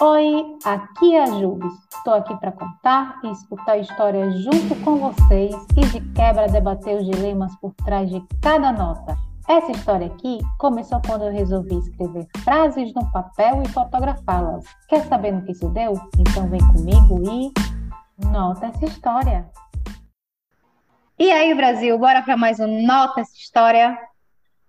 Oi, 0.00 0.58
aqui 0.64 1.14
é 1.14 1.22
a 1.22 1.26
Jubes. 1.26 1.72
Estou 1.94 2.14
aqui 2.14 2.36
para 2.40 2.50
contar 2.50 3.20
e 3.22 3.30
escutar 3.30 3.78
histórias 3.78 4.36
junto 4.42 4.74
com 4.82 4.96
vocês 4.96 5.54
e 5.76 5.86
de 5.86 6.00
quebra 6.14 6.48
debater 6.48 6.96
os 6.96 7.06
dilemas 7.06 7.54
por 7.60 7.72
trás 7.74 8.10
de 8.10 8.20
cada 8.42 8.72
nota. 8.72 9.16
Essa 9.48 9.70
história 9.70 10.08
aqui 10.08 10.40
começou 10.58 11.00
quando 11.06 11.26
eu 11.26 11.32
resolvi 11.32 11.78
escrever 11.78 12.26
frases 12.38 12.92
no 12.92 13.08
papel 13.12 13.62
e 13.62 13.68
fotografá-las. 13.68 14.64
Quer 14.88 15.04
saber 15.04 15.30
no 15.30 15.44
que 15.44 15.52
isso 15.52 15.68
deu? 15.68 15.92
Então 16.18 16.48
vem 16.48 16.60
comigo 16.72 17.22
e 17.30 17.52
nota 18.26 18.66
essa 18.66 18.86
história. 18.86 19.48
E 21.16 21.30
aí, 21.30 21.54
Brasil, 21.54 21.96
bora 21.96 22.20
para 22.20 22.36
mais 22.36 22.58
um 22.58 22.84
Nota 22.84 23.20
essa 23.20 23.36
história? 23.36 23.96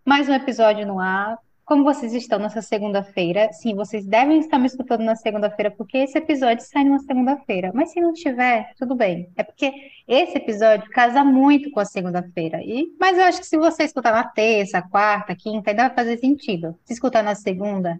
Mais 0.05 0.29
um 0.29 0.33
episódio 0.33 0.85
no 0.85 0.99
ar. 0.99 1.39
Como 1.65 1.83
vocês 1.83 2.13
estão 2.13 2.37
nessa 2.37 2.61
segunda-feira? 2.61 3.51
Sim, 3.51 3.73
vocês 3.73 4.05
devem 4.05 4.39
estar 4.39 4.59
me 4.59 4.67
escutando 4.67 5.01
na 5.03 5.15
segunda-feira, 5.15 5.71
porque 5.71 5.97
esse 5.97 6.15
episódio 6.15 6.63
sai 6.63 6.83
numa 6.83 6.99
segunda-feira. 6.99 7.71
Mas 7.73 7.91
se 7.91 7.99
não 7.99 8.13
tiver, 8.13 8.71
tudo 8.77 8.93
bem. 8.93 9.31
É 9.35 9.41
porque 9.41 9.73
esse 10.07 10.37
episódio 10.37 10.87
casa 10.91 11.23
muito 11.23 11.71
com 11.71 11.79
a 11.79 11.85
segunda-feira. 11.85 12.61
E, 12.61 12.95
mas 12.99 13.17
eu 13.17 13.23
acho 13.23 13.39
que 13.39 13.47
se 13.47 13.57
você 13.57 13.83
escutar 13.83 14.11
na 14.11 14.23
terça, 14.23 14.79
quarta, 14.79 15.35
quinta, 15.35 15.71
ainda 15.71 15.87
vai 15.87 15.95
fazer 15.95 16.17
sentido. 16.17 16.77
Se 16.85 16.93
escutar 16.93 17.23
na 17.23 17.33
segunda, 17.33 17.99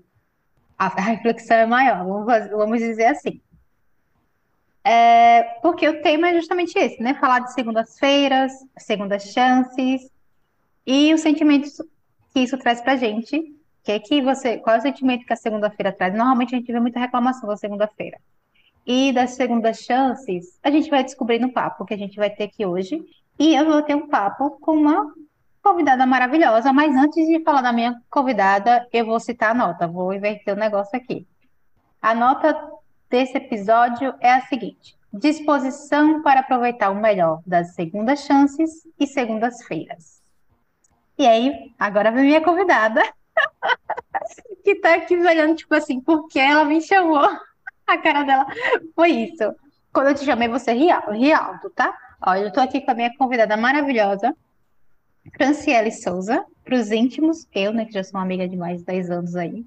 a 0.77 0.87
reflexão 1.01 1.57
é 1.57 1.65
maior. 1.65 2.05
Vamos, 2.51 2.79
dizer 2.79 3.07
assim. 3.07 3.41
É, 4.83 5.41
porque 5.63 5.89
o 5.89 6.03
tema 6.03 6.29
é 6.29 6.35
justamente 6.35 6.77
esse, 6.77 7.01
né? 7.01 7.15
Falar 7.15 7.39
de 7.39 7.51
segundas-feiras, 7.51 8.51
segundas 8.77 9.23
chances 9.23 10.07
e 10.85 11.11
os 11.15 11.21
sentimentos 11.21 11.81
que 12.35 12.41
isso 12.41 12.57
traz 12.57 12.81
pra 12.81 12.97
gente 12.97 13.55
que 13.81 13.93
é 13.93 13.99
que 13.99 14.21
você, 14.21 14.57
qual 14.57 14.75
é 14.75 14.79
o 14.79 14.81
sentimento 14.81 15.25
que 15.25 15.31
a 15.31 15.37
segunda-feira 15.37 15.93
traz? 15.93 16.13
Normalmente 16.13 16.53
a 16.53 16.57
gente 16.57 16.71
vê 16.71 16.79
muita 16.81 16.99
reclamação 16.99 17.47
da 17.47 17.55
segunda-feira. 17.55 18.19
E 18.85 19.13
das 19.13 19.35
segundas 19.35 19.77
chances, 19.77 20.59
a 20.61 20.69
gente 20.69 20.89
vai 20.89 21.01
descobrir 21.01 21.39
no 21.39 21.53
papo 21.53 21.85
que 21.85 21.93
a 21.93 21.97
gente 21.97 22.17
vai 22.17 22.29
ter 22.29 22.45
aqui 22.45 22.65
hoje. 22.65 23.01
E 23.39 23.55
eu 23.55 23.63
vou 23.65 23.81
ter 23.83 23.95
um 23.95 24.09
papo 24.09 24.59
com 24.59 24.73
uma 24.73 25.13
convidada 25.61 26.05
maravilhosa, 26.05 26.73
mas 26.73 26.93
antes 26.95 27.25
de 27.25 27.41
falar 27.41 27.61
da 27.61 27.71
minha 27.71 27.95
convidada, 28.09 28.85
eu 28.91 29.05
vou 29.05 29.19
citar 29.19 29.51
a 29.51 29.53
nota, 29.53 29.87
vou 29.87 30.13
inverter 30.13 30.55
o 30.55 30.59
negócio 30.59 30.97
aqui. 30.97 31.25
A 32.01 32.13
nota 32.13 32.59
desse 33.09 33.37
episódio 33.37 34.13
é 34.19 34.33
a 34.33 34.41
seguinte: 34.41 34.97
disposição 35.13 36.21
para 36.21 36.41
aproveitar 36.41 36.89
o 36.89 36.99
melhor 36.99 37.41
das 37.45 37.75
segundas 37.75 38.25
chances 38.25 38.85
e 38.99 39.07
segundas-feiras. 39.07 40.24
E 41.17 41.25
aí, 41.25 41.73
agora 41.79 42.11
vem 42.11 42.25
minha 42.25 42.41
convidada. 42.41 43.01
que 44.63 44.75
tá 44.75 44.95
aqui 44.95 45.15
olhando, 45.15 45.55
tipo 45.55 45.73
assim, 45.75 46.01
porque 46.01 46.39
ela 46.39 46.65
me 46.65 46.81
chamou. 46.81 47.27
A 47.87 47.97
cara 47.99 48.23
dela 48.23 48.45
foi 48.95 49.11
isso. 49.11 49.53
Quando 49.93 50.07
eu 50.07 50.15
te 50.15 50.25
chamei, 50.25 50.47
você 50.47 50.73
ria, 50.73 50.99
ria 51.11 51.37
alto, 51.37 51.69
tá? 51.69 51.95
Olha, 52.25 52.41
eu 52.41 52.51
tô 52.51 52.59
aqui 52.59 52.81
com 52.81 52.91
a 52.91 52.95
minha 52.95 53.15
convidada 53.17 53.55
maravilhosa, 53.55 54.35
Franciele 55.37 55.91
Souza, 55.91 56.43
pros 56.63 56.91
íntimos, 56.91 57.47
eu, 57.53 57.71
né, 57.71 57.85
que 57.85 57.91
já 57.91 58.03
sou 58.03 58.19
uma 58.19 58.23
amiga 58.23 58.47
de 58.47 58.57
mais 58.57 58.79
de 58.79 58.85
10 58.85 59.11
anos 59.11 59.35
aí. 59.35 59.65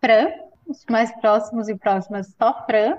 Fran, 0.00 0.28
os 0.66 0.84
mais 0.88 1.12
próximos 1.20 1.68
e 1.68 1.74
próximas, 1.74 2.34
só 2.38 2.64
Fran. 2.64 2.96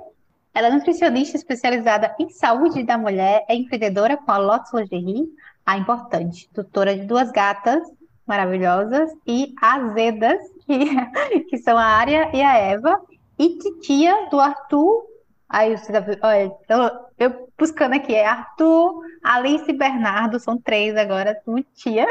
Ela 0.54 0.68
é 0.68 0.72
nutricionista 0.72 1.38
especializada 1.38 2.14
em 2.20 2.30
saúde 2.30 2.84
da 2.84 2.98
mulher, 2.98 3.46
é 3.48 3.56
empreendedora 3.56 4.18
com 4.18 4.32
a 4.32 4.38
Lotus 4.38 4.74
Lingerie, 4.74 5.30
a 5.66 5.78
importante, 5.78 6.50
tutora 6.54 6.96
de 6.96 7.06
duas 7.06 7.32
gatas 7.32 7.82
maravilhosas, 8.26 9.12
e 9.28 9.54
azedas, 9.62 10.40
que, 10.66 11.40
que 11.42 11.58
são 11.58 11.78
a 11.78 11.84
Área 11.84 12.30
e 12.34 12.42
a 12.42 12.56
Eva, 12.58 13.02
e 13.38 13.58
titia 13.58 14.30
do 14.30 14.40
Arthur. 14.40 15.06
Aí 15.50 15.78
você 15.78 15.92
tá, 15.92 16.28
olha, 16.28 16.56
eu, 16.70 17.28
eu 17.28 17.50
buscando 17.58 17.94
aqui, 17.94 18.16
é 18.16 18.26
Arthur, 18.26 19.02
Alice 19.22 19.70
e 19.70 19.78
Bernardo, 19.78 20.40
são 20.40 20.58
três 20.58 20.96
agora, 20.96 21.38
são 21.44 21.62
tia. 21.76 22.08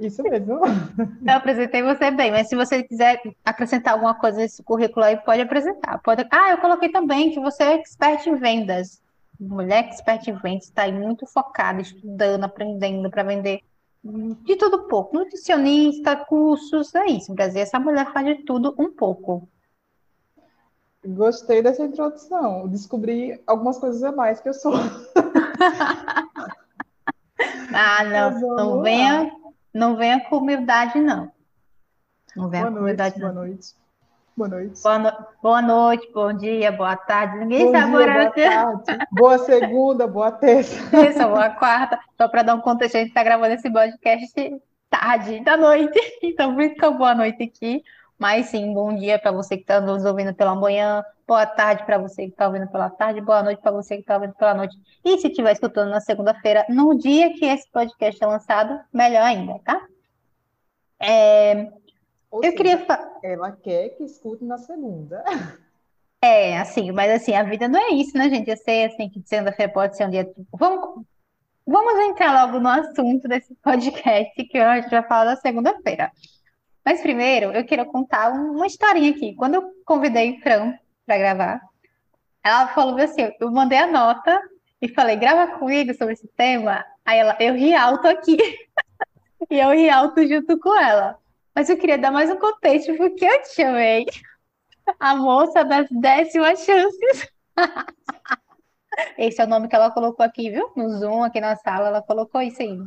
Isso 0.00 0.22
mesmo. 0.22 0.60
Eu 1.26 1.34
apresentei 1.34 1.82
você 1.82 2.10
bem, 2.12 2.30
mas 2.30 2.48
se 2.48 2.54
você 2.54 2.84
quiser 2.84 3.20
acrescentar 3.44 3.94
alguma 3.94 4.14
coisa 4.14 4.38
nesse 4.38 4.62
currículo 4.62 5.04
aí, 5.04 5.16
pode 5.16 5.40
apresentar. 5.40 5.98
Pode... 5.98 6.24
Ah, 6.30 6.50
eu 6.50 6.58
coloquei 6.58 6.88
também 6.88 7.32
que 7.32 7.40
você 7.40 7.64
é 7.64 7.74
expert 7.74 8.24
em 8.28 8.36
vendas. 8.36 9.02
Mulher 9.38 9.84
expert 9.84 10.26
em 10.28 10.34
vendas, 10.34 10.64
está 10.64 10.82
aí 10.82 10.92
muito 10.92 11.26
focada, 11.26 11.80
estudando, 11.80 12.44
aprendendo 12.44 13.08
para 13.08 13.22
vender 13.22 13.62
de 14.02 14.56
tudo 14.56 14.88
pouco. 14.88 15.16
Nutricionista, 15.16 16.16
cursos, 16.16 16.94
é 16.94 17.06
isso. 17.06 17.30
No 17.30 17.36
Brasil, 17.36 17.60
essa 17.60 17.78
mulher 17.78 18.12
faz 18.12 18.26
de 18.26 18.36
tudo 18.44 18.74
um 18.78 18.90
pouco. 18.90 19.48
Gostei 21.04 21.62
dessa 21.62 21.84
introdução. 21.84 22.66
Descobri 22.68 23.40
algumas 23.46 23.78
coisas 23.78 24.02
a 24.02 24.10
mais 24.12 24.40
que 24.40 24.48
eu 24.48 24.54
sou. 24.54 24.74
ah, 27.72 28.04
não. 28.04 28.40
Não 28.56 28.82
venha, 28.82 29.32
não 29.72 29.96
venha 29.96 30.20
com 30.28 30.38
humildade, 30.38 31.00
não. 31.00 31.30
Não 32.36 32.48
venha 32.48 32.64
boa 32.64 32.74
com 32.74 32.80
humildade, 32.80 33.20
noite, 33.20 33.26
não. 33.26 33.34
Boa 33.34 33.46
noite. 33.46 33.74
Boa 34.38 34.48
noite. 34.50 34.80
Boa, 34.80 34.98
no... 35.00 35.12
boa, 35.42 35.60
noite, 35.60 36.12
bom 36.14 36.32
dia, 36.32 36.70
boa 36.70 36.96
tarde. 36.96 37.38
Ninguém 37.38 37.66
bom 37.66 37.72
sabe 37.72 37.96
dia, 37.96 38.12
boa 38.14 38.30
tarde. 38.30 39.06
Boa 39.10 39.38
segunda, 39.38 40.06
boa 40.06 40.30
terça. 40.30 40.78
Isso, 41.10 41.18
boa 41.18 41.50
quarta. 41.50 41.98
Só 42.16 42.28
para 42.28 42.44
dar 42.44 42.54
um 42.54 42.60
contexto, 42.60 42.94
a 42.94 42.98
gente 43.00 43.08
está 43.08 43.24
gravando 43.24 43.54
esse 43.54 43.68
podcast 43.68 44.62
tarde 44.88 45.40
da 45.40 45.56
noite. 45.56 45.98
Então, 46.22 46.54
por 46.54 46.62
isso 46.62 46.76
que 46.76 46.90
boa 46.90 47.16
noite 47.16 47.42
aqui. 47.42 47.82
Mas 48.16 48.46
sim, 48.46 48.72
bom 48.72 48.94
dia 48.94 49.18
para 49.18 49.32
você 49.32 49.56
que 49.56 49.62
está 49.62 49.80
nos 49.80 50.04
ouvindo 50.04 50.32
pela 50.32 50.54
manhã, 50.54 51.02
boa 51.26 51.44
tarde 51.44 51.84
para 51.84 51.98
você 51.98 52.26
que 52.26 52.30
está 52.30 52.46
ouvindo 52.46 52.68
pela 52.68 52.90
tarde, 52.90 53.20
boa 53.20 53.42
noite 53.42 53.60
para 53.60 53.72
você 53.72 53.96
que 53.96 54.02
está 54.02 54.14
ouvindo 54.14 54.34
pela 54.34 54.54
noite. 54.54 54.76
E 55.04 55.18
se 55.18 55.26
estiver 55.26 55.50
escutando 55.50 55.90
na 55.90 56.00
segunda-feira, 56.00 56.64
no 56.68 56.96
dia 56.96 57.32
que 57.34 57.44
esse 57.44 57.68
podcast 57.72 58.22
é 58.22 58.26
lançado, 58.26 58.78
melhor 58.92 59.22
ainda, 59.22 59.58
tá? 59.64 59.80
É, 61.00 61.72
ou 62.30 62.44
eu 62.44 62.50
seja, 62.50 62.56
queria. 62.56 62.86
Ela 63.22 63.52
quer 63.52 63.90
que 63.90 64.04
escute 64.04 64.44
na 64.44 64.58
segunda. 64.58 65.24
É, 66.20 66.58
assim, 66.58 66.90
mas 66.90 67.10
assim, 67.12 67.32
a 67.32 67.44
vida 67.44 67.68
não 67.68 67.78
é 67.78 67.90
isso, 67.90 68.16
né, 68.16 68.28
gente? 68.28 68.50
Eu 68.50 68.56
sei, 68.56 68.86
assim, 68.86 69.08
que 69.08 69.22
segunda-feira 69.24 69.72
pode 69.72 69.96
ser 69.96 70.06
um 70.06 70.10
dia. 70.10 70.28
Vamos, 70.52 71.04
vamos 71.66 71.94
entrar 72.08 72.44
logo 72.44 72.58
no 72.58 72.68
assunto 72.68 73.28
desse 73.28 73.54
podcast, 73.62 74.44
que 74.44 74.58
a 74.58 74.80
gente 74.80 74.90
vai 74.90 75.06
falar 75.06 75.24
da 75.26 75.36
segunda-feira. 75.36 76.10
Mas 76.84 77.00
primeiro, 77.00 77.52
eu 77.52 77.64
quero 77.64 77.86
contar 77.86 78.30
uma 78.30 78.66
historinha 78.66 79.10
aqui. 79.10 79.34
Quando 79.36 79.54
eu 79.56 79.70
convidei 79.84 80.40
Fran 80.40 80.74
para 81.06 81.18
gravar, 81.18 81.60
ela 82.42 82.68
falou 82.68 82.96
assim: 82.98 83.30
eu 83.38 83.50
mandei 83.52 83.78
a 83.78 83.86
nota 83.86 84.40
e 84.80 84.88
falei, 84.88 85.16
grava 85.16 85.58
comigo 85.58 85.94
sobre 85.94 86.14
esse 86.14 86.26
tema. 86.28 86.84
Aí 87.04 87.18
ela, 87.18 87.36
eu 87.40 87.54
ri 87.54 87.74
alto 87.74 88.08
aqui. 88.08 88.38
e 89.50 89.58
eu 89.58 89.70
ri 89.70 89.88
alto 89.88 90.26
junto 90.26 90.58
com 90.58 90.74
ela. 90.74 91.18
Mas 91.58 91.68
eu 91.68 91.76
queria 91.76 91.98
dar 91.98 92.12
mais 92.12 92.30
um 92.30 92.38
contexto, 92.38 92.96
porque 92.96 93.24
eu 93.24 93.42
te 93.42 93.56
chamei 93.56 94.06
a 95.00 95.16
moça 95.16 95.64
das 95.64 95.88
décimas 95.90 96.64
chances. 96.64 97.28
Esse 99.18 99.42
é 99.42 99.44
o 99.44 99.48
nome 99.48 99.66
que 99.66 99.74
ela 99.74 99.90
colocou 99.90 100.24
aqui, 100.24 100.50
viu? 100.50 100.70
No 100.76 100.88
Zoom, 100.88 101.24
aqui 101.24 101.40
na 101.40 101.56
sala, 101.56 101.88
ela 101.88 102.00
colocou 102.00 102.40
isso 102.40 102.62
aí. 102.62 102.78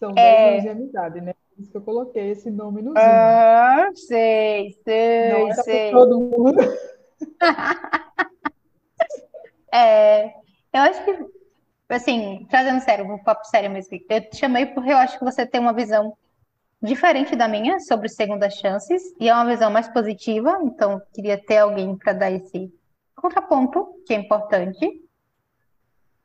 São 0.00 0.12
10 0.12 0.18
é... 0.18 0.48
anos 0.48 0.62
de 0.62 0.68
amizade, 0.70 1.20
né? 1.20 1.34
Por 1.34 1.62
isso 1.62 1.70
que 1.70 1.76
eu 1.76 1.82
coloquei 1.82 2.30
esse 2.32 2.50
nome 2.50 2.82
no 2.82 2.90
Zoom. 2.90 2.98
Ah, 2.98 3.90
sei, 3.94 4.72
sei, 4.82 5.32
Não 5.32 5.52
sei. 5.52 5.92
todo 5.92 6.18
mundo. 6.18 6.58
é, 9.72 10.34
eu 10.72 10.80
acho 10.80 11.04
que, 11.04 11.16
assim, 11.90 12.44
trazendo 12.50 12.80
sério, 12.80 13.04
um 13.04 13.22
papo 13.22 13.44
sério 13.44 13.70
mesmo, 13.70 13.96
eu 14.10 14.30
te 14.30 14.36
chamei 14.36 14.66
porque 14.66 14.90
eu 14.90 14.96
acho 14.96 15.16
que 15.16 15.24
você 15.24 15.46
tem 15.46 15.60
uma 15.60 15.72
visão 15.72 16.16
diferente 16.82 17.34
da 17.34 17.48
minha 17.48 17.80
sobre 17.80 18.08
segundas 18.08 18.54
chances 18.54 19.02
e 19.18 19.28
é 19.28 19.34
uma 19.34 19.46
visão 19.46 19.70
mais 19.70 19.88
positiva, 19.88 20.58
então 20.62 21.00
queria 21.14 21.38
ter 21.38 21.58
alguém 21.58 21.96
para 21.96 22.12
dar 22.12 22.30
esse 22.30 22.72
contraponto, 23.14 23.86
que 24.06 24.14
é 24.14 24.16
importante. 24.16 25.02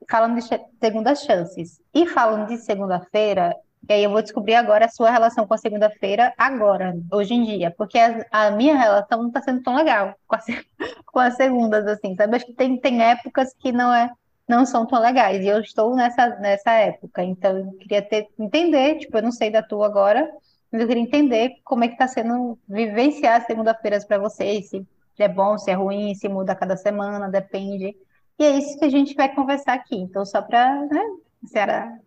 Falando 0.09 0.35
de 0.35 0.41
segundas 0.79 1.23
chances 1.23 1.81
e 1.93 2.05
falando 2.05 2.47
de 2.47 2.57
segunda-feira, 2.57 3.55
e 3.89 3.93
aí 3.93 4.03
eu 4.03 4.11
vou 4.11 4.21
descobrir 4.21 4.55
agora 4.55 4.85
a 4.85 4.89
sua 4.89 5.09
relação 5.09 5.47
com 5.47 5.53
a 5.53 5.57
segunda-feira 5.57 6.33
agora, 6.37 6.95
hoje 7.11 7.33
em 7.33 7.43
dia, 7.43 7.73
porque 7.75 7.97
a, 7.97 8.25
a 8.31 8.51
minha 8.51 8.77
relação 8.77 9.19
não 9.19 9.27
está 9.27 9.41
sendo 9.41 9.63
tão 9.63 9.75
legal 9.75 10.15
com, 10.27 10.35
a, 10.35 10.39
com, 11.05 11.19
as 11.19 11.35
segundas, 11.35 11.87
assim, 11.87 12.15
sabe? 12.15 12.35
Acho 12.35 12.45
que 12.45 12.53
tem, 12.53 12.77
tem 12.79 13.01
épocas 13.01 13.53
que 13.57 13.71
não 13.71 13.93
é 13.93 14.11
não 14.47 14.65
são 14.65 14.85
tão 14.85 14.99
legais, 14.99 15.43
e 15.43 15.47
eu 15.47 15.59
estou 15.59 15.95
nessa, 15.95 16.27
nessa 16.39 16.71
época, 16.71 17.23
então 17.23 17.57
eu 17.57 17.71
queria 17.73 18.01
ter, 18.01 18.27
entender, 18.37 18.99
tipo, 18.99 19.17
eu 19.17 19.23
não 19.23 19.31
sei 19.31 19.49
da 19.49 19.63
tua 19.63 19.85
agora, 19.85 20.29
mas 20.71 20.81
eu 20.81 20.87
queria 20.87 21.03
entender 21.03 21.55
como 21.63 21.83
é 21.83 21.87
que 21.87 21.93
está 21.93 22.07
sendo 22.07 22.57
vivenciar 22.67 23.45
segunda-feiras 23.45 24.05
para 24.05 24.17
vocês, 24.17 24.69
se 24.69 24.85
é 25.19 25.27
bom, 25.27 25.57
se 25.57 25.69
é 25.69 25.73
ruim, 25.73 26.15
se 26.15 26.27
muda 26.27 26.55
cada 26.55 26.75
semana, 26.75 27.29
depende. 27.29 27.95
E 28.39 28.43
é 28.43 28.57
isso 28.57 28.79
que 28.79 28.85
a 28.85 28.89
gente 28.89 29.13
vai 29.13 29.33
conversar 29.33 29.73
aqui. 29.73 29.95
Então, 29.95 30.25
só 30.25 30.41
para, 30.41 30.85
né, 30.87 31.05
senhora 31.45 31.99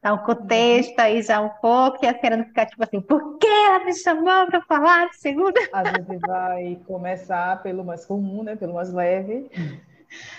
Dar 0.00 0.14
um 0.14 0.18
contexto 0.18 0.96
aí 1.00 1.20
já 1.22 1.40
um 1.40 1.48
pouco, 1.60 2.04
e 2.04 2.06
a 2.06 2.16
senhora 2.16 2.36
não 2.36 2.44
ficar 2.44 2.66
tipo 2.66 2.84
assim, 2.84 3.00
por 3.00 3.36
que 3.38 3.48
ela 3.48 3.84
me 3.84 3.92
chamou 3.92 4.46
para 4.46 4.62
falar 4.62 5.08
de 5.08 5.16
segunda? 5.16 5.58
A 5.72 5.84
gente 5.84 6.18
vai 6.18 6.78
começar 6.86 7.60
pelo 7.64 7.84
mais 7.84 8.06
comum, 8.06 8.44
né? 8.44 8.54
Pelo 8.54 8.74
mais 8.74 8.92
leve. 8.92 9.50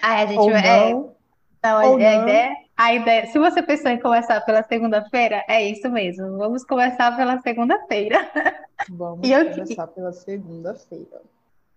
Ah, 0.02 0.22
a 0.22 0.26
gente 0.26 0.40
Ou 0.40 0.52
vai. 0.52 0.68
É, 0.68 0.94
não. 0.94 1.16
Então, 1.58 1.78
a, 1.78 1.82
a 1.82 1.94
ideia, 1.94 2.56
a 2.78 2.94
ideia, 2.94 3.28
se 3.28 3.38
você 3.38 3.62
pensou 3.62 3.92
em 3.92 4.00
começar 4.00 4.40
pela 4.42 4.64
segunda-feira, 4.64 5.44
é 5.48 5.62
isso 5.64 5.90
mesmo. 5.90 6.38
Vamos 6.38 6.64
começar 6.64 7.16
pela 7.18 7.40
segunda-feira. 7.42 8.18
Vamos 8.90 9.30
eu, 9.30 9.52
começar 9.52 9.88
pela 9.88 10.14
segunda-feira. 10.14 11.22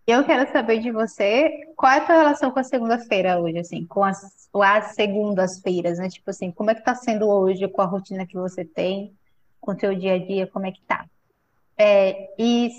Eu 0.06 0.24
quero 0.24 0.50
saber 0.52 0.78
de 0.78 0.90
você, 0.92 1.50
qual 1.76 1.90
é 1.92 1.98
a 1.98 2.04
tua 2.04 2.16
relação 2.16 2.50
com 2.50 2.60
a 2.60 2.64
segunda-feira 2.64 3.40
hoje, 3.40 3.58
assim, 3.58 3.84
com 3.86 4.04
as, 4.04 4.48
as 4.54 4.94
segundas-feiras, 4.94 5.98
né? 5.98 6.08
Tipo 6.08 6.30
assim, 6.30 6.50
como 6.52 6.70
é 6.70 6.74
que 6.74 6.84
tá 6.84 6.94
sendo 6.94 7.28
hoje 7.28 7.66
com 7.68 7.82
a 7.82 7.86
rotina 7.86 8.26
que 8.26 8.36
você 8.36 8.64
tem, 8.64 9.12
com 9.60 9.72
o 9.72 9.76
teu 9.76 9.94
dia 9.94 10.14
a 10.14 10.18
dia, 10.18 10.46
como 10.46 10.66
é 10.66 10.72
que 10.72 10.82
tá? 10.82 11.06
É, 11.76 12.30
e 12.38 12.70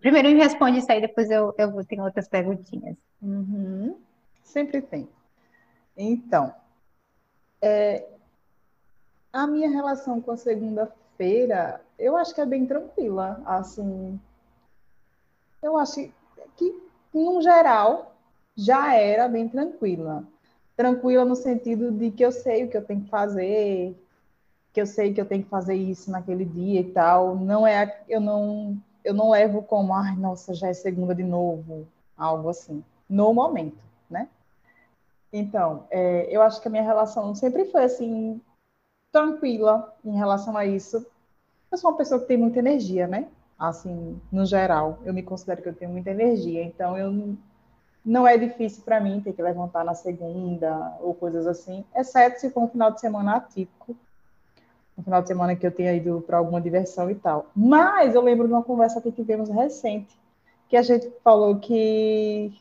primeiro 0.00 0.28
me 0.28 0.38
responde 0.38 0.78
isso 0.78 0.90
aí, 0.90 1.00
depois 1.00 1.30
eu, 1.30 1.54
eu 1.58 1.84
ter 1.84 2.00
outras 2.00 2.28
perguntinhas. 2.28 2.96
Uhum. 3.20 3.98
Sempre 4.50 4.82
tem. 4.82 5.08
Então, 5.96 6.52
é, 7.62 8.08
a 9.32 9.46
minha 9.46 9.70
relação 9.70 10.20
com 10.20 10.32
a 10.32 10.36
segunda-feira, 10.36 11.80
eu 11.96 12.16
acho 12.16 12.34
que 12.34 12.40
é 12.40 12.46
bem 12.46 12.66
tranquila, 12.66 13.40
assim, 13.46 14.18
eu 15.62 15.76
acho 15.76 16.10
que, 16.56 16.82
no 17.14 17.40
geral, 17.40 18.16
já 18.56 18.92
era 18.96 19.28
bem 19.28 19.48
tranquila. 19.48 20.24
Tranquila 20.76 21.24
no 21.24 21.36
sentido 21.36 21.92
de 21.92 22.10
que 22.10 22.24
eu 22.24 22.32
sei 22.32 22.64
o 22.64 22.68
que 22.68 22.76
eu 22.76 22.84
tenho 22.84 23.02
que 23.02 23.08
fazer, 23.08 23.96
que 24.72 24.80
eu 24.80 24.86
sei 24.86 25.14
que 25.14 25.20
eu 25.20 25.26
tenho 25.26 25.44
que 25.44 25.48
fazer 25.48 25.74
isso 25.74 26.10
naquele 26.10 26.44
dia 26.44 26.80
e 26.80 26.90
tal. 26.92 27.36
Não 27.36 27.64
é, 27.64 28.02
eu 28.08 28.20
não, 28.20 28.76
eu 29.04 29.14
não 29.14 29.30
levo 29.30 29.62
como, 29.62 29.94
ai, 29.94 30.16
nossa, 30.16 30.54
já 30.54 30.66
é 30.66 30.72
segunda 30.72 31.14
de 31.14 31.22
novo, 31.22 31.86
algo 32.16 32.48
assim. 32.48 32.82
No 33.08 33.32
momento? 33.32 33.89
Então, 35.32 35.86
é, 35.90 36.26
eu 36.34 36.42
acho 36.42 36.60
que 36.60 36.68
a 36.68 36.70
minha 36.70 36.82
relação 36.82 37.34
sempre 37.34 37.66
foi 37.66 37.84
assim 37.84 38.40
tranquila 39.12 39.94
em 40.04 40.16
relação 40.16 40.56
a 40.56 40.66
isso. 40.66 41.04
Eu 41.70 41.78
sou 41.78 41.90
uma 41.90 41.96
pessoa 41.96 42.20
que 42.20 42.26
tem 42.26 42.36
muita 42.36 42.58
energia, 42.58 43.06
né? 43.06 43.28
assim, 43.60 44.18
no 44.32 44.46
geral. 44.46 44.98
Eu 45.04 45.12
me 45.12 45.22
considero 45.22 45.60
que 45.60 45.68
eu 45.68 45.74
tenho 45.74 45.90
muita 45.90 46.10
energia, 46.10 46.64
então 46.64 46.96
eu 46.96 47.36
não 48.02 48.26
é 48.26 48.38
difícil 48.38 48.82
para 48.82 48.98
mim 48.98 49.20
ter 49.20 49.34
que 49.34 49.42
levantar 49.42 49.84
na 49.84 49.94
segunda 49.94 50.96
ou 51.00 51.14
coisas 51.14 51.46
assim, 51.46 51.84
exceto 51.94 52.40
se 52.40 52.48
for 52.48 52.62
um 52.62 52.68
final 52.68 52.90
de 52.90 52.98
semana 52.98 53.36
atípico, 53.36 53.94
um 54.96 55.02
final 55.02 55.20
de 55.20 55.28
semana 55.28 55.54
que 55.54 55.66
eu 55.66 55.70
tenha 55.70 55.92
ido 55.92 56.24
para 56.26 56.38
alguma 56.38 56.60
diversão 56.60 57.10
e 57.10 57.14
tal. 57.14 57.46
Mas 57.54 58.14
eu 58.14 58.22
lembro 58.22 58.46
de 58.46 58.54
uma 58.54 58.62
conversa 58.62 59.02
que 59.02 59.12
tivemos 59.12 59.50
recente, 59.50 60.18
que 60.66 60.76
a 60.76 60.82
gente 60.82 61.12
falou 61.22 61.58
que 61.58 62.58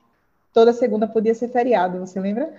toda 0.54 0.74
segunda 0.74 1.08
podia 1.08 1.34
ser 1.34 1.50
feriado, 1.50 2.00
você 2.00 2.20
lembra? 2.20 2.54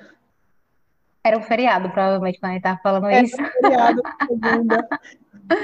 Era 1.22 1.38
um 1.38 1.42
feriado, 1.42 1.90
provavelmente, 1.90 2.40
quando 2.40 2.50
a 2.50 2.54
gente 2.54 2.60
estava 2.60 2.81
falando 2.82 3.06
Era 3.06 3.22
isso. 3.22 3.40
Um 3.40 3.46
feriado, 3.46 4.02
segunda. 4.26 4.88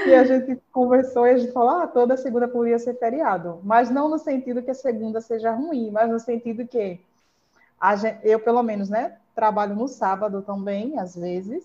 E 0.05 0.13
a 0.13 0.23
gente 0.23 0.61
conversou 0.71 1.25
e 1.25 1.31
a 1.31 1.37
gente 1.37 1.51
falou, 1.51 1.81
ah, 1.81 1.87
toda 1.87 2.17
segunda 2.17 2.47
poderia 2.47 2.77
ser 2.77 2.93
feriado. 2.99 3.59
Mas 3.63 3.89
não 3.89 4.09
no 4.09 4.19
sentido 4.19 4.61
que 4.61 4.71
a 4.71 4.75
segunda 4.75 5.21
seja 5.21 5.51
ruim, 5.51 5.89
mas 5.91 6.09
no 6.09 6.19
sentido 6.19 6.67
que 6.67 6.99
gente, 7.95 8.19
eu, 8.23 8.39
pelo 8.39 8.61
menos, 8.61 8.89
né, 8.89 9.17
trabalho 9.33 9.75
no 9.75 9.87
sábado 9.87 10.41
também, 10.41 10.99
às 10.99 11.15
vezes. 11.15 11.63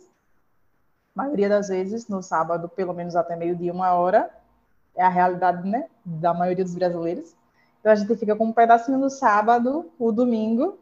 A 1.15 1.23
maioria 1.23 1.49
das 1.49 1.69
vezes, 1.69 2.09
no 2.09 2.23
sábado, 2.23 2.69
pelo 2.69 2.95
menos 2.95 3.15
até 3.17 3.37
meio-dia, 3.37 3.73
uma 3.73 3.93
hora. 3.93 4.31
É 4.95 5.03
a 5.03 5.09
realidade, 5.09 5.67
né, 5.69 5.87
da 6.05 6.33
maioria 6.33 6.65
dos 6.65 6.75
brasileiros. 6.75 7.35
Então 7.83 7.91
a 7.91 7.97
gente 7.97 8.17
fica 8.17 8.37
com 8.37 8.45
um 8.45 8.53
pedacinho 8.53 8.97
no 8.97 9.11
sábado, 9.11 9.91
o 9.99 10.13
domingo, 10.13 10.79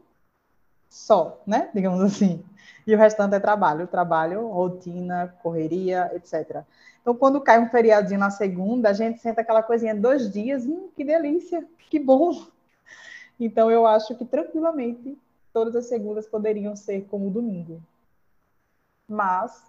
só, 0.87 1.41
né, 1.47 1.71
digamos 1.73 1.99
assim. 1.99 2.45
E 2.85 2.93
o 2.93 2.97
restante 2.97 3.33
é 3.35 3.39
trabalho, 3.39 3.87
trabalho, 3.87 4.47
rotina, 4.47 5.35
correria, 5.41 6.11
etc. 6.13 6.63
Então, 7.01 7.15
quando 7.15 7.41
cai 7.41 7.59
um 7.59 7.69
feriadinho 7.69 8.19
na 8.19 8.29
segunda, 8.29 8.89
a 8.89 8.93
gente 8.93 9.19
senta 9.19 9.41
aquela 9.41 9.63
coisinha, 9.63 9.95
dois 9.95 10.31
dias, 10.31 10.63
hum, 10.65 10.89
que 10.95 11.03
delícia, 11.03 11.67
que 11.89 11.99
bom. 11.99 12.45
Então, 13.39 13.71
eu 13.71 13.87
acho 13.87 14.15
que 14.15 14.23
tranquilamente 14.23 15.17
todas 15.51 15.75
as 15.75 15.87
segundas 15.87 16.27
poderiam 16.27 16.75
ser 16.75 17.07
como 17.07 17.27
o 17.27 17.31
domingo. 17.31 17.81
Mas 19.07 19.63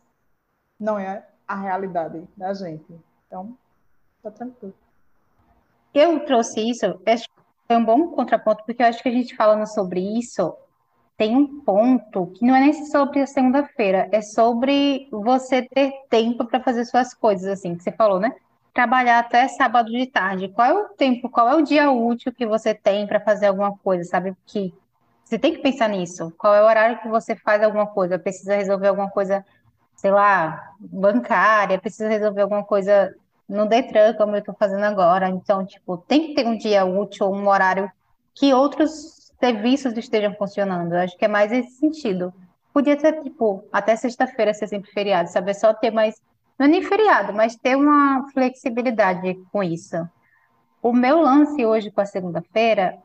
não 0.78 0.98
é 0.98 1.26
a 1.48 1.54
realidade 1.56 2.28
da 2.36 2.52
gente. 2.52 2.94
Então, 3.26 3.56
tá 4.22 4.30
tranquilo. 4.30 4.74
Eu 5.94 6.20
trouxe 6.24 6.60
isso, 6.60 6.86
acho 7.06 7.24
que 7.24 7.34
foi 7.66 7.76
um 7.76 7.84
bom 7.84 8.08
contraponto, 8.08 8.64
porque 8.64 8.82
eu 8.82 8.86
acho 8.86 9.02
que 9.02 9.08
a 9.08 9.12
gente 9.12 9.36
falando 9.36 9.66
sobre 9.66 10.00
isso, 10.18 10.54
tem 11.16 11.36
um 11.36 11.60
ponto 11.60 12.28
que 12.28 12.44
não 12.44 12.56
é 12.56 12.60
nem 12.60 12.86
sobre 12.86 13.20
a 13.20 13.26
segunda-feira, 13.26 14.08
é 14.10 14.22
sobre 14.22 15.08
você 15.10 15.62
ter 15.62 15.92
tempo 16.08 16.44
para 16.46 16.60
fazer 16.60 16.84
suas 16.84 17.12
coisas, 17.12 17.46
assim, 17.46 17.74
que 17.76 17.82
você 17.82 17.92
falou, 17.92 18.18
né? 18.18 18.34
Trabalhar 18.72 19.18
até 19.18 19.46
sábado 19.48 19.90
de 19.90 20.06
tarde. 20.06 20.48
Qual 20.48 20.66
é 20.66 20.72
o 20.72 20.88
tempo, 20.88 21.28
qual 21.28 21.48
é 21.48 21.54
o 21.54 21.62
dia 21.62 21.90
útil 21.90 22.32
que 22.32 22.46
você 22.46 22.74
tem 22.74 23.06
para 23.06 23.20
fazer 23.20 23.46
alguma 23.46 23.76
coisa, 23.76 24.04
sabe? 24.04 24.34
Que 24.46 24.72
você 25.24 25.38
tem 25.38 25.52
que 25.52 25.60
pensar 25.60 25.88
nisso. 25.88 26.32
Qual 26.38 26.54
é 26.54 26.62
o 26.62 26.66
horário 26.66 27.00
que 27.00 27.08
você 27.08 27.36
faz 27.36 27.62
alguma 27.62 27.86
coisa? 27.86 28.18
Precisa 28.18 28.56
resolver 28.56 28.88
alguma 28.88 29.10
coisa, 29.10 29.44
sei 29.94 30.10
lá, 30.10 30.74
bancária, 30.80 31.78
precisa 31.78 32.08
resolver 32.08 32.40
alguma 32.40 32.64
coisa 32.64 33.14
no 33.52 33.66
Detran, 33.66 34.14
como 34.14 34.34
eu 34.34 34.38
estou 34.38 34.54
fazendo 34.54 34.84
agora. 34.84 35.28
Então, 35.28 35.64
tipo, 35.64 35.98
tem 35.98 36.28
que 36.28 36.34
ter 36.34 36.46
um 36.46 36.56
dia 36.56 36.84
útil, 36.84 37.30
um 37.30 37.46
horário 37.46 37.90
que 38.34 38.52
outros 38.54 39.30
serviços 39.38 39.96
estejam 39.96 40.34
funcionando. 40.34 40.94
Eu 40.94 41.00
acho 41.00 41.16
que 41.16 41.24
é 41.24 41.28
mais 41.28 41.52
esse 41.52 41.72
sentido. 41.72 42.32
Podia 42.72 42.98
ser, 42.98 43.22
tipo, 43.22 43.62
até 43.70 43.94
sexta-feira 43.94 44.54
ser 44.54 44.68
sempre 44.68 44.90
feriado, 44.90 45.28
sabe? 45.28 45.50
É 45.50 45.54
só 45.54 45.74
ter 45.74 45.90
mais. 45.90 46.20
Não 46.58 46.66
é 46.66 46.68
nem 46.68 46.82
feriado, 46.82 47.32
mas 47.34 47.54
ter 47.54 47.76
uma 47.76 48.26
flexibilidade 48.32 49.34
com 49.52 49.62
isso. 49.62 49.96
O 50.82 50.92
meu 50.92 51.20
lance 51.20 51.64
hoje 51.64 51.90
com 51.90 52.00
a 52.00 52.06
segunda-feira. 52.06 52.98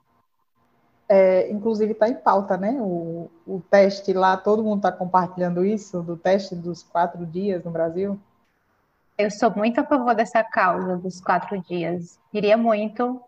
É, 1.09 1.49
inclusive 1.51 1.93
está 1.93 2.07
em 2.09 2.15
pauta, 2.15 2.57
né? 2.57 2.77
O, 2.79 3.29
o 3.45 3.61
teste 3.69 4.13
lá, 4.13 4.35
todo 4.35 4.63
mundo 4.63 4.77
está 4.77 4.91
compartilhando 4.91 5.63
isso, 5.63 6.01
do 6.01 6.17
teste 6.17 6.53
dos 6.53 6.83
quatro 6.83 7.25
dias 7.25 7.63
no 7.63 7.71
Brasil. 7.71 8.19
Eu 9.17 9.31
sou 9.31 9.49
muito 9.55 9.79
a 9.79 9.83
favor 9.83 10.13
dessa 10.13 10.43
causa 10.43 10.95
dos 10.95 11.19
quatro 11.19 11.59
dias. 11.63 12.19
Queria 12.31 12.55
muito, 12.55 13.19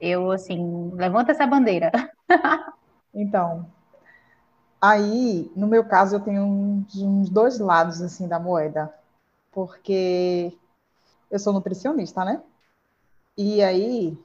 eu, 0.00 0.30
assim, 0.30 0.90
levanto 0.94 1.32
essa 1.32 1.44
bandeira. 1.44 1.90
então, 3.12 3.68
aí, 4.80 5.50
no 5.56 5.66
meu 5.66 5.84
caso, 5.84 6.14
eu 6.16 6.20
tenho 6.20 6.44
uns, 6.44 6.96
uns 7.02 7.28
dois 7.28 7.58
lados, 7.58 8.00
assim, 8.00 8.28
da 8.28 8.38
moeda. 8.38 8.94
Porque 9.50 10.56
eu 11.28 11.40
sou 11.40 11.52
nutricionista, 11.52 12.24
né? 12.24 12.40
E 13.36 13.60
aí, 13.64 14.16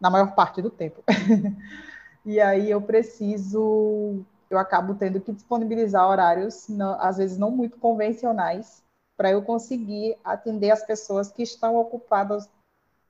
na 0.00 0.10
maior 0.10 0.32
parte 0.36 0.62
do 0.62 0.70
tempo. 0.70 1.02
e 2.24 2.40
aí 2.40 2.70
eu 2.70 2.80
preciso, 2.80 4.24
eu 4.48 4.58
acabo 4.58 4.94
tendo 4.94 5.20
que 5.20 5.32
disponibilizar 5.32 6.08
horários, 6.08 6.68
não, 6.68 6.92
às 7.00 7.16
vezes 7.16 7.36
não 7.36 7.50
muito 7.50 7.78
convencionais, 7.78 8.86
para 9.18 9.32
eu 9.32 9.42
conseguir 9.42 10.16
atender 10.24 10.70
as 10.70 10.86
pessoas 10.86 11.28
que 11.28 11.42
estão 11.42 11.74
ocupadas 11.74 12.48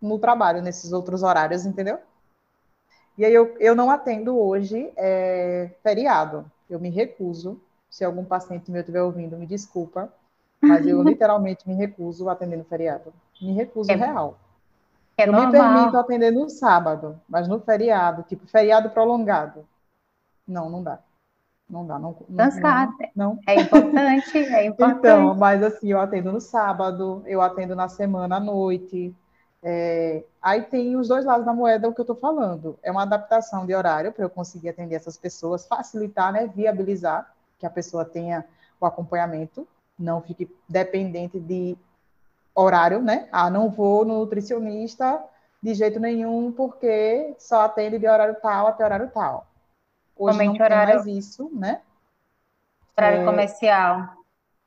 no 0.00 0.18
trabalho, 0.18 0.62
nesses 0.62 0.90
outros 0.90 1.22
horários, 1.22 1.66
entendeu? 1.66 1.98
E 3.18 3.26
aí 3.26 3.34
eu, 3.34 3.54
eu 3.60 3.74
não 3.74 3.90
atendo 3.90 4.38
hoje 4.38 4.90
é, 4.96 5.70
feriado. 5.82 6.50
Eu 6.70 6.80
me 6.80 6.88
recuso. 6.88 7.60
Se 7.90 8.04
algum 8.04 8.24
paciente 8.24 8.70
meu 8.70 8.80
estiver 8.80 9.02
ouvindo, 9.02 9.36
me 9.36 9.46
desculpa. 9.46 10.10
Mas 10.62 10.86
eu 10.86 11.02
literalmente 11.04 11.68
me 11.68 11.74
recuso 11.74 12.30
atendendo 12.30 12.64
feriado. 12.64 13.12
Me 13.42 13.52
recuso 13.52 13.90
é, 13.92 13.94
real. 13.94 14.38
É 15.18 15.28
eu 15.28 15.32
normal. 15.32 15.52
me 15.52 15.58
permito 15.58 15.96
atender 15.98 16.30
no 16.30 16.48
sábado, 16.48 17.20
mas 17.28 17.46
no 17.46 17.60
feriado, 17.60 18.22
tipo 18.22 18.46
feriado 18.46 18.88
prolongado. 18.90 19.66
Não, 20.46 20.70
não 20.70 20.82
dá. 20.82 21.00
Não 21.68 21.86
dá, 21.86 21.98
não. 21.98 22.14
Cansado. 22.36 22.94
Não, 23.14 23.34
não. 23.34 23.40
É 23.46 23.60
importante, 23.60 24.38
é 24.38 24.64
importante. 24.66 24.98
Então, 24.98 25.34
mas 25.34 25.62
assim, 25.62 25.92
eu 25.92 26.00
atendo 26.00 26.32
no 26.32 26.40
sábado, 26.40 27.22
eu 27.26 27.42
atendo 27.42 27.76
na 27.76 27.88
semana 27.88 28.36
à 28.36 28.40
noite, 28.40 29.14
é, 29.62 30.24
aí 30.40 30.62
tem 30.62 30.96
os 30.96 31.08
dois 31.08 31.24
lados 31.24 31.44
da 31.44 31.52
moeda, 31.52 31.88
o 31.88 31.94
que 31.94 32.00
eu 32.00 32.04
estou 32.04 32.16
falando. 32.16 32.78
É 32.82 32.90
uma 32.90 33.02
adaptação 33.02 33.66
de 33.66 33.74
horário 33.74 34.12
para 34.12 34.24
eu 34.24 34.30
conseguir 34.30 34.70
atender 34.70 34.94
essas 34.94 35.16
pessoas, 35.16 35.66
facilitar, 35.66 36.32
né, 36.32 36.46
viabilizar 36.46 37.30
que 37.58 37.66
a 37.66 37.70
pessoa 37.70 38.04
tenha 38.04 38.44
o 38.80 38.86
acompanhamento, 38.86 39.66
não 39.98 40.22
fique 40.22 40.48
dependente 40.68 41.40
de 41.40 41.76
horário, 42.54 43.02
né? 43.02 43.28
Ah, 43.32 43.50
não 43.50 43.68
vou 43.68 44.04
no 44.04 44.20
nutricionista 44.20 45.22
de 45.60 45.74
jeito 45.74 45.98
nenhum, 45.98 46.52
porque 46.52 47.34
só 47.38 47.62
atende 47.62 47.98
de 47.98 48.06
horário 48.06 48.36
tal 48.40 48.68
até 48.68 48.84
horário 48.84 49.10
tal. 49.12 49.47
Hoje 50.18 50.38
Comente 50.38 50.58
não 50.58 50.64
horário, 50.64 50.86
tem 50.86 51.04
mais 51.04 51.24
isso, 51.24 51.50
né? 51.54 51.80
Horário 52.96 53.20
é, 53.20 53.24
comercial. 53.24 54.08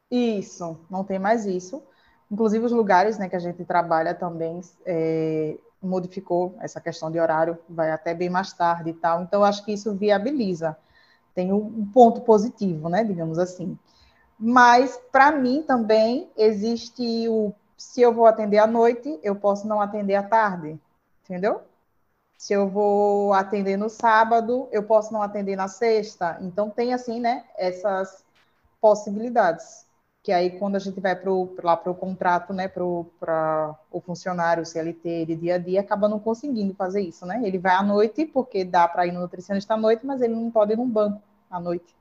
Isso, 0.10 0.79
não 0.89 1.03
tem 1.03 1.20
mais 1.20 1.46
isso. 1.46 1.84
Inclusive 2.31 2.65
os 2.65 2.72
lugares 2.72 3.17
né, 3.17 3.27
que 3.27 3.36
a 3.36 3.39
gente 3.39 3.65
trabalha 3.65 4.15
também 4.15 4.62
é, 4.86 5.58
modificou 5.81 6.55
essa 6.60 6.79
questão 6.79 7.12
de 7.12 7.20
horário, 7.20 7.58
vai 7.67 7.91
até 7.91 8.13
bem 8.13 8.29
mais 8.29 8.53
tarde 8.53 8.91
e 8.91 8.93
tal. 8.93 9.22
Então, 9.24 9.43
acho 9.43 9.65
que 9.65 9.74
isso 9.74 9.93
viabiliza. 9.93 10.77
Tem 11.34 11.51
um 11.51 11.86
ponto 11.91 12.22
positivo, 12.22 12.88
né, 12.88 13.03
digamos 13.03 13.38
assim. 13.38 13.77
Mas, 14.39 15.00
para 15.12 15.31
mim 15.31 15.63
também, 15.63 16.29
existe 16.38 17.27
o. 17.27 17.53
Se 17.77 18.01
eu 18.01 18.13
vou 18.13 18.25
atender 18.25 18.60
à 18.60 18.67
noite, 18.67 19.20
eu 19.24 19.36
posso 19.36 19.67
não 19.67 19.81
atender 19.81 20.15
à 20.15 20.24
tarde, 20.24 20.79
entendeu? 21.24 21.62
Se 22.42 22.54
eu 22.54 22.68
vou 22.68 23.34
atender 23.34 23.78
no 23.78 23.88
sábado, 23.88 24.68
eu 24.72 24.82
posso 24.82 25.14
não 25.14 25.22
atender 25.22 25.56
na 25.56 25.68
sexta. 25.68 26.40
Então, 26.42 26.72
tem, 26.72 26.92
assim, 26.92 27.20
né, 27.20 27.44
essas 27.56 28.26
possibilidades 28.82 29.86
que 30.24 30.32
aí 30.32 30.58
quando 30.58 30.76
a 30.76 30.80
gente 30.80 31.00
vai 31.00 31.16
pro, 31.16 31.56
lá 31.62 31.78
para 31.78 31.92
o 31.92 31.96
contrato, 31.96 32.52
né, 32.52 32.68
para 32.68 32.84
o 32.84 34.02
funcionário 34.04 34.66
CLT 34.66 35.28
de 35.28 35.36
dia 35.36 35.54
a 35.54 35.58
dia, 35.60 35.82
acaba 35.82 36.10
não 36.10 36.20
conseguindo 36.20 36.74
fazer 36.74 37.02
isso, 37.02 37.28
né? 37.28 37.40
Ele 37.44 37.60
vai 37.60 37.76
à 37.76 37.84
noite 37.84 38.26
porque 38.26 38.66
dá 38.66 38.88
para 38.88 39.06
ir 39.06 39.12
no 39.12 39.22
nutricionista 39.22 39.76
à 39.76 39.78
noite, 39.78 40.04
mas 40.04 40.20
ele 40.20 40.34
não 40.34 40.50
pode 40.50 40.74
ir 40.74 40.78
num 40.78 40.90
banco 40.90 41.22
à 41.48 41.60
noite. 41.60 41.96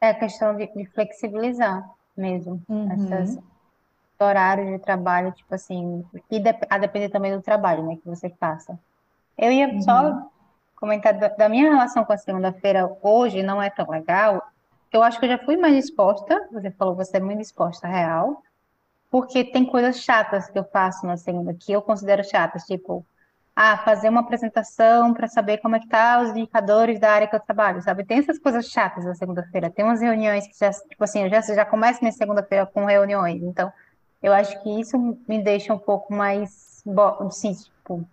É 0.00 0.12
questão 0.12 0.56
de, 0.56 0.66
de 0.66 0.84
flexibilizar 0.86 1.88
mesmo 2.16 2.60
uhum. 2.68 2.92
esses 2.92 3.38
horários 4.20 4.68
de 4.68 4.80
trabalho, 4.80 5.30
tipo 5.30 5.54
assim, 5.54 6.04
e 6.28 6.40
de, 6.40 6.50
a 6.68 6.76
depender 6.76 7.08
também 7.08 7.36
do 7.36 7.40
trabalho, 7.40 7.86
né, 7.86 7.96
que 7.96 8.08
você 8.08 8.28
faça. 8.30 8.76
Eu 9.40 9.50
ia 9.50 9.68
uhum. 9.68 9.80
só 9.80 10.30
comentar 10.76 11.14
da, 11.14 11.28
da 11.28 11.48
minha 11.48 11.70
relação 11.70 12.04
com 12.04 12.12
a 12.12 12.18
segunda-feira 12.18 12.94
hoje 13.02 13.42
não 13.42 13.60
é 13.60 13.70
tão 13.70 13.88
legal, 13.88 14.42
eu 14.92 15.02
acho 15.02 15.18
que 15.18 15.24
eu 15.24 15.30
já 15.30 15.38
fui 15.38 15.56
mais 15.56 15.74
disposta, 15.74 16.48
você 16.52 16.70
falou, 16.70 16.94
você 16.94 17.16
é 17.16 17.20
muito 17.20 17.38
disposta, 17.38 17.88
real, 17.88 18.42
porque 19.10 19.44
tem 19.44 19.64
coisas 19.64 20.00
chatas 20.00 20.48
que 20.50 20.58
eu 20.58 20.64
faço 20.64 21.06
na 21.06 21.16
segunda, 21.16 21.54
que 21.54 21.72
eu 21.72 21.80
considero 21.80 22.22
chatas, 22.22 22.64
tipo, 22.64 23.04
ah, 23.56 23.78
fazer 23.78 24.10
uma 24.10 24.20
apresentação 24.20 25.14
para 25.14 25.26
saber 25.26 25.58
como 25.58 25.76
é 25.76 25.80
que 25.80 25.88
tá 25.88 26.20
os 26.20 26.30
indicadores 26.30 27.00
da 27.00 27.10
área 27.10 27.26
que 27.26 27.34
eu 27.34 27.40
trabalho, 27.40 27.80
sabe? 27.82 28.04
Tem 28.04 28.18
essas 28.18 28.38
coisas 28.38 28.66
chatas 28.66 29.04
na 29.04 29.14
segunda-feira, 29.14 29.70
tem 29.70 29.84
umas 29.84 30.00
reuniões 30.02 30.46
que 30.46 30.58
já, 30.58 30.70
tipo 30.70 31.02
assim, 31.02 31.22
eu 31.22 31.30
já, 31.30 31.40
já 31.40 31.64
começo 31.64 32.00
minha 32.02 32.12
segunda-feira 32.12 32.66
com 32.66 32.84
reuniões, 32.84 33.42
então, 33.42 33.72
eu 34.22 34.34
acho 34.34 34.62
que 34.62 34.80
isso 34.80 34.98
me 35.26 35.42
deixa 35.42 35.72
um 35.72 35.78
pouco 35.78 36.12
mais, 36.12 36.82
sim, 37.30 37.54
tipo, 37.54 38.06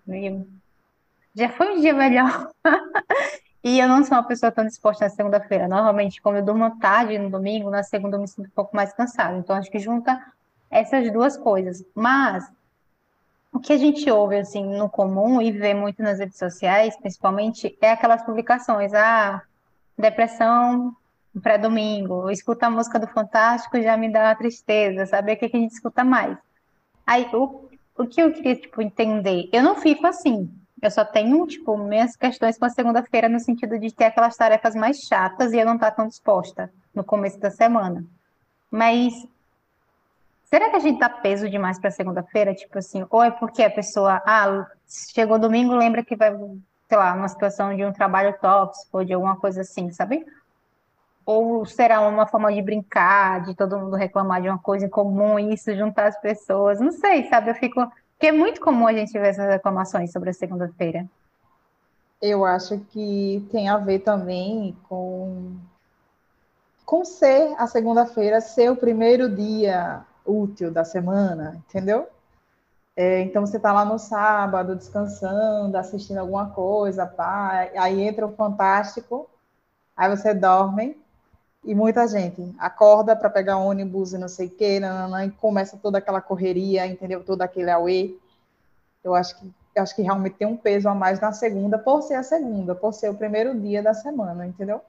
já 1.38 1.50
foi 1.50 1.75
um 1.75 1.82
dia 1.82 1.94
melhor. 1.94 2.50
E 3.63 3.79
eu 3.82 3.88
não 3.89 4.01
sou 4.01 4.15
uma 4.15 4.24
pessoa 4.24 4.50
tão 4.50 4.65
disposta 4.65 5.03
na 5.03 5.10
segunda-feira. 5.10 5.67
Normalmente, 5.67 6.22
como 6.22 6.38
eu 6.38 6.46
durmo 6.46 6.79
tarde 6.79 7.17
no 7.17 7.29
domingo, 7.29 7.70
na 7.70 7.84
segunda 7.84 8.15
eu 8.15 8.22
me 8.22 8.27
sinto 8.27 8.48
um 8.48 8.51
pouco 8.51 8.74
mais 8.74 8.94
cansada. 8.94 9.36
Então, 9.36 9.58
acho 9.58 9.70
que 9.70 9.77
junta 9.77 10.24
essas 10.72 11.12
duas 11.12 11.36
coisas. 11.36 11.84
Mas, 11.94 12.50
o 13.51 13.60
que 13.60 13.74
a 13.74 13.77
gente 13.77 14.10
ouve, 14.10 14.38
assim, 14.38 14.63
no 14.63 14.89
comum 14.89 15.41
e 15.41 15.51
vê 15.51 15.74
muito 15.74 16.01
nas 16.01 16.20
redes 16.20 16.38
sociais, 16.38 16.96
principalmente, 16.96 17.77
é 17.82 17.91
aquelas 17.91 18.24
publicações. 18.24 18.94
Ah, 18.94 19.41
depressão 19.98 20.96
pré-domingo, 21.41 22.29
escuta 22.29 22.67
a 22.67 22.70
música 22.70 22.98
do 22.98 23.08
Fantástico 23.08 23.82
já 23.82 23.98
me 23.98 24.10
dá 24.10 24.24
uma 24.24 24.36
tristeza, 24.36 25.06
sabe? 25.06 25.34
O 25.34 25.38
que, 25.38 25.50
que 25.50 25.58
a 25.58 25.60
gente 25.60 25.74
escuta 25.74 26.06
mais? 26.06 26.38
Aí, 27.06 27.29
o, 27.34 27.70
o 27.98 28.08
que 28.08 28.22
eu 28.22 28.32
queria, 28.32 28.56
tipo, 28.56 28.82
entender? 28.82 29.50
Eu 29.51 29.62
não 29.62 29.75
fico 29.75 30.08
assim. 30.08 30.50
Eu 30.81 30.91
só 30.91 31.03
tenho, 31.03 31.46
tipo, 31.48 31.75
minhas 31.77 32.15
questões 32.15 32.57
com 32.57 32.65
a 32.65 32.69
segunda-feira 32.69 33.27
no 33.27 33.39
sentido 33.39 33.79
de 33.79 33.93
ter 33.93 34.05
aquelas 34.05 34.36
tarefas 34.36 34.75
mais 34.75 35.00
chatas 35.00 35.51
e 35.51 35.57
eu 35.57 35.65
não 35.65 35.75
estar 35.75 35.91
tão 35.91 36.07
disposta 36.07 36.72
no 36.93 37.03
começo 37.03 37.39
da 37.39 37.50
semana. 37.50 38.05
Mas 38.69 39.13
será 40.46 40.69
que 40.69 40.75
a 40.75 40.79
gente 40.79 41.00
dá 41.00 41.10
peso 41.10 41.50
demais 41.50 41.79
para 41.79 41.89
segunda-feira? 41.89 42.53
Tipo 42.53 42.77
assim, 42.77 43.05
ou 43.10 43.24
é 43.24 43.31
porque 43.31 43.63
a 43.63 43.72
pessoa, 43.72 44.22
ah, 44.25 44.67
chegou 45.13 45.39
domingo, 45.39 45.74
lembra 45.74 46.03
que 46.03 46.15
vai, 46.15 46.31
sei 46.88 46.98
lá, 46.98 47.13
uma 47.13 47.27
situação 47.27 47.75
de 47.75 47.84
um 47.84 47.91
trabalho 47.91 48.38
tóxico 48.39 49.00
ou 49.00 49.03
de 49.03 49.13
alguma 49.13 49.36
coisa 49.36 49.62
assim, 49.62 49.91
sabe? 49.91 50.24
Ou 51.25 51.65
será 51.65 52.01
uma 52.01 52.27
forma 52.27 52.53
de 52.53 52.62
brincar, 52.62 53.41
de 53.41 53.55
todo 53.55 53.79
mundo 53.79 53.96
reclamar 53.96 54.41
de 54.43 54.48
uma 54.48 54.60
coisa 54.60 54.86
em 54.86 54.89
comum 54.89 55.39
e 55.39 55.55
isso 55.55 55.75
juntar 55.75 56.07
as 56.07 56.22
pessoas? 56.22 56.79
Não 56.79 56.91
sei, 56.91 57.27
sabe? 57.29 57.50
Eu 57.50 57.55
fico 57.55 57.81
porque 58.17 58.27
é 58.27 58.31
muito 58.31 58.59
comum 58.59 58.88
a 58.88 58.93
gente 58.93 59.13
ver 59.13 59.27
essas 59.27 59.47
reclamações 59.47 60.12
sobre 60.12 60.31
a 60.31 60.33
segunda-feira. 60.33 61.05
Eu 62.19 62.43
acho 62.43 62.79
que 62.89 63.47
tem 63.51 63.69
a 63.69 63.77
ver 63.77 64.00
também 64.00 64.75
com, 64.89 65.55
com 66.83 67.05
ser 67.05 67.53
a 67.59 67.67
segunda-feira 67.67 68.41
ser 68.41 68.71
o 68.71 68.75
primeiro 68.75 69.29
dia 69.29 70.03
útil 70.25 70.71
da 70.71 70.83
semana, 70.83 71.63
entendeu? 71.69 72.07
É, 72.95 73.21
então 73.21 73.45
você 73.45 73.57
está 73.57 73.71
lá 73.71 73.86
no 73.86 74.00
sábado 74.00 74.75
descansando, 74.75 75.77
assistindo 75.77 76.17
alguma 76.17 76.50
coisa, 76.50 77.05
pá, 77.05 77.69
aí 77.77 78.01
entra 78.01 78.25
o 78.25 78.36
Fantástico, 78.36 79.29
aí 79.95 80.09
você 80.09 80.33
dorme, 80.33 81.00
e 81.67 81.75
muita 81.75 82.07
gente 82.07 82.55
acorda 82.57 83.13
para 83.13 83.29
pegar 83.29 83.57
ônibus 83.57 84.13
e 84.13 84.17
não 84.17 84.29
sei 84.29 84.47
o 84.47 84.50
quê, 84.50 84.79
nananã, 84.79 85.25
e 85.25 85.31
começa 85.31 85.75
toda 85.75 85.97
aquela 85.97 86.21
correria, 86.21 86.88
entendeu? 86.88 87.21
Todo 87.21 87.41
aquele 87.41 87.69
auê. 87.69 88.15
Eu 89.03 89.13
acho 89.13 89.38
que 89.38 89.51
eu 89.75 89.83
acho 89.83 89.95
que 89.95 90.01
realmente 90.01 90.38
tem 90.38 90.47
um 90.47 90.57
peso 90.57 90.89
a 90.89 90.95
mais 90.95 91.19
na 91.19 91.31
segunda, 91.31 91.77
por 91.77 92.01
ser 92.01 92.15
a 92.15 92.24
segunda, 92.24 92.74
por 92.74 92.93
ser 92.93 93.09
o 93.09 93.13
primeiro 93.13 93.53
dia 93.59 93.83
da 93.83 93.93
semana, 93.93 94.47
entendeu? 94.47 94.81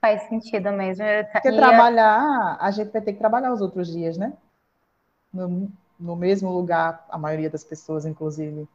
Faz 0.00 0.22
sentido 0.28 0.70
mesmo. 0.70 1.04
Porque 1.32 1.48
e 1.48 1.56
trabalhar, 1.56 2.56
a 2.60 2.70
gente 2.70 2.92
vai 2.92 3.00
ter 3.00 3.14
que 3.14 3.18
trabalhar 3.18 3.52
os 3.52 3.60
outros 3.60 3.88
dias, 3.88 4.16
né? 4.16 4.34
No, 5.32 5.68
no 5.98 6.14
mesmo 6.14 6.52
lugar, 6.52 7.04
a 7.08 7.18
maioria 7.18 7.50
das 7.50 7.64
pessoas, 7.64 8.06
inclusive 8.06 8.68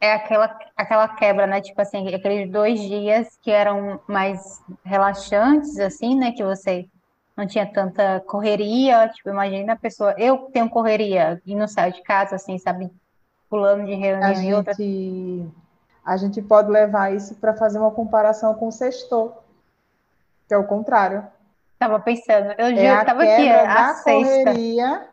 é 0.00 0.12
aquela, 0.12 0.58
aquela 0.76 1.08
quebra, 1.08 1.46
né? 1.46 1.60
Tipo 1.60 1.80
assim, 1.80 2.14
aqueles 2.14 2.50
dois 2.50 2.80
dias 2.80 3.38
que 3.40 3.50
eram 3.50 4.00
mais 4.06 4.62
relaxantes, 4.84 5.78
assim, 5.78 6.16
né? 6.16 6.32
Que 6.32 6.44
você 6.44 6.86
não 7.36 7.46
tinha 7.46 7.66
tanta 7.66 8.20
correria. 8.20 9.08
Tipo, 9.08 9.30
imagina 9.30 9.72
a 9.72 9.76
pessoa. 9.76 10.14
Eu 10.18 10.50
tenho 10.52 10.68
correria 10.68 11.40
e 11.44 11.54
não 11.54 11.66
saio 11.66 11.92
de 11.92 12.02
casa, 12.02 12.36
assim, 12.36 12.58
sabe? 12.58 12.90
Pulando 13.48 13.86
de 13.86 13.94
reunião 13.94 14.30
a 14.30 14.34
gente, 14.34 14.54
outra. 14.54 14.74
A 16.04 16.16
gente 16.16 16.42
pode 16.42 16.70
levar 16.70 17.14
isso 17.14 17.34
para 17.36 17.54
fazer 17.54 17.78
uma 17.78 17.90
comparação 17.90 18.54
com 18.54 18.68
o 18.68 18.72
sextor, 18.72 19.32
que 20.46 20.52
é 20.52 20.58
o 20.58 20.66
contrário. 20.66 21.26
Tava 21.78 21.98
pensando, 21.98 22.52
eu 22.58 22.66
é 22.66 22.76
já 22.76 23.04
tava 23.04 23.22
aqui, 23.22 23.48
a, 23.48 23.94
sexta. 23.94 24.44
correria, 24.44 25.08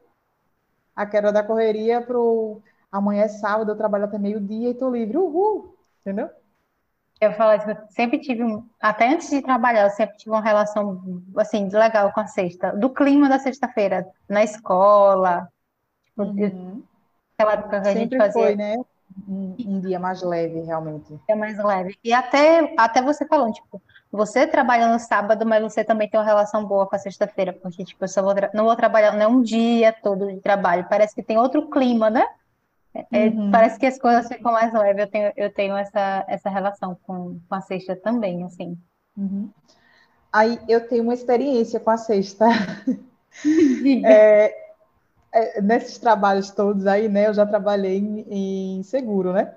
a 0.95 1.05
queda 1.05 1.31
da 1.31 1.43
correria 1.43 2.01
pro 2.01 2.61
amanhã 2.91 3.23
é 3.23 3.27
sábado, 3.27 3.71
eu 3.71 3.77
trabalho 3.77 4.05
até 4.05 4.17
meio-dia 4.17 4.69
e 4.69 4.73
tô 4.73 4.89
livre. 4.89 5.17
Uhul! 5.17 5.75
Entendeu? 6.01 6.29
Eu 7.21 7.33
falo 7.33 7.51
assim, 7.51 7.69
eu 7.69 7.77
sempre 7.89 8.19
tive, 8.19 8.43
um, 8.43 8.67
até 8.81 9.07
antes 9.07 9.29
de 9.29 9.43
trabalhar, 9.43 9.83
eu 9.83 9.91
sempre 9.91 10.17
tive 10.17 10.31
uma 10.31 10.41
relação, 10.41 11.21
assim, 11.37 11.69
legal 11.69 12.11
com 12.11 12.19
a 12.19 12.25
sexta, 12.25 12.71
do 12.71 12.89
clima 12.89 13.29
da 13.29 13.37
sexta-feira, 13.37 14.07
na 14.27 14.43
escola, 14.43 15.47
tipo, 16.03 16.23
uhum. 16.23 16.81
aquela 17.37 17.53
época 17.53 17.81
que 17.81 17.87
a 17.87 17.93
gente 17.93 18.17
fazia... 18.17 18.41
foi, 18.41 18.55
né? 18.55 18.75
Um, 19.27 19.55
um, 19.67 19.79
dia 19.81 19.99
mais 19.99 20.23
leve, 20.23 20.61
realmente. 20.61 21.13
É 21.27 21.35
mais 21.35 21.63
leve. 21.63 21.95
E 22.03 22.11
até, 22.11 22.73
até 22.75 23.01
você 23.03 23.27
falando, 23.27 23.53
tipo, 23.53 23.79
você 24.11 24.47
trabalha 24.47 24.87
no 24.87 24.97
sábado, 24.97 25.45
mas 25.45 25.61
você 25.61 25.83
também 25.83 26.09
tem 26.09 26.19
uma 26.19 26.25
relação 26.25 26.65
boa 26.65 26.87
com 26.87 26.95
a 26.95 26.99
sexta-feira, 26.99 27.53
porque, 27.53 27.83
tipo, 27.83 28.03
eu 28.03 28.07
só 28.07 28.23
vou 28.23 28.33
não 28.53 28.63
vou 28.63 28.75
trabalhar 28.75 29.11
não 29.11 29.21
é 29.21 29.27
um 29.27 29.41
dia 29.41 29.93
todo 29.93 30.27
de 30.27 30.39
trabalho, 30.39 30.87
parece 30.89 31.13
que 31.13 31.21
tem 31.21 31.37
outro 31.37 31.69
clima, 31.69 32.09
né? 32.09 32.25
É, 32.93 33.27
uhum. 33.27 33.51
Parece 33.51 33.79
que 33.79 33.85
as 33.85 33.97
coisas 33.97 34.27
ficam 34.27 34.51
mais 34.51 34.73
leves. 34.73 35.03
Eu 35.03 35.09
tenho, 35.09 35.33
eu 35.35 35.53
tenho 35.53 35.77
essa, 35.77 36.25
essa 36.27 36.49
relação 36.49 36.97
com, 37.03 37.39
com 37.47 37.55
a 37.55 37.61
sexta 37.61 37.95
também, 37.95 38.43
assim. 38.43 38.77
Uhum. 39.15 39.49
Aí 40.31 40.59
eu 40.67 40.87
tenho 40.87 41.03
uma 41.03 41.13
experiência 41.13 41.79
com 41.79 41.89
a 41.89 41.97
sexta. 41.97 42.45
é, 44.05 44.53
é, 45.31 45.61
nesses 45.61 45.97
trabalhos 45.97 46.51
todos 46.51 46.85
aí, 46.85 47.07
né? 47.07 47.27
Eu 47.27 47.33
já 47.33 47.45
trabalhei 47.45 47.97
em, 47.97 48.77
em 48.79 48.83
seguro, 48.83 49.33
né? 49.33 49.55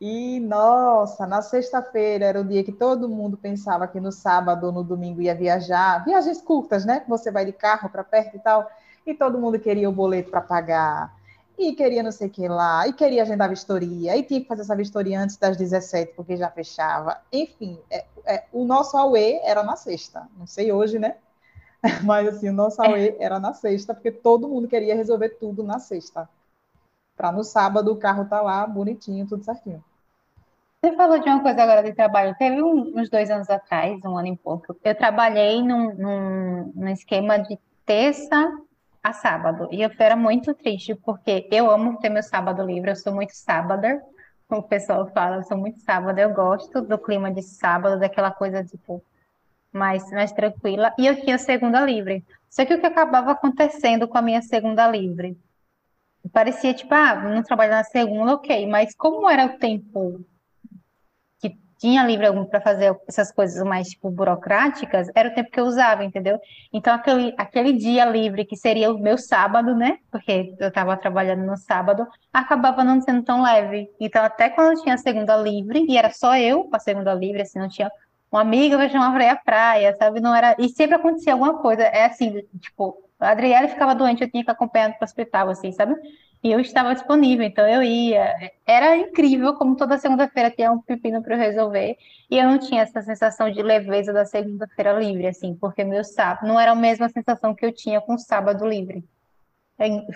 E, 0.00 0.40
nossa, 0.40 1.26
na 1.28 1.40
sexta-feira 1.42 2.24
era 2.24 2.40
o 2.40 2.44
dia 2.44 2.64
que 2.64 2.72
todo 2.72 3.08
mundo 3.08 3.36
pensava 3.36 3.86
que 3.86 4.00
no 4.00 4.10
sábado 4.10 4.66
ou 4.66 4.72
no 4.72 4.82
domingo 4.82 5.22
ia 5.22 5.34
viajar. 5.34 6.04
Viagens 6.04 6.40
curtas, 6.42 6.84
né? 6.84 7.00
Que 7.00 7.08
você 7.08 7.30
vai 7.30 7.44
de 7.44 7.52
carro 7.52 7.88
para 7.88 8.02
perto 8.02 8.36
e 8.36 8.40
tal. 8.40 8.68
E 9.06 9.14
todo 9.14 9.38
mundo 9.38 9.60
queria 9.60 9.88
o 9.88 9.92
boleto 9.92 10.30
para 10.30 10.40
pagar 10.40 11.21
e 11.58 11.74
queria 11.74 12.02
não 12.02 12.10
sei 12.10 12.28
o 12.28 12.30
que 12.30 12.48
lá, 12.48 12.86
e 12.88 12.92
queria 12.92 13.22
agendar 13.22 13.48
vistoria, 13.48 14.16
e 14.16 14.22
tinha 14.22 14.40
que 14.40 14.46
fazer 14.46 14.62
essa 14.62 14.76
vistoria 14.76 15.20
antes 15.20 15.36
das 15.36 15.56
17, 15.56 16.14
porque 16.14 16.36
já 16.36 16.50
fechava. 16.50 17.20
Enfim, 17.32 17.78
é, 17.90 18.04
é, 18.24 18.44
o 18.52 18.64
nosso 18.64 18.96
AUE 18.96 19.40
era 19.42 19.62
na 19.62 19.76
sexta. 19.76 20.28
Não 20.36 20.46
sei 20.46 20.72
hoje, 20.72 20.98
né? 20.98 21.16
Mas 22.04 22.28
assim, 22.28 22.48
o 22.48 22.52
nosso 22.52 22.82
AUE 22.82 23.16
era 23.18 23.38
na 23.38 23.52
sexta, 23.52 23.94
porque 23.94 24.10
todo 24.10 24.48
mundo 24.48 24.68
queria 24.68 24.94
resolver 24.94 25.30
tudo 25.30 25.62
na 25.62 25.78
sexta. 25.78 26.28
Para 27.16 27.30
no 27.30 27.44
sábado 27.44 27.92
o 27.92 27.96
carro 27.96 28.24
tá 28.24 28.40
lá 28.40 28.66
bonitinho, 28.66 29.26
tudo 29.26 29.44
certinho. 29.44 29.84
Você 30.80 30.96
falou 30.96 31.18
de 31.20 31.28
uma 31.28 31.40
coisa 31.40 31.62
agora 31.62 31.82
de 31.82 31.92
trabalho. 31.92 32.34
Teve 32.36 32.60
um, 32.60 32.98
uns 32.98 33.08
dois 33.08 33.30
anos 33.30 33.48
atrás, 33.48 34.04
um 34.04 34.16
ano 34.16 34.28
e 34.28 34.36
pouco, 34.36 34.76
eu 34.82 34.94
trabalhei 34.96 35.62
num, 35.62 35.94
num, 35.94 36.72
num 36.74 36.88
esquema 36.88 37.38
de 37.38 37.56
terça 37.86 38.52
a 39.02 39.12
sábado. 39.12 39.68
E 39.72 39.82
eu 39.82 39.90
era 39.98 40.16
muito 40.16 40.54
triste, 40.54 40.94
porque 40.94 41.48
eu 41.50 41.70
amo 41.70 41.98
ter 41.98 42.08
meu 42.08 42.22
sábado 42.22 42.62
livre, 42.62 42.90
eu 42.90 42.96
sou 42.96 43.12
muito 43.14 43.32
sábado. 43.32 44.00
O 44.48 44.62
pessoal 44.62 45.06
fala, 45.08 45.36
eu 45.36 45.42
sou 45.44 45.56
muito 45.56 45.80
sábado, 45.80 46.18
eu 46.18 46.32
gosto 46.32 46.82
do 46.82 46.98
clima 46.98 47.32
de 47.32 47.42
sábado, 47.42 47.98
daquela 47.98 48.30
coisa, 48.30 48.62
tipo, 48.62 49.02
mais, 49.72 50.08
mais 50.10 50.30
tranquila. 50.32 50.94
E 50.98 51.06
eu 51.06 51.20
tinha 51.20 51.38
segunda 51.38 51.80
livre. 51.80 52.24
Só 52.50 52.64
que 52.64 52.74
o 52.74 52.80
que 52.80 52.86
acabava 52.86 53.32
acontecendo 53.32 54.06
com 54.06 54.18
a 54.18 54.22
minha 54.22 54.42
segunda 54.42 54.86
livre? 54.86 55.38
Parecia, 56.32 56.74
tipo, 56.74 56.94
ah, 56.94 57.16
não 57.16 57.42
trabalho 57.42 57.72
na 57.72 57.84
segunda, 57.84 58.34
ok. 58.34 58.66
Mas 58.66 58.94
como 58.94 59.28
era 59.28 59.46
o 59.46 59.58
tempo 59.58 60.24
tinha 61.82 62.06
livre 62.06 62.26
algum 62.26 62.44
para 62.44 62.60
fazer 62.60 62.96
essas 63.08 63.32
coisas 63.32 63.60
mais 63.66 63.88
tipo 63.88 64.08
burocráticas, 64.08 65.08
era 65.16 65.28
o 65.28 65.34
tempo 65.34 65.50
que 65.50 65.58
eu 65.58 65.64
usava, 65.64 66.04
entendeu? 66.04 66.38
Então 66.72 66.94
aquele, 66.94 67.34
aquele 67.36 67.72
dia 67.72 68.04
livre 68.04 68.44
que 68.44 68.56
seria 68.56 68.92
o 68.92 68.98
meu 69.00 69.18
sábado, 69.18 69.74
né? 69.74 69.98
Porque 70.08 70.54
eu 70.60 70.68
estava 70.68 70.96
trabalhando 70.96 71.44
no 71.44 71.56
sábado, 71.56 72.06
acabava 72.32 72.84
não 72.84 73.00
sendo 73.00 73.24
tão 73.24 73.42
leve. 73.42 73.90
Então 74.00 74.22
até 74.24 74.48
quando 74.48 74.76
eu 74.76 74.82
tinha 74.84 74.94
a 74.94 74.98
segunda 74.98 75.36
livre, 75.36 75.84
e 75.88 75.98
era 75.98 76.10
só 76.10 76.36
eu 76.36 76.70
a 76.72 76.78
segunda 76.78 77.12
livre, 77.12 77.42
assim, 77.42 77.58
não 77.58 77.68
tinha 77.68 77.90
uma 78.30 78.42
amiga 78.42 78.78
que 78.78 78.88
chamava 78.88 79.14
para 79.14 79.24
ir 79.24 79.28
à 79.30 79.36
praia, 79.36 79.96
sabe? 79.96 80.20
Não 80.20 80.32
era, 80.32 80.54
e 80.60 80.68
sempre 80.68 80.94
acontecia 80.94 81.32
alguma 81.32 81.58
coisa, 81.58 81.82
é 81.82 82.04
assim, 82.04 82.42
tipo, 82.60 82.96
a 83.18 83.30
Adriele 83.30 83.66
ficava 83.66 83.92
doente, 83.92 84.22
eu 84.22 84.30
tinha 84.30 84.44
que 84.44 84.50
acompanhar 84.52 84.92
para 84.92 85.04
o 85.04 85.04
hospital, 85.04 85.48
assim, 85.48 85.72
sabe? 85.72 85.96
E 86.42 86.50
eu 86.50 86.58
estava 86.58 86.92
disponível, 86.92 87.46
então 87.46 87.66
eu 87.68 87.82
ia. 87.84 88.52
Era 88.66 88.96
incrível 88.96 89.54
como 89.54 89.76
toda 89.76 89.96
segunda-feira 89.96 90.50
tinha 90.50 90.72
um 90.72 90.82
pepino 90.82 91.22
para 91.22 91.36
eu 91.36 91.38
resolver. 91.38 91.96
E 92.28 92.36
eu 92.36 92.44
não 92.44 92.58
tinha 92.58 92.82
essa 92.82 93.00
sensação 93.00 93.48
de 93.48 93.62
leveza 93.62 94.12
da 94.12 94.24
segunda-feira 94.24 94.92
livre, 94.98 95.28
assim, 95.28 95.54
porque 95.54 95.84
meu 95.84 96.02
sábado 96.02 96.48
não 96.48 96.58
era 96.58 96.72
a 96.72 96.76
mesma 96.76 97.08
sensação 97.08 97.54
que 97.54 97.64
eu 97.64 97.72
tinha 97.72 98.00
com 98.00 98.14
o 98.14 98.18
sábado 98.18 98.66
livre. 98.66 99.04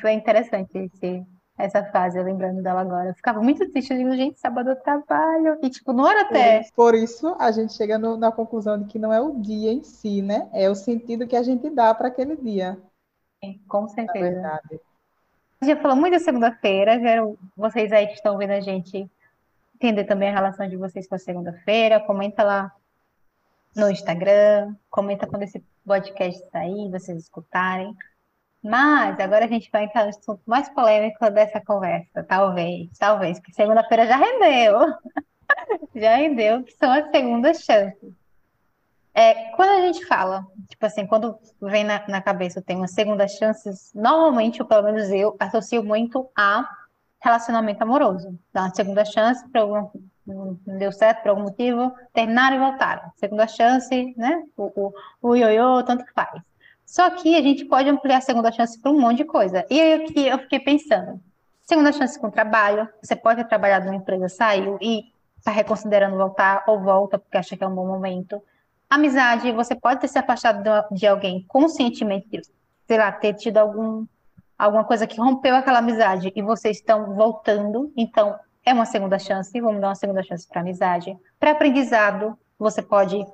Foi 0.01 0.13
interessante 0.13 0.77
esse, 0.77 1.25
essa 1.57 1.85
fase, 1.85 2.21
lembrando 2.21 2.61
dela 2.61 2.81
agora. 2.81 3.11
Eu 3.11 3.15
ficava 3.15 3.41
muito 3.41 3.69
triste, 3.71 3.93
eu 3.93 3.99
digo, 3.99 4.17
gente, 4.17 4.41
sábado 4.41 4.71
eu 4.71 4.77
trabalho. 4.77 5.59
E, 5.63 5.71
tipo, 5.71 5.93
não 5.93 6.11
era 6.11 6.23
até. 6.23 6.63
Por 6.75 6.97
isso, 6.97 7.37
a 7.39 7.53
gente 7.53 7.73
chega 7.73 7.99
no, 7.99 8.17
na 8.17 8.33
conclusão 8.33 8.81
de 8.81 8.87
que 8.87 8.99
não 8.99 9.13
é 9.13 9.21
o 9.21 9.41
dia 9.41 9.73
em 9.73 9.85
si, 9.85 10.23
né? 10.23 10.49
É 10.53 10.69
o 10.69 10.75
sentido 10.75 11.27
que 11.27 11.37
a 11.37 11.43
gente 11.45 11.71
dá 11.71 11.95
para 11.95 12.09
aquele 12.09 12.37
dia. 12.37 12.77
Sim, 13.45 13.61
com 13.69 13.87
certeza. 13.87 14.41
Na 14.41 14.59
verdade. 14.59 14.81
Já 15.63 15.77
falou 15.77 15.97
muito 15.97 16.13
da 16.13 16.19
segunda-feira, 16.19 16.99
quero 17.01 17.39
vocês 17.57 17.91
aí 17.91 18.07
que 18.07 18.15
estão 18.15 18.37
vendo 18.37 18.51
a 18.51 18.61
gente 18.61 19.11
entender 19.75 20.05
também 20.05 20.29
a 20.29 20.33
relação 20.33 20.69
de 20.69 20.77
vocês 20.77 21.09
com 21.09 21.15
a 21.15 21.19
segunda-feira. 21.19 22.01
Comenta 22.01 22.43
lá 22.43 22.73
no 23.75 23.91
Instagram, 23.91 24.75
comenta 24.91 25.27
quando 25.27 25.45
esse 25.45 25.63
podcast 25.85 26.43
sair, 26.51 26.91
vocês 26.91 27.23
escutarem. 27.23 27.95
Mas 28.63 29.19
agora 29.21 29.45
a 29.45 29.49
gente 29.49 29.71
vai 29.71 29.85
entrar 29.85 30.05
no 30.05 30.11
assunto 30.11 30.41
mais 30.45 30.69
polêmico 30.71 31.31
dessa 31.31 31.61
conversa, 31.61 32.23
talvez, 32.25 32.91
talvez, 32.99 33.39
porque 33.39 33.55
segunda-feira 33.55 34.07
já 34.07 34.17
rendeu. 34.17 34.81
já 35.95 36.17
rendeu, 36.17 36.65
que 36.65 36.73
são 36.73 36.91
as 36.93 37.11
segundas 37.11 37.63
chances. 37.63 38.06
É, 39.19 39.51
quando 39.57 39.71
a 39.71 39.81
gente 39.81 40.05
fala, 40.05 40.47
tipo 40.69 40.85
assim, 40.85 41.07
quando 41.07 41.39
vem 41.59 41.85
na, 41.85 42.07
na 42.07 42.21
cabeça 42.21 42.61
tem 42.61 42.77
uma 42.77 42.87
segunda 42.87 43.27
chance, 43.27 43.71
normalmente, 43.95 44.61
ou 44.61 44.69
pelo 44.69 44.83
menos 44.83 45.09
eu, 45.09 45.35
associo 45.41 45.83
muito 45.83 46.29
a 46.37 46.69
relacionamento 47.19 47.83
amoroso. 47.83 48.39
Dá 48.53 48.65
uma 48.65 48.75
segunda 48.75 49.07
chance, 49.07 49.49
para 49.49 49.63
algum, 49.63 49.89
não 50.27 50.59
deu 50.67 50.93
certo 50.93 51.23
por 51.23 51.31
algum 51.31 51.45
motivo, 51.45 51.91
terminaram 52.13 52.57
e 52.57 52.59
voltaram. 52.59 53.11
Segunda 53.17 53.49
chance, 53.49 54.15
né? 54.19 54.43
O, 54.55 54.93
o, 55.23 55.31
o 55.31 55.35
ioiô, 55.35 55.83
tanto 55.83 56.05
faz. 56.15 56.43
Só 56.85 57.09
que 57.09 57.35
a 57.37 57.41
gente 57.41 57.65
pode 57.65 57.89
ampliar 57.89 58.19
a 58.19 58.21
segunda 58.21 58.53
chance 58.53 58.79
para 58.79 58.93
um 58.93 59.01
monte 59.01 59.17
de 59.17 59.25
coisa. 59.25 59.65
E 59.71 59.81
aí 59.81 60.13
que 60.13 60.27
eu 60.27 60.39
fiquei 60.41 60.61
pensando, 60.61 61.19
segunda 61.63 61.91
chance 61.91 62.21
com 62.21 62.31
trabalho, 62.31 62.87
você 63.03 63.17
pode 63.17 63.43
ter 63.43 63.49
trabalhado 63.49 63.87
numa 63.87 63.97
empresa, 63.97 64.29
saiu 64.29 64.77
e 64.79 65.05
está 65.39 65.51
reconsiderando 65.51 66.19
voltar 66.19 66.65
ou 66.67 66.81
volta 66.81 67.19
porque 67.19 67.39
acha 67.39 67.57
que 67.57 67.65
é 67.65 67.67
um 67.67 67.75
bom 67.75 67.87
momento 67.87 68.43
Amizade, 68.89 69.51
você 69.53 69.75
pode 69.75 70.01
ter 70.01 70.09
se 70.09 70.19
afastado 70.19 70.63
de 70.93 71.07
alguém 71.07 71.45
conscientemente, 71.49 72.41
sei 72.87 72.99
lá, 72.99 73.11
ter 73.11 73.35
tido 73.35 73.59
algum, 73.59 74.07
alguma 74.57 74.85
coisa 74.85 75.07
que 75.07 75.21
rompeu 75.21 75.57
aquela 75.57 75.79
amizade 75.79 76.33
e 76.35 76.43
vocês 76.43 76.77
estão 76.77 77.15
voltando, 77.15 77.93
então 77.97 78.39
é 78.65 78.73
uma 78.73 78.87
segunda 78.87 79.19
chance, 79.19 79.61
vamos 79.61 79.81
dar 79.81 79.89
uma 79.89 79.95
segunda 79.97 80.23
chance 80.23 80.47
para 80.47 80.61
amizade. 80.61 81.17
Para 81.39 81.51
aprendizado, 81.51 82.39
você 82.59 82.81
pode 82.81 83.27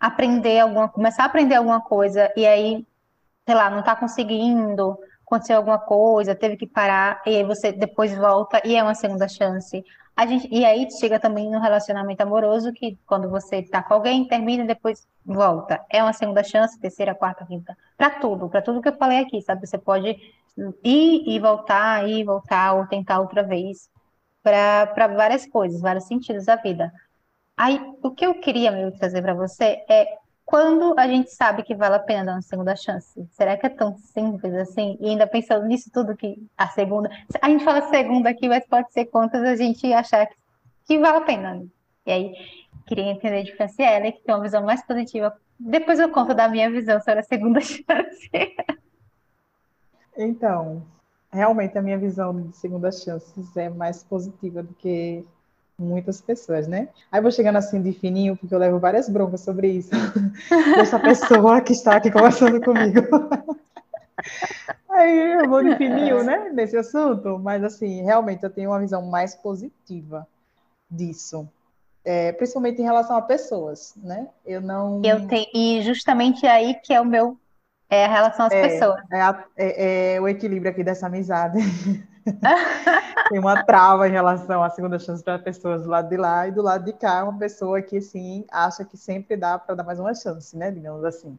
aprender 0.00 0.60
alguma, 0.60 0.88
começar 0.88 1.24
a 1.24 1.26
aprender 1.26 1.56
alguma 1.56 1.80
coisa 1.80 2.32
e 2.36 2.46
aí, 2.46 2.86
sei 3.46 3.54
lá, 3.54 3.68
não 3.68 3.80
está 3.80 3.94
conseguindo, 3.96 4.98
aconteceu 5.26 5.58
alguma 5.58 5.78
coisa, 5.78 6.34
teve 6.34 6.56
que 6.56 6.66
parar, 6.66 7.22
e 7.26 7.36
aí 7.36 7.44
você 7.44 7.70
depois 7.70 8.16
volta 8.16 8.62
e 8.64 8.74
é 8.74 8.82
uma 8.82 8.94
segunda 8.94 9.28
chance. 9.28 9.84
A 10.18 10.26
gente, 10.26 10.48
e 10.50 10.64
aí 10.64 10.90
chega 10.90 11.20
também 11.20 11.48
no 11.48 11.60
relacionamento 11.60 12.20
amoroso, 12.20 12.72
que 12.72 12.98
quando 13.06 13.30
você 13.30 13.58
está 13.58 13.84
com 13.84 13.94
alguém, 13.94 14.26
termina 14.26 14.64
e 14.64 14.66
depois 14.66 15.06
volta. 15.24 15.80
É 15.88 16.02
uma 16.02 16.12
segunda 16.12 16.42
chance, 16.42 16.76
terceira, 16.80 17.14
quarta, 17.14 17.46
quinta. 17.46 17.78
Para 17.96 18.10
tudo, 18.18 18.48
para 18.48 18.60
tudo 18.60 18.82
que 18.82 18.88
eu 18.88 18.96
falei 18.96 19.20
aqui, 19.20 19.40
sabe? 19.40 19.64
Você 19.64 19.78
pode 19.78 20.08
ir 20.82 21.22
e 21.24 21.38
voltar, 21.38 22.08
ir 22.08 22.18
e 22.18 22.24
voltar, 22.24 22.72
ou 22.72 22.84
tentar 22.88 23.20
outra 23.20 23.44
vez, 23.44 23.88
para 24.42 25.06
várias 25.06 25.46
coisas, 25.46 25.80
vários 25.80 26.08
sentidos 26.08 26.46
da 26.46 26.56
vida. 26.56 26.92
Aí, 27.56 27.80
o 28.02 28.10
que 28.10 28.26
eu 28.26 28.40
queria 28.40 28.72
mesmo 28.72 28.98
trazer 28.98 29.22
para 29.22 29.34
você 29.34 29.84
é 29.88 30.18
quando 30.48 30.94
a 30.98 31.06
gente 31.06 31.30
sabe 31.30 31.62
que 31.62 31.74
vale 31.74 31.96
a 31.96 31.98
pena 31.98 32.24
dar 32.24 32.32
uma 32.32 32.40
segunda 32.40 32.74
chance? 32.74 33.22
Será 33.32 33.54
que 33.54 33.66
é 33.66 33.68
tão 33.68 33.98
simples 33.98 34.54
assim? 34.54 34.96
E 34.98 35.10
ainda 35.10 35.26
pensando 35.26 35.66
nisso 35.66 35.90
tudo 35.92 36.16
que 36.16 36.42
a 36.56 36.66
segunda. 36.68 37.10
A 37.42 37.50
gente 37.50 37.62
fala 37.62 37.82
segunda 37.90 38.30
aqui, 38.30 38.48
mas 38.48 38.66
pode 38.66 38.90
ser 38.90 39.04
quantas 39.04 39.42
a 39.42 39.54
gente 39.56 39.92
achar 39.92 40.26
que, 40.26 40.34
que 40.86 40.98
vale 40.98 41.18
a 41.18 41.20
pena. 41.20 41.66
E 42.06 42.10
aí, 42.10 42.34
queria 42.86 43.10
entender 43.10 43.42
de 43.42 43.54
Franciele, 43.56 44.12
que 44.12 44.22
tem 44.22 44.34
uma 44.34 44.40
visão 44.40 44.64
mais 44.64 44.82
positiva. 44.86 45.36
Depois 45.60 46.00
eu 46.00 46.08
conto 46.08 46.32
da 46.32 46.48
minha 46.48 46.70
visão 46.70 46.98
sobre 46.98 47.20
a 47.20 47.24
segunda 47.24 47.60
chance. 47.60 48.30
Então, 50.16 50.82
realmente 51.30 51.76
a 51.76 51.82
minha 51.82 51.98
visão 51.98 52.48
de 52.48 52.56
segunda 52.56 52.90
chances 52.90 53.54
é 53.54 53.68
mais 53.68 54.02
positiva 54.02 54.62
do 54.62 54.72
que 54.72 55.26
muitas 55.78 56.20
pessoas, 56.20 56.66
né? 56.66 56.88
Aí 57.10 57.20
vou 57.20 57.30
chegando 57.30 57.56
assim 57.56 57.80
de 57.80 57.92
fininho, 57.92 58.36
porque 58.36 58.54
eu 58.54 58.58
levo 58.58 58.78
várias 58.78 59.08
broncas 59.08 59.40
sobre 59.42 59.68
isso, 59.68 59.90
dessa 60.76 60.98
pessoa 60.98 61.60
que 61.60 61.72
está 61.72 61.96
aqui 61.96 62.10
conversando 62.10 62.60
comigo. 62.60 63.00
Aí 64.90 65.34
eu 65.34 65.48
vou 65.48 65.62
de 65.62 65.76
fininho, 65.76 66.24
né, 66.24 66.50
nesse 66.52 66.76
assunto, 66.76 67.38
mas 67.38 67.62
assim, 67.62 68.02
realmente 68.02 68.42
eu 68.42 68.50
tenho 68.50 68.70
uma 68.70 68.80
visão 68.80 69.06
mais 69.06 69.34
positiva 69.36 70.26
disso. 70.90 71.48
É, 72.04 72.32
principalmente 72.32 72.80
em 72.80 72.84
relação 72.84 73.16
a 73.16 73.22
pessoas, 73.22 73.94
né? 73.96 74.26
Eu 74.44 74.60
não. 74.60 75.00
Eu 75.04 75.28
tenho, 75.28 75.46
e 75.54 75.82
justamente 75.82 76.46
aí 76.46 76.74
que 76.74 76.92
é 76.92 77.00
o 77.00 77.04
meu 77.04 77.36
é 77.90 78.04
a 78.04 78.08
relação 78.08 78.46
às 78.46 78.52
é, 78.52 78.68
pessoas. 78.68 79.00
É, 79.10 79.20
a, 79.20 79.44
é, 79.56 80.14
é, 80.14 80.20
o 80.20 80.28
equilíbrio 80.28 80.70
aqui 80.70 80.84
dessa 80.84 81.06
amizade. 81.06 81.58
Tem 83.28 83.38
uma 83.38 83.62
trava 83.64 84.08
em 84.08 84.12
relação 84.12 84.62
à 84.62 84.70
segunda 84.70 84.98
chance 84.98 85.22
para 85.22 85.38
pessoas 85.38 85.82
do 85.82 85.88
lado 85.88 86.08
de 86.08 86.16
lá 86.16 86.48
e 86.48 86.50
do 86.50 86.62
lado 86.62 86.84
de 86.84 86.92
cá, 86.92 87.24
uma 87.24 87.38
pessoa 87.38 87.82
que, 87.82 88.00
sim, 88.00 88.44
acha 88.50 88.84
que 88.84 88.96
sempre 88.96 89.36
dá 89.36 89.58
para 89.58 89.74
dar 89.74 89.84
mais 89.84 89.98
uma 89.98 90.14
chance, 90.14 90.56
né? 90.56 90.70
Digamos 90.70 91.04
assim. 91.04 91.38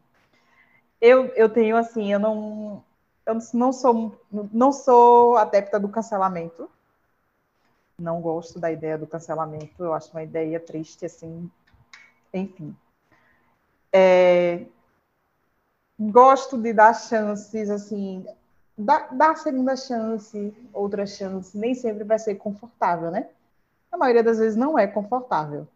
Eu, 1.02 1.28
eu 1.36 1.50
tenho, 1.50 1.78
assim, 1.78 2.12
eu 2.12 2.20
não, 2.20 2.84
eu 3.26 3.38
não 3.54 3.72
sou, 3.72 4.20
não 4.32 4.72
sou 4.72 5.38
adepta 5.38 5.80
do 5.80 5.90
cancelamento. 5.90 6.70
Não 7.98 8.22
gosto 8.22 8.60
da 8.60 8.72
ideia 8.72 8.98
do 8.98 9.08
cancelamento. 9.08 9.84
Eu 9.84 9.94
acho 9.94 10.12
uma 10.12 10.24
ideia 10.24 10.60
triste, 10.60 11.06
assim. 11.06 11.50
Enfim. 12.34 12.76
É, 13.92 14.66
gosto 16.00 16.58
de 16.58 16.72
dar 16.74 16.94
chances, 16.94 17.70
assim, 17.70 18.26
dar, 18.80 19.14
dar 19.14 19.36
segunda 19.36 19.76
chance, 19.76 20.54
outra 20.74 21.06
chance, 21.06 21.58
nem 21.58 21.76
sempre 21.76 22.04
vai 22.04 22.18
ser 22.18 22.36
confortável, 22.36 23.12
né? 23.12 23.28
A 23.92 23.98
maioria 23.98 24.24
das 24.24 24.38
vezes 24.38 24.56
não 24.56 24.80
é 24.80 24.88
confortável. 24.88 25.68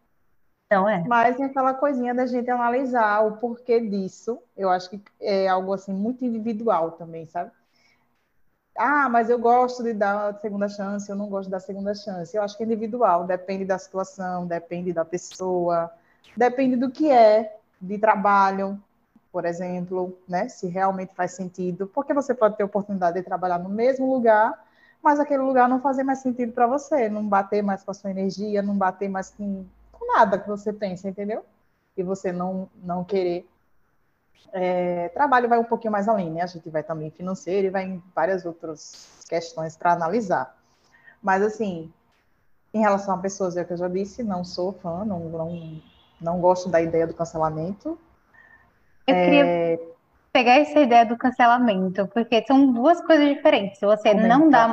Não 0.70 0.88
é. 0.88 1.04
Mas 1.06 1.36
tem 1.36 1.44
aquela 1.44 1.74
coisinha 1.74 2.14
da 2.14 2.26
gente 2.26 2.50
analisar 2.50 3.20
o 3.20 3.36
porquê 3.36 3.78
disso. 3.80 4.38
Eu 4.56 4.70
acho 4.70 4.88
que 4.88 5.00
é 5.20 5.46
algo 5.46 5.72
assim 5.72 5.92
muito 5.92 6.24
individual 6.24 6.92
também, 6.92 7.26
sabe? 7.26 7.50
Ah, 8.76 9.08
mas 9.08 9.30
eu 9.30 9.38
gosto 9.38 9.84
de 9.84 9.92
dar 9.92 10.30
a 10.30 10.34
segunda 10.34 10.68
chance, 10.68 11.08
eu 11.08 11.14
não 11.14 11.28
gosto 11.28 11.48
da 11.48 11.60
segunda 11.60 11.94
chance. 11.94 12.36
Eu 12.36 12.42
acho 12.42 12.56
que 12.56 12.62
é 12.62 12.66
individual, 12.66 13.24
depende 13.24 13.64
da 13.64 13.78
situação, 13.78 14.46
depende 14.46 14.92
da 14.92 15.04
pessoa, 15.04 15.92
depende 16.36 16.74
do 16.74 16.90
que 16.90 17.08
é 17.10 17.56
de 17.80 17.98
trabalho, 17.98 18.80
por 19.34 19.44
exemplo, 19.44 20.16
né? 20.28 20.48
Se 20.48 20.68
realmente 20.68 21.12
faz 21.12 21.32
sentido, 21.32 21.88
porque 21.88 22.14
você 22.14 22.32
pode 22.32 22.56
ter 22.56 22.62
oportunidade 22.62 23.18
de 23.18 23.24
trabalhar 23.24 23.58
no 23.58 23.68
mesmo 23.68 24.08
lugar, 24.08 24.64
mas 25.02 25.18
aquele 25.18 25.42
lugar 25.42 25.68
não 25.68 25.80
fazer 25.80 26.04
mais 26.04 26.20
sentido 26.20 26.52
para 26.52 26.68
você, 26.68 27.08
não 27.08 27.26
bater 27.26 27.60
mais 27.60 27.82
com 27.82 27.90
a 27.90 27.94
sua 27.94 28.12
energia, 28.12 28.62
não 28.62 28.78
bater 28.78 29.08
mais 29.08 29.30
com, 29.30 29.66
com 29.90 30.06
nada 30.06 30.38
que 30.38 30.46
você 30.46 30.72
pensa, 30.72 31.08
entendeu? 31.08 31.44
E 31.96 32.02
você 32.04 32.30
não, 32.30 32.70
não 32.76 33.02
querer. 33.02 33.44
É, 34.52 35.08
trabalho 35.08 35.48
vai 35.48 35.58
um 35.58 35.64
pouquinho 35.64 35.90
mais 35.90 36.06
além, 36.06 36.30
né? 36.30 36.42
A 36.42 36.46
gente 36.46 36.70
vai 36.70 36.84
também 36.84 37.10
financeiro 37.10 37.66
e 37.66 37.70
vai 37.70 37.86
em 37.86 38.00
várias 38.14 38.46
outras 38.46 39.24
questões 39.28 39.76
para 39.76 39.94
analisar. 39.94 40.56
Mas, 41.20 41.42
assim, 41.42 41.92
em 42.72 42.78
relação 42.78 43.16
a 43.16 43.18
pessoas, 43.18 43.56
é 43.56 43.62
o 43.62 43.66
que 43.66 43.72
eu 43.72 43.78
já 43.78 43.88
disse, 43.88 44.22
não 44.22 44.44
sou 44.44 44.72
fã, 44.74 45.04
não, 45.04 45.18
não, 45.28 45.82
não 46.20 46.40
gosto 46.40 46.68
da 46.68 46.80
ideia 46.80 47.04
do 47.04 47.14
cancelamento. 47.14 47.98
Eu 49.06 49.14
é... 49.14 49.24
queria 49.24 49.80
pegar 50.32 50.58
essa 50.58 50.80
ideia 50.80 51.06
do 51.06 51.16
cancelamento, 51.16 52.08
porque 52.08 52.44
são 52.46 52.72
duas 52.72 53.00
coisas 53.00 53.28
diferentes. 53.28 53.78
Se 53.78 53.86
você 53.86 54.12
não 54.12 54.50
dá, 54.50 54.72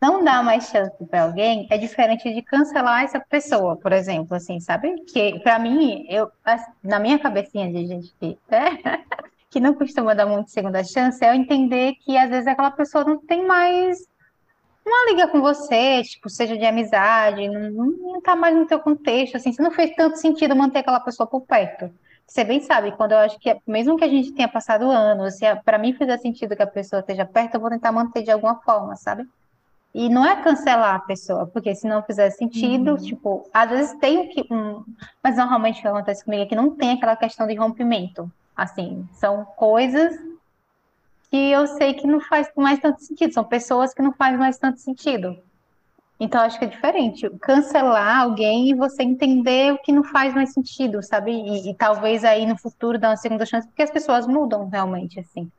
não 0.00 0.24
dá 0.24 0.42
mais 0.42 0.68
chance 0.68 1.04
para 1.04 1.24
alguém, 1.24 1.66
é 1.70 1.76
diferente 1.76 2.32
de 2.32 2.42
cancelar 2.42 3.04
essa 3.04 3.20
pessoa, 3.20 3.76
por 3.76 3.92
exemplo, 3.92 4.34
assim, 4.34 4.58
sabe? 4.60 4.94
Que 5.04 5.38
para 5.40 5.58
mim, 5.58 6.06
eu 6.08 6.30
na 6.82 6.98
minha 6.98 7.18
cabecinha 7.18 7.70
de 7.70 7.86
gente 7.86 8.14
que, 8.18 8.38
né? 8.50 8.78
que 9.50 9.60
não 9.60 9.74
costuma 9.74 10.14
dar 10.14 10.24
muito 10.24 10.50
segunda 10.50 10.82
chance, 10.82 11.22
é 11.22 11.28
eu 11.28 11.34
entender 11.34 11.92
que 12.00 12.16
às 12.16 12.30
vezes 12.30 12.46
aquela 12.46 12.70
pessoa 12.70 13.04
não 13.04 13.18
tem 13.18 13.46
mais 13.46 13.98
uma 14.84 15.10
liga 15.10 15.28
com 15.28 15.40
você, 15.40 16.02
tipo, 16.02 16.28
seja 16.30 16.56
de 16.56 16.64
amizade, 16.64 17.46
não, 17.48 17.70
não 17.70 18.20
tá 18.22 18.34
mais 18.34 18.56
no 18.56 18.66
teu 18.66 18.80
contexto, 18.80 19.36
assim, 19.36 19.52
se 19.52 19.62
não 19.62 19.70
fez 19.70 19.94
tanto 19.94 20.16
sentido 20.16 20.56
manter 20.56 20.78
aquela 20.78 21.00
pessoa 21.00 21.26
por 21.26 21.42
perto. 21.42 21.92
Você 22.26 22.44
bem 22.44 22.60
sabe, 22.60 22.92
quando 22.92 23.12
eu 23.12 23.18
acho 23.18 23.38
que, 23.38 23.60
mesmo 23.66 23.96
que 23.96 24.04
a 24.04 24.08
gente 24.08 24.32
tenha 24.32 24.48
passado 24.48 24.90
anos, 24.90 25.34
se 25.34 25.44
para 25.64 25.78
mim 25.78 25.92
fizer 25.92 26.16
sentido 26.18 26.56
que 26.56 26.62
a 26.62 26.66
pessoa 26.66 27.00
esteja 27.00 27.26
perto, 27.26 27.54
eu 27.54 27.60
vou 27.60 27.70
tentar 27.70 27.92
manter 27.92 28.22
de 28.22 28.30
alguma 28.30 28.56
forma, 28.56 28.96
sabe? 28.96 29.28
E 29.94 30.08
não 30.08 30.24
é 30.24 30.42
cancelar 30.42 30.94
a 30.94 31.00
pessoa, 31.00 31.46
porque 31.46 31.74
se 31.74 31.86
não 31.86 32.02
fizer 32.02 32.30
sentido, 32.30 32.92
uhum. 32.92 32.96
tipo, 32.96 33.50
às 33.52 33.68
vezes 33.68 33.98
tem 33.98 34.28
que. 34.28 34.46
Um, 34.50 34.82
mas 35.22 35.36
normalmente 35.36 35.80
o 35.80 35.82
que 35.82 35.88
acontece 35.88 36.24
comigo 36.24 36.42
é 36.42 36.46
que 36.46 36.56
não 36.56 36.70
tem 36.70 36.92
aquela 36.92 37.14
questão 37.14 37.46
de 37.46 37.54
rompimento. 37.54 38.30
Assim, 38.56 39.06
são 39.12 39.44
coisas 39.44 40.18
que 41.30 41.50
eu 41.50 41.66
sei 41.66 41.94
que 41.94 42.06
não 42.06 42.20
faz 42.20 42.50
mais 42.56 42.78
tanto 42.78 43.02
sentido, 43.02 43.34
são 43.34 43.44
pessoas 43.44 43.92
que 43.92 44.02
não 44.02 44.12
faz 44.12 44.38
mais 44.38 44.56
tanto 44.56 44.78
sentido. 44.80 45.36
Então, 46.18 46.40
acho 46.40 46.58
que 46.58 46.64
é 46.64 46.68
diferente. 46.68 47.28
Cancelar 47.40 48.20
alguém 48.22 48.70
e 48.70 48.74
você 48.74 49.02
entender 49.02 49.72
o 49.72 49.78
que 49.78 49.90
não 49.90 50.04
faz 50.04 50.34
mais 50.34 50.52
sentido, 50.52 51.02
sabe? 51.02 51.32
E, 51.32 51.70
e, 51.70 51.74
talvez 51.74 52.24
aí 52.24 52.46
no 52.46 52.56
futuro 52.56 52.98
dar 52.98 53.10
uma 53.10 53.16
segunda 53.16 53.44
chance, 53.44 53.66
porque 53.66 53.82
as 53.82 53.90
pessoas 53.90 54.26
mudam 54.26 54.68
realmente, 54.68 55.18
assim. 55.18 55.50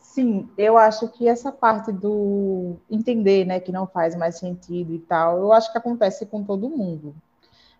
Sim, 0.00 0.48
eu 0.56 0.78
acho 0.78 1.08
que 1.08 1.26
essa 1.26 1.50
parte 1.50 1.90
do 1.90 2.76
entender, 2.88 3.44
né, 3.44 3.58
que 3.58 3.72
não 3.72 3.86
faz 3.86 4.14
mais 4.14 4.38
sentido 4.38 4.94
e 4.94 4.98
tal, 5.00 5.38
eu 5.38 5.52
acho 5.52 5.72
que 5.72 5.78
acontece 5.78 6.24
com 6.26 6.44
todo 6.44 6.70
mundo. 6.70 7.14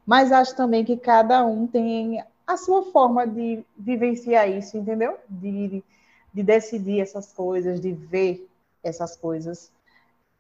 Mas 0.05 0.33
acho 0.33 0.55
também 0.57 0.85
que 0.85 0.97
cada 0.97 1.45
um 1.45 1.67
tem 1.67 2.23
a 2.47 2.57
sua 2.57 2.83
forma 2.91 3.27
de 3.27 3.65
vivenciar 3.77 4.49
isso, 4.51 4.77
entendeu? 4.77 5.17
De, 5.29 5.83
de 6.33 6.43
decidir 6.43 7.01
essas 7.01 7.33
coisas, 7.33 7.81
de 7.81 7.93
ver 7.93 8.49
essas 8.83 9.17
coisas 9.17 9.73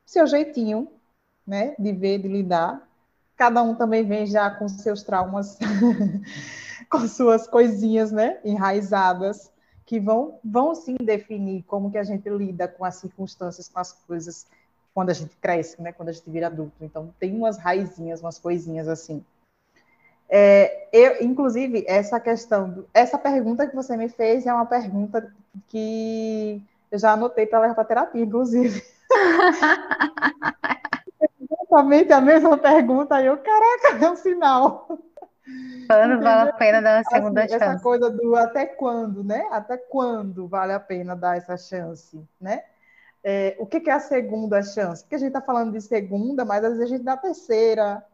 seu 0.05 0.27
jeitinho, 0.27 0.89
né, 1.47 1.75
de 1.79 1.93
ver, 1.93 2.19
de 2.19 2.29
lidar. 2.29 2.89
Cada 3.37 3.63
um 3.63 3.75
também 3.75 4.05
vem 4.05 4.27
já 4.27 4.51
com 4.51 4.69
seus 4.69 5.03
traumas, 5.03 5.59
com 6.91 7.07
suas 7.09 7.47
coisinhas, 7.47 8.13
né, 8.13 8.39
enraizadas, 8.45 9.51
que 9.85 10.01
vão, 10.01 10.39
vão 10.45 10.75
sim 10.75 10.97
definir 10.97 11.63
como 11.65 11.91
que 11.91 11.99
a 11.99 12.05
gente 12.05 12.29
lida 12.29 12.67
com 12.67 12.85
as 12.85 12.97
circunstâncias, 12.97 13.69
com 13.69 13.81
as 13.81 13.93
coisas, 13.93 14.47
quando 14.95 15.11
a 15.11 15.15
gente 15.15 15.37
cresce, 15.37 15.81
né, 15.83 15.93
quando 15.93 16.09
a 16.09 16.13
gente 16.13 16.31
vira 16.31 16.47
adulto. 16.47 16.77
Então, 16.81 17.13
tem 17.19 17.37
umas 17.37 17.59
raizinhas, 17.59 18.21
umas 18.21 18.39
coisinhas 18.39 18.89
assim. 18.89 19.25
É, 20.29 20.89
eu, 20.93 21.23
inclusive, 21.23 21.85
essa 21.87 22.19
questão, 22.19 22.85
essa 22.95 23.19
pergunta 23.19 23.67
que 23.67 23.75
você 23.75 23.97
me 23.97 24.09
fez 24.09 24.47
é 24.47 24.53
uma 24.53 24.67
pergunta 24.67 25.33
que 25.69 26.63
eu 26.91 26.99
já 26.99 27.13
anotei 27.13 27.47
para 27.47 27.61
levar 27.61 27.75
para 27.75 27.85
terapia, 27.85 28.25
inclusive. 28.25 28.83
Exatamente 31.41 32.13
a 32.13 32.21
mesma 32.21 32.57
pergunta, 32.57 33.17
aí 33.17 33.27
eu, 33.27 33.37
caraca, 33.39 34.05
é 34.05 34.11
um 34.11 34.17
sinal. 34.17 34.89
Quando 35.87 36.23
vale 36.23 36.51
a 36.51 36.53
pena 36.53 36.81
dar 36.81 36.99
uma 36.99 37.05
segunda 37.05 37.45
assim, 37.45 37.53
chance? 37.53 37.65
Essa 37.65 37.83
coisa 37.83 38.11
do 38.11 38.37
até 38.37 38.67
quando, 38.67 39.23
né? 39.23 39.47
Até 39.51 39.77
quando 39.77 40.49
vale 40.49 40.73
a 40.73 40.81
pena 40.81 41.15
dar 41.15 41.37
essa 41.37 41.57
chance, 41.57 42.23
né? 42.41 42.65
É, 43.23 43.57
o 43.59 43.67
que, 43.67 43.81
que 43.81 43.91
é 43.91 43.95
a 43.95 44.01
segunda 44.01 44.63
chance? 44.63 45.03
Porque 45.03 45.15
a 45.15 45.19
gente 45.19 45.29
está 45.29 45.41
falando 45.41 45.73
de 45.73 45.81
segunda, 45.81 46.45
mas 46.45 46.65
às 46.65 46.77
vezes 46.77 46.85
a 46.85 46.97
gente 46.97 47.05
dá 47.05 47.15
a 47.15 47.19
terceira, 47.19 48.05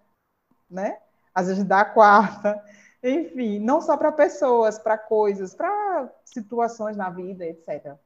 né? 0.70 0.98
Às 1.34 1.46
vezes 1.46 1.58
a 1.58 1.62
gente 1.62 1.68
dá 1.68 1.80
a 1.80 1.84
quarta. 1.84 2.62
Enfim, 3.02 3.58
não 3.58 3.80
só 3.80 3.96
para 3.96 4.12
pessoas, 4.12 4.78
para 4.78 4.98
coisas, 4.98 5.54
para 5.54 6.08
situações 6.24 6.96
na 6.96 7.10
vida, 7.10 7.44
etc. 7.44 7.96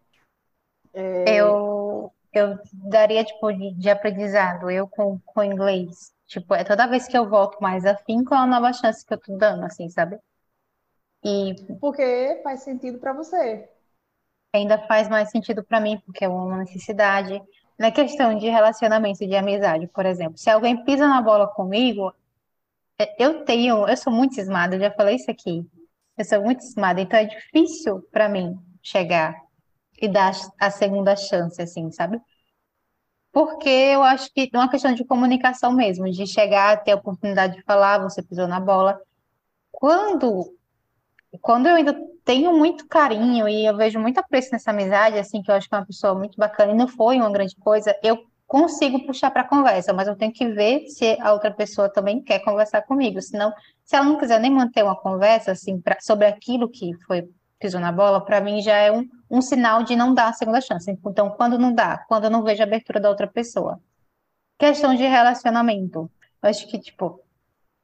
É... 0.92 1.24
Eu 1.34 2.12
eu 2.38 2.58
daria, 2.72 3.24
tipo, 3.24 3.52
de, 3.52 3.74
de 3.74 3.90
aprendizado, 3.90 4.70
eu 4.70 4.88
com, 4.88 5.18
com 5.20 5.42
inglês. 5.44 6.12
Tipo, 6.26 6.54
é 6.54 6.64
toda 6.64 6.86
vez 6.88 7.06
que 7.08 7.16
eu 7.16 7.28
volto 7.28 7.58
mais 7.60 7.84
afim 7.86 8.24
com 8.24 8.34
a 8.34 8.46
nova 8.46 8.72
chance 8.72 9.04
que 9.06 9.14
eu 9.14 9.20
tô 9.20 9.36
dando, 9.36 9.64
assim, 9.64 9.88
sabe? 9.90 10.18
E 11.24 11.54
Porque 11.80 12.40
faz 12.42 12.62
sentido 12.64 12.98
para 12.98 13.12
você. 13.12 13.68
ainda 14.52 14.78
faz 14.86 15.08
mais 15.08 15.30
sentido 15.30 15.64
para 15.64 15.80
mim, 15.80 15.98
porque 16.04 16.24
é 16.24 16.28
uma 16.28 16.58
necessidade. 16.58 17.40
Na 17.78 17.90
questão 17.90 18.36
de 18.38 18.48
relacionamento, 18.48 19.26
de 19.26 19.34
amizade, 19.36 19.88
por 19.88 20.06
exemplo, 20.06 20.38
se 20.38 20.48
alguém 20.50 20.84
pisa 20.84 21.08
na 21.08 21.20
bola 21.20 21.48
comigo, 21.48 22.12
é, 23.00 23.24
eu 23.24 23.44
tenho, 23.44 23.88
eu 23.88 23.96
sou 23.96 24.12
muito 24.12 24.34
cismada, 24.36 24.76
eu 24.76 24.80
já 24.80 24.92
falei 24.92 25.16
isso 25.16 25.30
aqui. 25.30 25.66
Eu 26.18 26.24
sou 26.26 26.42
muito 26.42 26.62
cismada, 26.64 27.00
então 27.02 27.18
é 27.18 27.26
difícil 27.26 28.02
para 28.12 28.28
mim 28.28 28.56
chegar 28.82 29.34
e 30.00 30.08
dar 30.08 30.32
a 30.60 30.70
segunda 30.70 31.16
chance, 31.16 31.60
assim, 31.60 31.90
sabe? 31.90 32.20
Porque 33.32 33.68
eu 33.68 34.02
acho 34.02 34.32
que 34.32 34.48
é 34.52 34.56
uma 34.58 34.70
questão 34.70 34.94
de 34.94 35.04
comunicação 35.04 35.72
mesmo, 35.72 36.08
de 36.10 36.26
chegar, 36.26 36.84
ter 36.84 36.92
a 36.92 36.96
oportunidade 36.96 37.56
de 37.56 37.62
falar, 37.62 37.98
você 37.98 38.22
pisou 38.22 38.46
na 38.46 38.60
bola. 38.60 39.00
Quando, 39.72 40.56
quando 41.40 41.66
eu 41.66 41.74
ainda 41.74 41.96
tenho 42.24 42.56
muito 42.56 42.86
carinho 42.88 43.48
e 43.48 43.66
eu 43.66 43.76
vejo 43.76 43.98
muito 43.98 44.18
apreço 44.18 44.50
nessa 44.52 44.70
amizade, 44.70 45.18
assim, 45.18 45.42
que 45.42 45.50
eu 45.50 45.54
acho 45.54 45.68
que 45.68 45.74
é 45.74 45.78
uma 45.78 45.86
pessoa 45.86 46.14
muito 46.14 46.36
bacana 46.38 46.72
e 46.72 46.76
não 46.76 46.88
foi 46.88 47.16
uma 47.16 47.30
grande 47.30 47.56
coisa, 47.56 47.94
eu 48.02 48.18
consigo 48.46 49.04
puxar 49.04 49.30
para 49.30 49.42
conversa, 49.42 49.92
mas 49.92 50.06
eu 50.06 50.16
tenho 50.16 50.32
que 50.32 50.46
ver 50.48 50.86
se 50.88 51.18
a 51.20 51.32
outra 51.32 51.50
pessoa 51.50 51.88
também 51.92 52.22
quer 52.22 52.38
conversar 52.40 52.82
comigo. 52.82 53.20
Senão, 53.20 53.52
se 53.84 53.96
ela 53.96 54.04
não 54.04 54.18
quiser 54.18 54.38
nem 54.40 54.50
manter 54.50 54.84
uma 54.84 54.96
conversa 54.96 55.52
assim 55.52 55.80
pra, 55.80 55.96
sobre 56.00 56.26
aquilo 56.26 56.68
que 56.68 56.92
foi 57.06 57.28
pisou 57.58 57.80
na 57.80 57.90
bola, 57.90 58.24
para 58.24 58.40
mim 58.40 58.60
já 58.60 58.76
é 58.76 58.92
um, 58.92 59.08
um 59.34 59.42
sinal 59.42 59.82
de 59.82 59.96
não 59.96 60.14
dar 60.14 60.28
a 60.28 60.32
segunda 60.32 60.60
chance. 60.60 60.88
Então, 60.88 61.30
quando 61.30 61.58
não 61.58 61.72
dá, 61.72 61.98
quando 62.08 62.24
eu 62.24 62.30
não 62.30 62.44
vejo 62.44 62.62
a 62.62 62.66
abertura 62.66 63.00
da 63.00 63.08
outra 63.08 63.26
pessoa. 63.26 63.80
Questão 64.56 64.94
de 64.94 65.02
relacionamento. 65.02 66.08
Eu 66.40 66.48
acho 66.48 66.68
que, 66.68 66.78
tipo, 66.78 67.20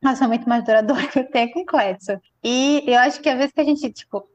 relacionamento 0.01 0.49
mais 0.49 0.65
duradouro 0.65 1.09
que 1.09 1.19
eu 1.19 1.29
tenho 1.29 1.51
é 1.51 1.53
com 1.53 1.61
o 1.61 1.67
Cletson. 1.67 2.21
E 2.45 2.85
eu 2.87 2.99
acho 3.01 3.21
que 3.21 3.29
a 3.29 3.35
vez 3.35 3.51
que 3.51 3.61
a 3.61 3.65
gente, 3.65 3.91
tipo, 3.93 4.29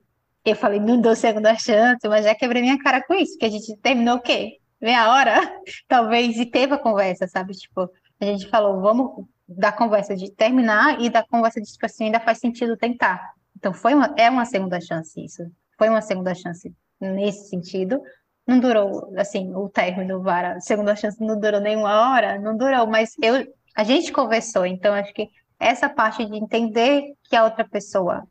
eu 0.43 0.56
falei, 0.58 0.80
não 0.80 0.99
dou 0.99 1.15
segunda 1.15 1.56
chance, 1.58 2.06
mas 2.10 2.25
já 2.25 2.36
quebrei 2.36 2.62
minha 2.62 2.78
cara 2.78 3.01
com 3.01 3.13
isso, 3.13 3.38
que 3.38 3.45
a 3.45 3.49
gente 3.49 3.75
terminou 3.78 4.17
o 4.17 4.21
quê? 4.21 4.60
Meia 4.82 5.10
hora? 5.10 5.36
Talvez, 5.88 6.38
e 6.38 6.45
teve 6.45 6.73
a 6.73 6.78
conversa, 6.78 7.28
sabe? 7.28 7.54
Tipo, 7.54 7.89
a 8.19 8.25
gente 8.25 8.49
falou, 8.49 8.82
vamos 8.82 9.25
dar 9.47 9.71
conversa 9.71 10.17
de 10.17 10.30
terminar 10.32 10.99
e 10.99 11.10
da 11.10 11.23
conversa 11.23 11.62
de, 11.62 11.71
tipo 11.71 11.86
assim, 11.86 12.06
ainda 12.06 12.19
faz 12.19 12.39
sentido 12.39 12.75
tentar. 12.75 13.34
Então, 13.56 13.73
foi 13.73 13.93
uma, 13.93 14.13
é 14.17 14.30
uma 14.30 14.43
segunda 14.43 14.82
chance 14.82 15.23
isso. 15.23 15.43
Foi 15.78 15.88
uma 15.88 16.01
segunda 16.01 16.36
chance 16.36 16.75
nesse 16.99 17.49
sentido. 17.49 18.01
Não 18.47 18.60
durou, 18.60 19.12
assim, 19.17 19.53
o 19.55 19.67
término, 19.69 20.23
a 20.29 20.60
segunda 20.60 20.95
chance 20.95 21.19
não 21.19 21.39
durou 21.39 21.60
nenhuma 21.60 22.12
hora, 22.12 22.38
não 22.39 22.55
durou, 22.55 22.86
mas 22.86 23.15
eu, 23.21 23.45
a 23.75 23.84
gente 23.84 24.12
conversou, 24.12 24.65
então 24.65 24.93
acho 24.93 25.13
que 25.13 25.29
essa 25.60 25.89
parte 25.89 26.25
de 26.25 26.38
entender 26.38 27.13
que 27.23 27.36
a 27.36 27.43
outra 27.43 27.67
pessoa 27.67 28.23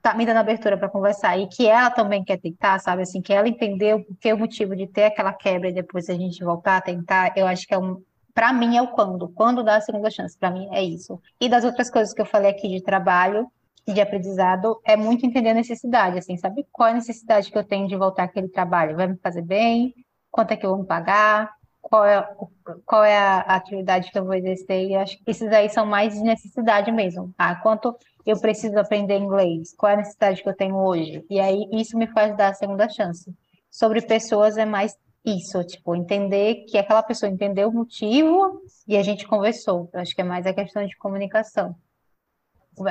tá 0.00 0.14
me 0.14 0.24
dando 0.24 0.38
abertura 0.38 0.78
para 0.78 0.88
conversar 0.88 1.38
e 1.38 1.46
que 1.46 1.66
ela 1.66 1.90
também 1.90 2.24
quer 2.24 2.38
tentar, 2.38 2.78
sabe, 2.78 3.02
assim, 3.02 3.20
que 3.20 3.32
ela 3.32 3.48
entendeu 3.48 4.02
porque 4.04 4.32
o 4.32 4.38
motivo 4.38 4.74
de 4.74 4.86
ter 4.86 5.04
aquela 5.04 5.32
quebra 5.32 5.68
e 5.68 5.74
depois 5.74 6.08
a 6.08 6.14
gente 6.14 6.42
voltar 6.42 6.78
a 6.78 6.80
tentar, 6.80 7.32
eu 7.36 7.46
acho 7.46 7.66
que 7.66 7.74
é 7.74 7.78
um, 7.78 8.02
para 8.32 8.52
mim 8.52 8.76
é 8.76 8.82
o 8.82 8.88
quando, 8.88 9.28
quando 9.28 9.62
dá 9.62 9.76
a 9.76 9.80
segunda 9.80 10.10
chance, 10.10 10.38
para 10.38 10.50
mim 10.50 10.68
é 10.72 10.82
isso. 10.82 11.20
E 11.38 11.48
das 11.48 11.64
outras 11.64 11.90
coisas 11.90 12.14
que 12.14 12.20
eu 12.20 12.26
falei 12.26 12.50
aqui 12.50 12.68
de 12.68 12.82
trabalho, 12.82 13.50
de 13.86 14.00
aprendizado 14.00 14.80
é 14.84 14.96
muito 14.96 15.26
entender 15.26 15.50
a 15.50 15.54
necessidade, 15.54 16.18
assim, 16.18 16.36
sabe? 16.36 16.66
Qual 16.70 16.88
é 16.88 16.92
a 16.92 16.94
necessidade 16.94 17.50
que 17.50 17.58
eu 17.58 17.64
tenho 17.64 17.88
de 17.88 17.96
voltar 17.96 18.24
àquele 18.24 18.48
trabalho? 18.48 18.96
Vai 18.96 19.08
me 19.08 19.16
fazer 19.16 19.42
bem? 19.42 19.94
Quanto 20.30 20.52
é 20.52 20.56
que 20.56 20.64
eu 20.64 20.70
vou 20.70 20.80
me 20.80 20.86
pagar? 20.86 21.50
Qual 21.80 22.04
é, 22.04 22.36
qual 22.84 23.04
é 23.04 23.16
a 23.16 23.40
atividade 23.56 24.10
que 24.10 24.18
eu 24.18 24.24
vou 24.24 24.34
exercer? 24.34 24.88
E 24.88 24.94
acho 24.94 25.16
que 25.16 25.30
esses 25.30 25.50
aí 25.50 25.68
são 25.68 25.86
mais 25.86 26.14
de 26.14 26.20
necessidade 26.20 26.92
mesmo. 26.92 27.34
Ah, 27.38 27.56
quanto 27.56 27.96
eu 28.24 28.38
preciso 28.38 28.78
aprender 28.78 29.18
inglês? 29.18 29.74
Qual 29.76 29.90
é 29.90 29.94
a 29.94 29.98
necessidade 29.98 30.42
que 30.42 30.48
eu 30.48 30.56
tenho 30.56 30.76
hoje? 30.76 31.24
E 31.28 31.40
aí 31.40 31.68
isso 31.72 31.96
me 31.96 32.06
faz 32.06 32.36
dar 32.36 32.48
a 32.48 32.54
segunda 32.54 32.88
chance. 32.88 33.34
Sobre 33.70 34.02
pessoas 34.02 34.56
é 34.56 34.64
mais 34.64 34.96
isso, 35.24 35.62
tipo, 35.64 35.94
entender 35.94 36.64
que 36.66 36.78
aquela 36.78 37.02
pessoa 37.02 37.30
entendeu 37.30 37.68
o 37.68 37.74
motivo 37.74 38.62
e 38.86 38.96
a 38.96 39.02
gente 39.02 39.26
conversou. 39.26 39.88
Eu 39.92 40.00
acho 40.00 40.14
que 40.14 40.20
é 40.20 40.24
mais 40.24 40.46
a 40.46 40.54
questão 40.54 40.86
de 40.86 40.96
comunicação. 40.96 41.74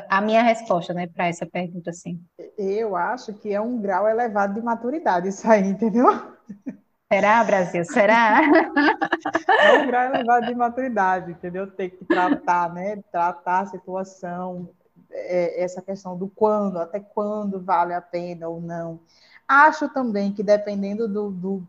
A 0.08 0.22
minha 0.22 0.44
resposta, 0.44 0.94
né, 0.94 1.08
para 1.08 1.28
essa 1.28 1.46
pergunta, 1.46 1.90
assim. 1.90 2.22
Eu 2.58 2.96
acho 2.96 3.34
que 3.34 3.54
é 3.54 3.62
um 3.62 3.82
grau 3.82 4.08
elevado 4.08 4.54
de 4.54 4.62
maturidade 4.62 5.30
isso 5.30 5.50
aí, 5.50 5.68
entendeu? 5.68 6.08
Será, 7.12 7.44
Brasil? 7.44 7.84
Será? 7.86 8.42
É 9.50 9.80
um 9.80 9.88
grau 9.88 10.14
elevado 10.14 10.46
de 10.46 10.56
maturidade, 10.56 11.32
entendeu? 11.32 11.70
Ter 11.70 11.90
que 11.90 12.06
tratar, 12.06 12.72
né? 12.74 13.02
Tratar 13.12 13.62
a 13.62 13.66
situação, 13.66 14.70
é, 15.12 15.62
essa 15.62 15.82
questão 15.82 16.18
do 16.18 16.28
quando, 16.30 16.78
até 16.78 17.00
quando 17.00 17.60
vale 17.60 17.94
a 17.94 18.02
pena 18.02 18.48
ou 18.48 18.62
não. 18.62 19.00
Acho 19.48 19.90
também 19.90 20.32
que 20.32 20.44
dependendo 20.44 21.08
do, 21.08 21.32
do, 21.32 21.68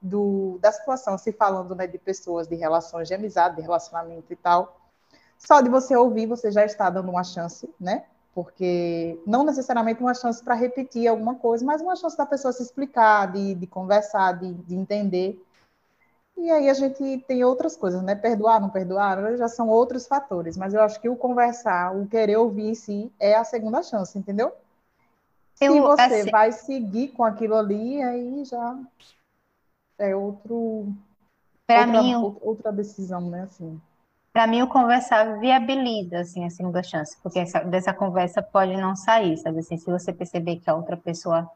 do 0.00 0.58
da 0.60 0.70
situação, 0.70 1.18
se 1.18 1.32
falando 1.32 1.74
né, 1.74 1.86
de 1.86 1.98
pessoas, 1.98 2.46
de 2.46 2.54
relações 2.54 3.08
de 3.08 3.14
amizade, 3.14 3.56
de 3.56 3.62
relacionamento 3.62 4.32
e 4.32 4.36
tal, 4.36 4.80
só 5.44 5.60
de 5.60 5.68
você 5.68 5.96
ouvir, 5.96 6.26
você 6.26 6.50
já 6.50 6.64
está 6.64 6.88
dando 6.88 7.10
uma 7.10 7.24
chance, 7.24 7.68
né? 7.78 8.04
Porque 8.34 9.20
não 9.26 9.44
necessariamente 9.44 10.00
uma 10.00 10.14
chance 10.14 10.42
para 10.42 10.54
repetir 10.54 11.08
alguma 11.08 11.34
coisa, 11.34 11.64
mas 11.64 11.82
uma 11.82 11.96
chance 11.96 12.16
da 12.16 12.24
pessoa 12.24 12.52
se 12.52 12.62
explicar, 12.62 13.30
de, 13.32 13.54
de 13.54 13.66
conversar, 13.66 14.38
de, 14.38 14.54
de 14.54 14.74
entender. 14.74 15.44
E 16.36 16.50
aí 16.50 16.70
a 16.70 16.74
gente 16.74 17.18
tem 17.26 17.44
outras 17.44 17.76
coisas, 17.76 18.02
né? 18.02 18.14
Perdoar, 18.14 18.60
não 18.60 18.70
perdoar, 18.70 19.36
já 19.36 19.48
são 19.48 19.68
outros 19.68 20.06
fatores. 20.06 20.56
Mas 20.56 20.72
eu 20.72 20.82
acho 20.82 21.00
que 21.00 21.08
o 21.08 21.16
conversar, 21.16 21.94
o 21.94 22.06
querer 22.06 22.36
ouvir 22.36 22.70
em 22.70 22.74
si, 22.74 23.12
é 23.18 23.34
a 23.34 23.44
segunda 23.44 23.82
chance, 23.82 24.16
entendeu? 24.16 24.52
Eu, 25.60 25.74
Se 25.74 25.80
você 25.80 26.02
assim... 26.02 26.30
vai 26.30 26.52
seguir 26.52 27.08
com 27.08 27.24
aquilo 27.24 27.56
ali, 27.56 28.02
aí 28.02 28.44
já 28.44 28.78
é 29.98 30.16
outro. 30.16 30.86
Para 31.66 31.86
mim, 31.86 32.14
outra 32.40 32.72
decisão, 32.72 33.28
né? 33.28 33.42
Assim 33.42 33.80
para 34.32 34.46
mim 34.46 34.62
o 34.62 34.68
conversar 34.68 35.38
viabiliza 35.38 36.20
assim 36.20 36.44
a 36.44 36.50
segunda 36.50 36.82
chance, 36.82 37.16
porque 37.22 37.40
essa, 37.40 37.60
dessa 37.60 37.92
conversa 37.92 38.42
pode 38.42 38.76
não 38.76 38.96
sair, 38.96 39.36
sabe 39.36 39.58
assim, 39.58 39.76
se 39.76 39.90
você 39.90 40.12
perceber 40.12 40.56
que 40.56 40.70
a 40.70 40.74
outra 40.74 40.96
pessoa 40.96 41.48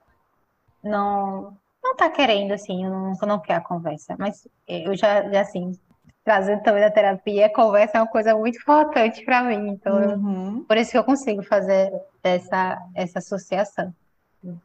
não 0.83 1.57
não 1.83 1.95
tá 1.95 2.11
querendo 2.11 2.53
assim, 2.53 2.85
eu 2.85 2.91
não, 2.91 3.13
não 3.13 3.39
quer 3.39 3.55
a 3.55 3.61
conversa, 3.61 4.17
mas 4.19 4.47
eu 4.67 4.97
já, 4.97 5.23
já 5.31 5.41
assim, 5.41 5.79
trazendo 6.25 6.61
também 6.63 6.83
da 6.83 6.91
terapia, 6.91 7.47
a 7.47 7.55
conversa 7.55 7.99
é 7.99 8.01
uma 8.01 8.09
coisa 8.09 8.37
muito 8.37 8.59
importante 8.59 9.25
para 9.25 9.43
mim, 9.43 9.69
então 9.71 9.97
uhum. 9.97 10.65
por 10.65 10.77
isso 10.77 10.91
que 10.91 10.99
eu 10.99 11.05
consigo 11.05 11.43
fazer 11.43 11.93
essa 12.23 12.79
essa 12.95 13.21
associação 13.21 13.95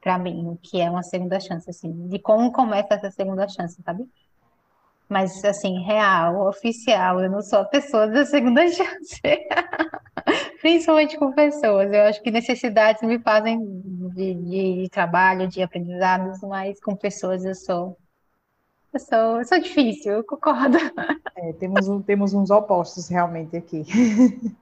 para 0.02 0.18
mim, 0.18 0.58
que 0.62 0.82
é 0.82 0.90
uma 0.90 1.04
segunda 1.04 1.40
chance 1.40 1.70
assim, 1.70 2.08
de 2.08 2.20
como 2.20 2.52
começa 2.52 2.96
essa 2.96 3.12
segunda 3.12 3.48
chance, 3.48 3.82
sabe? 3.82 4.08
Mas, 5.12 5.44
assim, 5.44 5.84
real, 5.84 6.48
oficial, 6.48 7.20
eu 7.20 7.30
não 7.30 7.42
sou 7.42 7.60
a 7.60 7.66
pessoa 7.66 8.08
da 8.08 8.24
segunda 8.26 8.66
chance. 8.72 9.22
Principalmente 10.62 11.18
com 11.18 11.34
pessoas. 11.34 11.92
Eu 11.92 12.04
acho 12.04 12.22
que 12.22 12.32
necessidades 12.32 13.02
me 13.02 13.20
fazem 13.20 13.60
de, 14.16 14.34
de, 14.36 14.84
de 14.84 14.90
trabalho, 14.90 15.50
de 15.50 15.62
aprendizados, 15.62 16.40
mas 16.44 16.80
com 16.80 16.96
pessoas 16.96 17.44
eu 17.44 17.54
sou. 17.54 17.98
Eu 18.94 19.00
sou, 19.02 19.40
eu 19.40 19.44
sou 19.44 19.60
difícil, 19.60 20.14
eu 20.14 20.24
concordo. 20.24 20.78
É, 21.36 21.52
temos, 21.60 21.90
um, 21.90 22.02
temos 22.02 22.34
uns 22.34 22.50
opostos 22.50 23.10
realmente 23.10 23.58
aqui. 23.58 23.84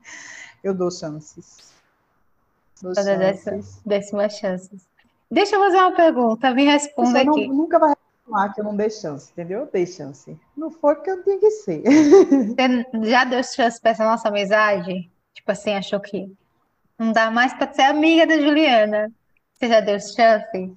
eu 0.64 0.74
dou 0.74 0.90
chances. 0.90 1.72
Dou 2.82 2.96
chances. 2.96 3.80
Décima 3.86 4.28
chances. 4.28 4.82
Deixa 5.30 5.58
eu 5.58 5.60
fazer 5.60 5.78
uma 5.78 5.96
pergunta, 5.96 6.52
me 6.56 6.66
responda 6.66 7.20
aqui. 7.22 7.48
Não, 7.48 7.54
nunca 7.56 7.78
vai 7.78 7.94
falar 8.30 8.54
que 8.54 8.62
eu 8.62 8.64
não 8.66 8.76
dei 8.76 8.90
chance, 8.90 9.32
entendeu? 9.32 9.62
Eu 9.62 9.70
dei 9.72 9.86
chance. 9.86 10.38
Não 10.56 10.72
foi 10.72 10.96
porque 10.96 11.10
eu 11.10 11.18
não 11.18 11.24
tinha 11.24 11.40
que 11.40 11.52
ser. 11.52 11.84
Você 11.84 13.10
já 13.10 13.24
deu 13.26 13.44
chance 13.44 13.82
para 13.82 13.92
essa 13.92 14.06
nossa 14.06 14.30
amizade? 14.30 15.10
Tipo 15.34 15.52
assim, 15.52 15.74
achou 15.74 16.00
que 16.00 16.32
não 16.98 17.12
dá 17.12 17.32
mais 17.32 17.54
para 17.54 17.74
ser 17.74 17.84
amiga 17.84 18.28
da 18.28 18.40
Juliana. 18.40 19.12
Você 19.54 19.68
já 19.68 19.80
deu 19.80 20.00
chance? 20.00 20.74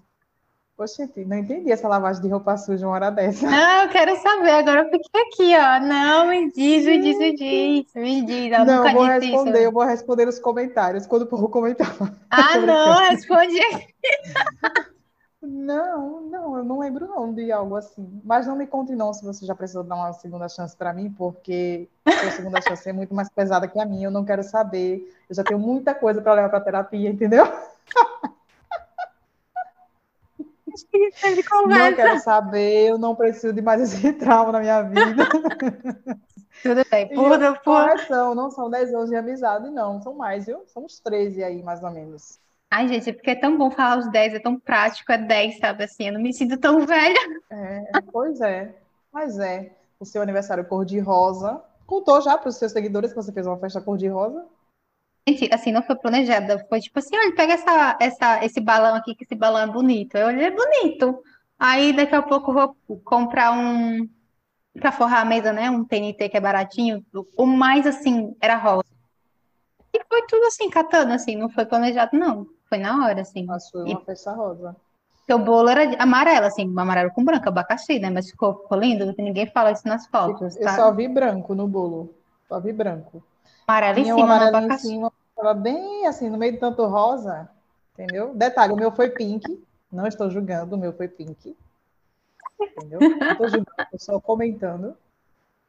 Poxa, 0.77 1.09
não 1.27 1.39
entendi 1.39 1.71
essa 1.71 1.87
lavagem 1.87 2.23
de 2.23 2.29
roupa 2.29 2.57
suja 2.57 2.87
uma 2.87 2.95
hora 2.95 3.11
dessa. 3.11 3.49
Não, 3.49 3.83
eu 3.83 3.89
quero 3.91 4.17
saber. 4.21 4.51
Agora 4.51 4.81
eu 4.81 4.91
fiquei 4.91 5.21
aqui, 5.23 5.57
ó. 5.57 5.87
Não, 5.87 6.27
me 6.27 6.51
diz, 6.51 6.85
me 6.87 7.01
diz, 7.01 7.19
me 7.19 7.37
diz. 7.37 7.95
Me 7.95 8.23
diz. 8.25 8.53
Eu 8.53 8.65
não, 8.65 8.89
eu 8.89 8.93
vou 8.93 9.05
responder, 9.05 9.51
isso. 9.51 9.59
eu 9.59 9.73
vou 9.73 9.85
responder 9.85 10.27
nos 10.27 10.39
comentários, 10.41 11.07
quando 11.07 11.23
o 11.23 11.27
povo 11.27 11.49
comentar. 11.49 11.95
Ah, 12.31 12.59
não, 12.65 13.11
responde 13.11 13.55
Não, 15.43 16.21
não, 16.21 16.57
eu 16.57 16.65
não 16.65 16.79
lembro 16.79 17.09
não 17.09 17.35
de 17.35 17.51
algo 17.51 17.75
assim. 17.75 18.21
Mas 18.25 18.47
não 18.47 18.55
me 18.55 18.65
conte 18.65 18.95
não 18.95 19.13
se 19.13 19.25
você 19.25 19.45
já 19.45 19.55
precisou 19.57 19.83
dar 19.83 19.97
uma 19.97 20.13
segunda 20.13 20.49
chance 20.49 20.77
para 20.77 20.93
mim, 20.93 21.11
porque 21.11 21.89
a 22.07 22.31
segunda 22.31 22.61
chance 22.63 22.89
é 22.89 22.93
muito 22.93 23.13
mais 23.13 23.29
pesada 23.29 23.67
que 23.67 23.79
a 23.79 23.85
minha, 23.85 24.07
eu 24.07 24.11
não 24.11 24.25
quero 24.25 24.45
saber. 24.45 25.13
Eu 25.29 25.35
já 25.35 25.43
tenho 25.43 25.59
muita 25.59 25.95
coisa 25.97 26.23
para 26.23 26.35
levar 26.35 26.49
para 26.49 26.61
terapia, 26.61 27.11
entendeu? 27.11 27.45
Não 31.91 31.97
quero 31.97 32.21
saber, 32.21 32.91
eu 32.91 32.99
não 32.99 33.15
preciso 33.17 33.53
de 33.53 33.61
mais 33.61 33.81
esse 33.81 34.13
trauma 34.15 34.53
na 34.53 34.61
minha 34.61 34.83
vida. 34.83 35.29
Tudo 36.63 36.83
bem, 36.89 37.09
pura. 37.65 37.99
São, 38.07 38.35
não 38.35 38.51
são 38.51 38.71
10 38.71 38.95
anos 38.95 39.11
de 39.11 39.17
amizade, 39.17 39.69
não, 39.71 40.01
são 40.01 40.15
mais, 40.15 40.47
viu? 40.47 40.63
São 40.69 40.85
uns 40.85 41.01
13 41.01 41.43
aí, 41.43 41.63
mais 41.63 41.83
ou 41.83 41.91
menos. 41.91 42.39
Ai, 42.75 42.89
gente, 42.89 43.11
é 43.11 43.13
porque 43.13 43.33
é 43.33 43.35
tão 43.35 43.59
bom 43.59 43.71
falar 43.71 43.99
os 43.99 44.11
10, 44.11 44.33
é 44.33 44.39
tão 44.39 44.59
prático, 44.59 45.13
é 45.13 45.19
10, 45.19 45.59
sabe 45.59 45.85
assim? 45.85 46.07
Eu 46.07 46.15
não 46.15 46.21
me 46.23 46.33
sinto 46.33 46.57
tão 46.57 46.81
velha. 46.87 47.19
É, 47.51 48.01
pois 48.11 48.41
é. 48.41 48.75
Mas 49.13 49.39
é. 49.39 49.77
O 50.01 50.07
seu 50.07 50.23
aniversário 50.23 50.65
cor-de-rosa. 50.65 51.63
Contou 51.87 52.23
já 52.23 52.39
para 52.39 52.49
os 52.49 52.57
seus 52.57 52.73
seguidores 52.73 53.11
que 53.11 53.17
você 53.17 53.31
fez 53.31 53.47
uma 53.47 53.59
festa 53.59 53.79
cor-de-rosa? 53.79 54.47
Gente, 55.29 55.53
assim, 55.53 55.71
não 55.71 55.83
foi 55.83 55.97
planejada. 55.97 56.65
Foi 56.67 56.81
tipo 56.81 56.99
assim, 56.99 57.15
olha, 57.15 57.35
pega 57.35 57.53
essa, 57.53 57.99
essa, 58.01 58.43
esse 58.43 58.59
balão 58.59 58.95
aqui, 58.95 59.15
que 59.15 59.25
esse 59.25 59.35
balão 59.35 59.61
é 59.61 59.67
bonito. 59.67 60.17
Eu 60.17 60.29
olhei, 60.29 60.47
é 60.47 60.51
bonito. 60.51 61.23
Aí, 61.59 61.93
daqui 61.93 62.15
a 62.15 62.23
pouco, 62.23 62.53
eu 62.53 62.75
vou 62.89 63.01
comprar 63.05 63.53
um... 63.53 64.09
Para 64.81 64.93
forrar 64.93 65.21
a 65.21 65.27
mesa, 65.27 65.53
né? 65.53 65.71
Um 65.71 65.85
TNT 65.85 66.31
que 66.31 66.39
é 66.39 66.41
baratinho. 66.41 67.05
O 67.37 67.45
mais, 67.45 67.87
assim, 67.87 68.35
era 68.41 68.57
rosa. 68.57 68.87
E 69.93 70.03
foi 70.09 70.27
tudo 70.27 70.47
assim, 70.47 70.71
catando, 70.71 71.13
assim. 71.13 71.37
Não 71.37 71.51
foi 71.51 71.67
planejado, 71.67 72.17
não. 72.17 72.47
Foi 72.73 72.79
na 72.79 73.05
hora, 73.05 73.21
assim. 73.21 73.45
Mas 73.45 73.69
foi 73.69 73.83
uma 73.83 74.01
e... 74.01 74.05
festa 74.07 74.33
rosa. 74.33 74.75
o 75.31 75.39
bolo 75.39 75.69
era 75.69 76.03
amarelo, 76.03 76.47
assim, 76.47 76.63
amarelo 76.75 77.11
com 77.11 77.23
branco, 77.23 77.47
abacaxi, 77.47 77.99
né? 77.99 78.09
Mas 78.09 78.31
ficou, 78.31 78.63
ficou 78.63 78.79
lindo, 78.79 79.15
ninguém 79.19 79.47
fala 79.47 79.73
isso 79.73 79.87
nas 79.87 80.07
fotos. 80.07 80.57
Eu 80.57 80.63
tá? 80.63 80.77
só 80.77 80.91
vi 80.91 81.07
branco 81.07 81.55
no 81.55 81.69
bolo. 81.69 82.15
Só 82.49 82.59
vi 82.59 82.73
branco. 82.73 83.23
Amarelo 83.69 83.99
em 83.99 84.05
cima, 84.07 84.23
amarelo 84.23 84.73
em 84.73 84.79
cima, 84.79 85.13
tava 85.37 85.53
bem 85.53 86.07
assim, 86.07 86.31
no 86.31 86.39
meio 86.39 86.53
de 86.53 86.59
tanto 86.59 86.87
rosa, 86.87 87.47
entendeu? 87.93 88.35
Detalhe, 88.35 88.73
o 88.73 88.77
meu 88.77 88.91
foi 88.91 89.11
pink. 89.11 89.63
Não 89.93 90.07
estou 90.07 90.31
julgando, 90.31 90.75
o 90.75 90.79
meu 90.79 90.95
foi 90.95 91.09
pink. 91.09 91.55
Entendeu? 92.59 93.01
Não 93.01 93.33
estou 93.33 93.49
julgando, 93.51 93.99
só 93.99 94.19
comentando. 94.19 94.97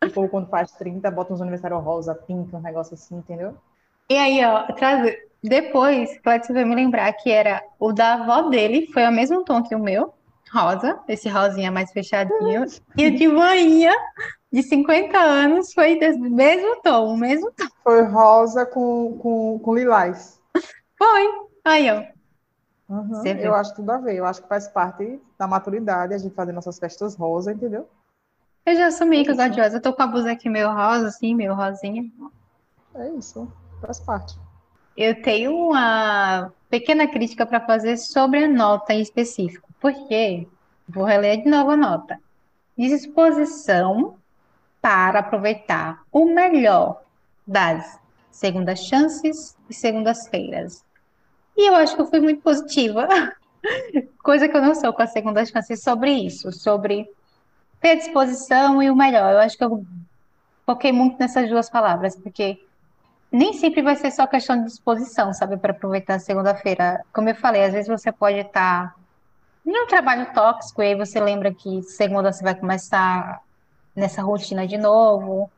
Tipo, 0.01 0.29
quando 0.29 0.47
faz 0.47 0.71
30, 0.71 1.11
bota 1.11 1.33
uns 1.33 1.41
aniversários 1.41 1.83
rosa, 1.83 2.15
pink, 2.15 2.55
um 2.55 2.61
negócio 2.61 2.93
assim, 2.93 3.17
entendeu? 3.17 3.57
E 4.09 4.17
aí, 4.17 4.43
ó, 4.43 4.63
traz... 4.73 5.15
depois, 5.41 6.19
Cleiton 6.19 6.53
vai 6.53 6.65
me 6.65 6.75
lembrar 6.75 7.11
que 7.13 7.31
era 7.31 7.63
o 7.79 7.91
da 7.91 8.13
avó 8.13 8.49
dele, 8.49 8.87
foi 8.91 9.05
o 9.05 9.11
mesmo 9.11 9.43
tom 9.43 9.63
que 9.63 9.73
o 9.73 9.79
meu, 9.79 10.13
rosa, 10.51 10.99
esse 11.07 11.29
rosinha 11.29 11.71
mais 11.71 11.91
fechadinho, 11.91 12.65
e 12.97 13.07
o 13.07 13.15
de 13.15 13.27
manhã, 13.27 13.93
de 14.51 14.61
50 14.61 15.17
anos, 15.17 15.73
foi 15.73 15.97
do 15.97 16.29
mesmo 16.29 16.81
tom, 16.81 17.13
o 17.13 17.17
mesmo 17.17 17.51
tom. 17.51 17.65
Foi 17.83 18.03
rosa 18.03 18.65
com, 18.65 19.17
com, 19.17 19.59
com 19.59 19.75
lilás. 19.75 20.39
Foi. 20.97 21.27
Aí, 21.65 21.89
ó. 21.89 22.03
Uhum, 22.89 23.25
eu 23.25 23.55
acho 23.55 23.73
tudo 23.73 23.89
a 23.91 23.97
ver, 23.97 24.15
eu 24.15 24.25
acho 24.25 24.43
que 24.43 24.47
faz 24.47 24.67
parte 24.67 25.19
da 25.39 25.47
maturidade 25.47 26.13
a 26.13 26.17
gente 26.17 26.35
fazer 26.35 26.51
nossas 26.51 26.77
festas 26.77 27.15
rosa, 27.15 27.53
entendeu? 27.53 27.89
Eu 28.65 28.75
já 28.75 28.87
assumi 28.87 29.23
que 29.23 29.31
eu 29.31 29.35
gosto 29.35 29.51
de 29.51 29.61
rosa. 29.61 29.77
Eu 29.77 29.81
tô 29.81 29.93
com 29.93 30.03
a 30.03 30.07
blusa 30.07 30.31
aqui 30.31 30.49
meio 30.49 30.71
rosa, 30.71 31.07
assim, 31.07 31.33
meio 31.33 31.55
rosinha. 31.55 32.03
É 32.95 33.09
isso 33.09 33.51
faz 33.85 33.99
parte. 33.99 34.37
Eu 34.95 35.21
tenho 35.21 35.55
uma 35.55 36.51
pequena 36.69 37.07
crítica 37.07 37.45
para 37.45 37.59
fazer 37.59 37.97
sobre 37.97 38.43
a 38.43 38.47
nota 38.47 38.93
em 38.93 39.01
específico, 39.01 39.67
porque 39.79 40.47
vou 40.87 41.03
reler 41.03 41.43
de 41.43 41.49
novo 41.49 41.71
a 41.71 41.77
nota. 41.77 42.19
Disposição 42.77 44.15
para 44.81 45.19
aproveitar 45.19 46.03
o 46.11 46.25
melhor 46.25 47.01
das 47.45 47.99
segundas 48.31 48.79
chances 48.79 49.55
e 49.69 49.73
segundas-feiras. 49.73 50.83
E 51.55 51.69
eu 51.69 51.75
acho 51.75 51.95
que 51.95 52.01
eu 52.01 52.07
fui 52.07 52.19
muito 52.19 52.41
positiva, 52.41 53.07
coisa 54.23 54.49
que 54.49 54.57
eu 54.57 54.61
não 54.61 54.75
sou 54.75 54.91
com 54.91 55.01
a 55.01 55.07
segunda 55.07 55.45
chance 55.45 55.75
sobre 55.77 56.11
isso, 56.11 56.51
sobre 56.51 57.07
ter 57.79 57.97
disposição 57.97 58.81
e 58.81 58.89
o 58.89 58.95
melhor. 58.95 59.33
Eu 59.33 59.39
acho 59.39 59.57
que 59.57 59.63
eu 59.63 59.85
foquei 60.65 60.91
muito 60.91 61.19
nessas 61.19 61.49
duas 61.49 61.69
palavras, 61.69 62.15
porque 62.15 62.59
nem 63.33 63.51
sempre 63.53 63.81
vai 63.81 63.95
ser 63.95 64.11
só 64.11 64.27
questão 64.27 64.59
de 64.59 64.65
disposição, 64.65 65.33
sabe, 65.33 65.57
para 65.57 65.71
aproveitar 65.71 66.15
a 66.15 66.19
segunda-feira. 66.19 67.03
Como 67.11 67.27
eu 67.27 67.35
falei, 67.35 67.63
às 67.63 67.73
vezes 67.73 67.87
você 67.87 68.11
pode 68.11 68.37
estar 68.37 68.95
um 69.65 69.87
trabalho 69.87 70.31
tóxico, 70.33 70.83
e 70.83 70.87
aí 70.87 70.95
você 70.95 71.19
lembra 71.19 71.51
que 71.51 71.81
segunda 71.81 72.31
você 72.31 72.43
vai 72.43 72.53
começar 72.53 73.41
nessa 73.95 74.21
rotina 74.21 74.67
de 74.67 74.77
novo. 74.77 75.49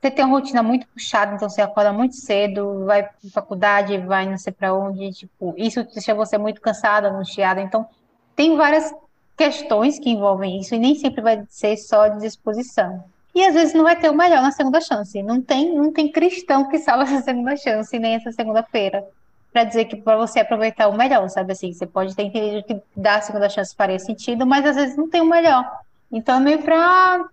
Você 0.00 0.10
tem 0.10 0.24
uma 0.24 0.38
rotina 0.38 0.60
muito 0.60 0.88
puxada, 0.88 1.34
então 1.34 1.48
você 1.48 1.62
acorda 1.62 1.92
muito 1.92 2.16
cedo, 2.16 2.84
vai 2.84 3.04
para 3.04 3.30
faculdade, 3.32 3.96
vai 3.98 4.26
não 4.26 4.38
sei 4.38 4.52
para 4.52 4.74
onde, 4.74 5.12
tipo, 5.12 5.54
isso 5.56 5.84
deixa 5.84 6.14
você 6.14 6.36
muito 6.36 6.60
cansada, 6.60 7.10
angustiada. 7.10 7.60
Então, 7.60 7.86
tem 8.34 8.56
várias 8.56 8.92
questões 9.36 10.00
que 10.00 10.10
envolvem 10.10 10.58
isso 10.58 10.74
e 10.74 10.78
nem 10.78 10.96
sempre 10.96 11.22
vai 11.22 11.44
ser 11.48 11.76
só 11.76 12.08
de 12.08 12.20
disposição. 12.20 13.04
E 13.34 13.44
às 13.44 13.54
vezes 13.54 13.74
não 13.74 13.84
vai 13.84 13.98
ter 13.98 14.10
o 14.10 14.16
melhor 14.16 14.42
na 14.42 14.50
segunda 14.50 14.80
chance. 14.80 15.22
Não 15.22 15.40
tem, 15.40 15.74
não 15.74 15.92
tem 15.92 16.10
cristão 16.10 16.68
que 16.68 16.78
salva 16.78 17.04
essa 17.04 17.22
segunda 17.22 17.56
chance, 17.56 17.98
nem 17.98 18.14
essa 18.14 18.32
segunda-feira 18.32 19.06
para 19.52 19.64
dizer 19.64 19.86
que 19.86 19.96
para 19.96 20.16
você 20.16 20.40
aproveitar 20.40 20.88
o 20.88 20.96
melhor, 20.96 21.28
sabe 21.28 21.52
assim? 21.52 21.72
Você 21.72 21.86
pode 21.86 22.14
ter 22.14 22.22
entendido 22.22 22.64
que 22.64 22.80
dar 22.96 23.18
a 23.18 23.22
segunda 23.22 23.48
chance 23.48 23.74
faria 23.74 23.98
sentido, 23.98 24.46
mas 24.46 24.64
às 24.64 24.76
vezes 24.76 24.96
não 24.96 25.08
tem 25.08 25.20
o 25.20 25.26
melhor. 25.26 25.64
Então 26.10 26.36
é 26.36 26.40
meio 26.40 26.62
para, 26.62 27.28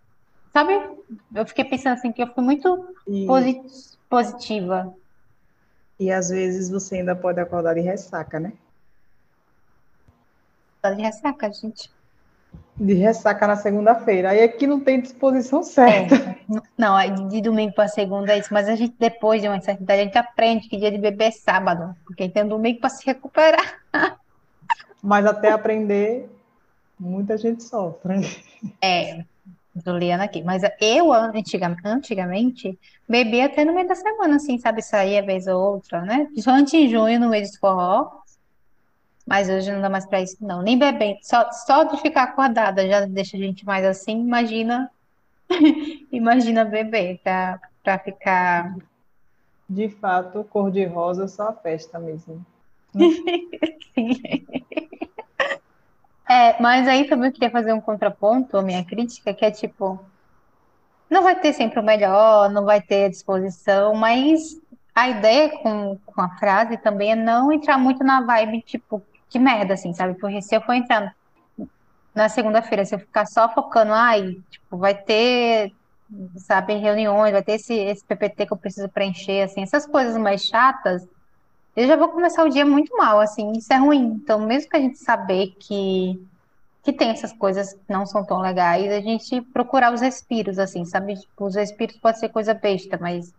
sabe? 0.51 0.73
Eu 1.33 1.45
fiquei 1.45 1.63
pensando 1.63 1.93
assim 1.93 2.11
que 2.11 2.21
eu 2.21 2.33
fui 2.33 2.43
muito 2.43 2.95
e... 3.07 3.27
positiva. 4.09 4.93
E 5.99 6.11
às 6.11 6.29
vezes 6.29 6.69
você 6.69 6.97
ainda 6.97 7.15
pode 7.15 7.39
acordar 7.39 7.75
de 7.75 7.81
ressaca, 7.81 8.39
né? 8.39 8.53
De 10.83 11.01
ressaca, 11.01 11.51
gente 11.51 11.91
de 12.75 12.93
ressaca 12.93 13.47
na 13.47 13.55
segunda-feira. 13.55 14.29
Aí 14.29 14.43
aqui 14.43 14.67
não 14.67 14.79
tem 14.79 15.01
disposição 15.01 15.63
certa. 15.63 16.15
É, 16.15 16.37
não, 16.77 17.27
de 17.27 17.41
domingo 17.41 17.73
para 17.73 17.87
segunda 17.87 18.33
é 18.33 18.39
isso, 18.39 18.53
mas 18.53 18.69
a 18.69 18.75
gente 18.75 18.95
depois 18.99 19.41
de 19.41 19.47
uma 19.47 19.59
certa 19.59 19.83
idade 19.83 20.01
a 20.01 20.05
gente 20.05 20.17
aprende 20.17 20.69
que 20.69 20.77
dia 20.77 20.91
de 20.91 20.97
bebê 20.97 21.25
é 21.25 21.31
sábado, 21.31 21.95
porque 22.05 22.29
tem 22.29 22.43
um 22.43 22.47
domingo 22.47 22.79
para 22.79 22.89
se 22.89 23.05
recuperar. 23.05 23.81
Mas 25.01 25.25
até 25.25 25.51
aprender, 25.51 26.27
muita 26.99 27.37
gente 27.37 27.63
sofre. 27.63 28.15
É, 28.81 29.23
Juliana 29.85 30.23
aqui. 30.23 30.43
Mas 30.43 30.63
eu, 30.81 31.13
antigamente, 31.13 31.81
antigamente, 31.85 32.79
bebia 33.07 33.45
até 33.45 33.63
no 33.63 33.73
meio 33.73 33.87
da 33.87 33.95
semana, 33.95 34.35
assim, 34.35 34.57
sabe? 34.57 34.81
Saía 34.81 35.23
vez 35.23 35.47
ou 35.47 35.75
outra, 35.75 36.01
né? 36.01 36.27
Antes 36.47 36.73
em 36.73 36.89
junho, 36.89 37.19
no 37.19 37.29
mês 37.29 37.51
de 37.51 37.59
forró, 37.59 38.09
mas 39.27 39.49
hoje 39.49 39.71
não 39.71 39.81
dá 39.81 39.89
mais 39.89 40.05
para 40.05 40.21
isso, 40.21 40.37
não. 40.39 40.61
Nem 40.61 40.79
bebendo, 40.79 41.19
só, 41.21 41.51
só 41.51 41.83
de 41.83 42.01
ficar 42.01 42.23
acordada 42.23 42.87
já 42.87 43.05
deixa 43.05 43.35
a 43.35 43.39
gente 43.39 43.65
mais 43.65 43.85
assim. 43.85 44.21
Imagina, 44.21 44.89
imagina 46.11 46.63
beber 46.63 47.19
para 47.23 47.59
para 47.83 47.99
ficar. 47.99 48.75
De 49.69 49.89
fato, 49.89 50.45
cor 50.45 50.71
de 50.71 50.85
rosa 50.85 51.25
é 51.25 51.27
só 51.27 51.49
a 51.49 51.53
festa 51.53 51.99
mesmo. 51.99 52.45
Sim. 52.93 53.23
É, 56.29 56.61
mas 56.61 56.85
aí 56.89 57.07
também 57.07 57.29
eu 57.29 57.33
queria 57.33 57.49
fazer 57.49 57.71
um 57.71 57.79
contraponto 57.79 58.57
à 58.57 58.61
minha 58.61 58.83
crítica, 58.83 59.33
que 59.33 59.45
é 59.45 59.49
tipo, 59.49 59.97
não 61.09 61.23
vai 61.23 61.39
ter 61.39 61.53
sempre 61.53 61.79
o 61.79 61.83
melhor, 61.83 62.49
não 62.49 62.65
vai 62.65 62.81
ter 62.81 63.05
a 63.05 63.09
disposição, 63.09 63.95
mas 63.95 64.59
a 64.93 65.07
ideia 65.07 65.49
com, 65.59 65.97
com 66.05 66.21
a 66.21 66.29
frase 66.37 66.75
também 66.77 67.13
é 67.13 67.15
não 67.15 67.49
entrar 67.49 67.77
muito 67.77 68.03
na 68.03 68.19
vibe, 68.19 68.61
tipo, 68.61 69.01
que 69.29 69.39
merda, 69.39 69.73
assim, 69.73 69.93
sabe? 69.93 70.19
Porque 70.19 70.41
se 70.41 70.55
eu 70.55 70.61
for 70.61 70.73
entrar 70.73 71.15
na 72.13 72.29
segunda-feira, 72.29 72.85
se 72.85 72.95
eu 72.95 72.99
ficar 72.99 73.25
só 73.25 73.47
focando, 73.53 73.93
ai, 73.93 74.37
tipo, 74.49 74.77
vai 74.77 74.95
ter, 74.95 75.71
sabe, 76.37 76.75
reuniões, 76.75 77.31
vai 77.31 77.43
ter 77.43 77.53
esse, 77.53 77.73
esse 77.73 78.03
PPT 78.03 78.47
que 78.47 78.53
eu 78.53 78.57
preciso 78.57 78.89
preencher, 78.89 79.43
assim, 79.43 79.61
essas 79.61 79.85
coisas 79.85 80.17
mais 80.17 80.43
chatas, 80.43 81.07
eu 81.75 81.85
já 81.85 81.95
vou 81.95 82.09
começar 82.09 82.43
o 82.43 82.49
dia 82.49 82.65
muito 82.65 82.95
mal, 82.97 83.19
assim, 83.19 83.51
isso 83.51 83.71
é 83.71 83.77
ruim. 83.77 84.13
Então, 84.15 84.39
mesmo 84.39 84.69
que 84.69 84.77
a 84.77 84.79
gente 84.79 84.97
saber 84.97 85.55
que, 85.59 86.19
que 86.81 86.91
tem 86.91 87.11
essas 87.11 87.31
coisas 87.31 87.73
que 87.73 87.93
não 87.93 88.03
são 88.03 88.25
tão 88.25 88.39
legais, 88.39 88.91
a 88.91 88.99
gente 88.99 89.41
procurar 89.53 89.93
os 89.93 90.01
respiros, 90.01 90.57
assim, 90.57 90.85
sabe? 90.85 91.15
Tipo, 91.15 91.45
os 91.45 91.53
respiros 91.53 91.97
pode 91.97 92.19
ser 92.19 92.29
coisa 92.29 92.55
besta, 92.55 92.97
mas 92.99 93.31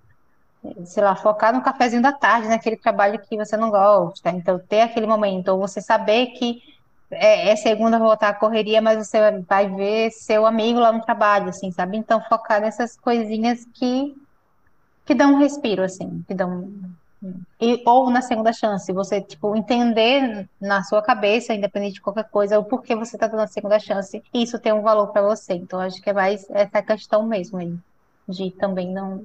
sei 0.85 1.03
lá, 1.03 1.15
focar 1.15 1.55
no 1.55 1.63
cafezinho 1.63 2.03
da 2.03 2.13
tarde, 2.13 2.49
naquele 2.49 2.77
trabalho 2.77 3.19
que 3.19 3.37
você 3.37 3.57
não 3.57 3.71
gosta. 3.71 4.31
Então, 4.31 4.59
ter 4.59 4.81
aquele 4.81 5.07
momento, 5.07 5.49
ou 5.49 5.59
você 5.59 5.81
saber 5.81 6.27
que 6.29 6.63
é, 7.11 7.51
é 7.51 7.57
segunda 7.57 7.99
voltar 7.99 8.29
à 8.31 8.35
correria, 8.35 8.83
mas 8.83 9.07
você 9.07 9.41
vai 9.43 9.69
ver 9.69 10.11
seu 10.11 10.45
amigo 10.45 10.79
lá 10.79 10.93
no 10.93 11.03
trabalho, 11.03 11.49
assim, 11.49 11.71
sabe? 11.71 11.97
Então, 11.97 12.21
focar 12.29 12.61
nessas 12.61 12.97
coisinhas 12.99 13.65
que, 13.75 14.15
que 15.07 15.15
dão 15.15 15.35
um 15.35 15.39
respiro, 15.39 15.83
assim, 15.83 16.23
que 16.27 16.35
dão. 16.35 16.71
E, 17.61 17.83
ou 17.85 18.11
na 18.11 18.23
segunda 18.23 18.53
chance, 18.53 18.93
você, 18.93 19.21
tipo, 19.21 19.57
entender 19.57 20.49
na 20.61 20.85
sua 20.85 21.03
cabeça, 21.03 21.55
independente 21.55 21.95
de 21.95 22.01
qualquer 22.01 22.29
coisa, 22.29 22.59
o 22.59 22.65
porquê 22.65 22.95
você 22.95 23.17
está 23.17 23.27
dando 23.27 23.41
a 23.43 23.47
segunda 23.49 23.79
chance, 23.79 24.23
isso 24.33 24.59
tem 24.59 24.73
um 24.73 24.83
valor 24.83 25.09
para 25.09 25.23
você. 25.23 25.55
Então, 25.55 25.81
acho 25.81 26.01
que 26.01 26.11
é 26.11 26.13
mais 26.13 26.49
essa 26.51 26.83
questão 26.83 27.27
mesmo 27.27 27.59
aí, 27.59 27.75
de 28.29 28.51
também 28.53 28.93
não 28.93 29.25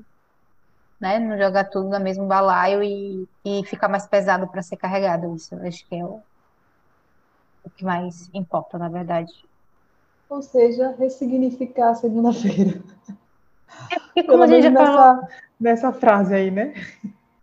né? 1.00 1.20
Não 1.20 1.38
jogar 1.38 1.66
tudo 1.66 1.90
no 1.90 2.00
mesmo 2.00 2.26
balaio 2.26 2.84
e, 2.84 3.28
e 3.44 3.64
ficar 3.66 3.88
mais 3.88 4.08
pesado 4.08 4.48
para 4.48 4.62
ser 4.62 4.78
carregado. 4.78 5.36
Isso 5.36 5.56
acho 5.56 5.88
que 5.88 5.96
é 5.96 6.04
o, 6.04 6.22
o 7.64 7.70
que 7.70 7.84
mais 7.84 8.30
importa, 8.34 8.78
na 8.78 8.90
verdade. 8.90 9.32
Ou 10.30 10.42
seja, 10.42 10.96
ressignificar 10.98 11.90
a 11.90 11.96
segunda-feira. 11.96 12.82
É 13.92 14.00
porque, 14.00 14.24
como 14.24 14.44
a 14.44 14.48
gente 14.48 14.64
já 14.64 14.70
nessa, 14.70 14.86
falou. 14.86 15.28
Nessa 15.60 15.92
frase 15.92 16.34
aí, 16.34 16.52
né? 16.52 16.74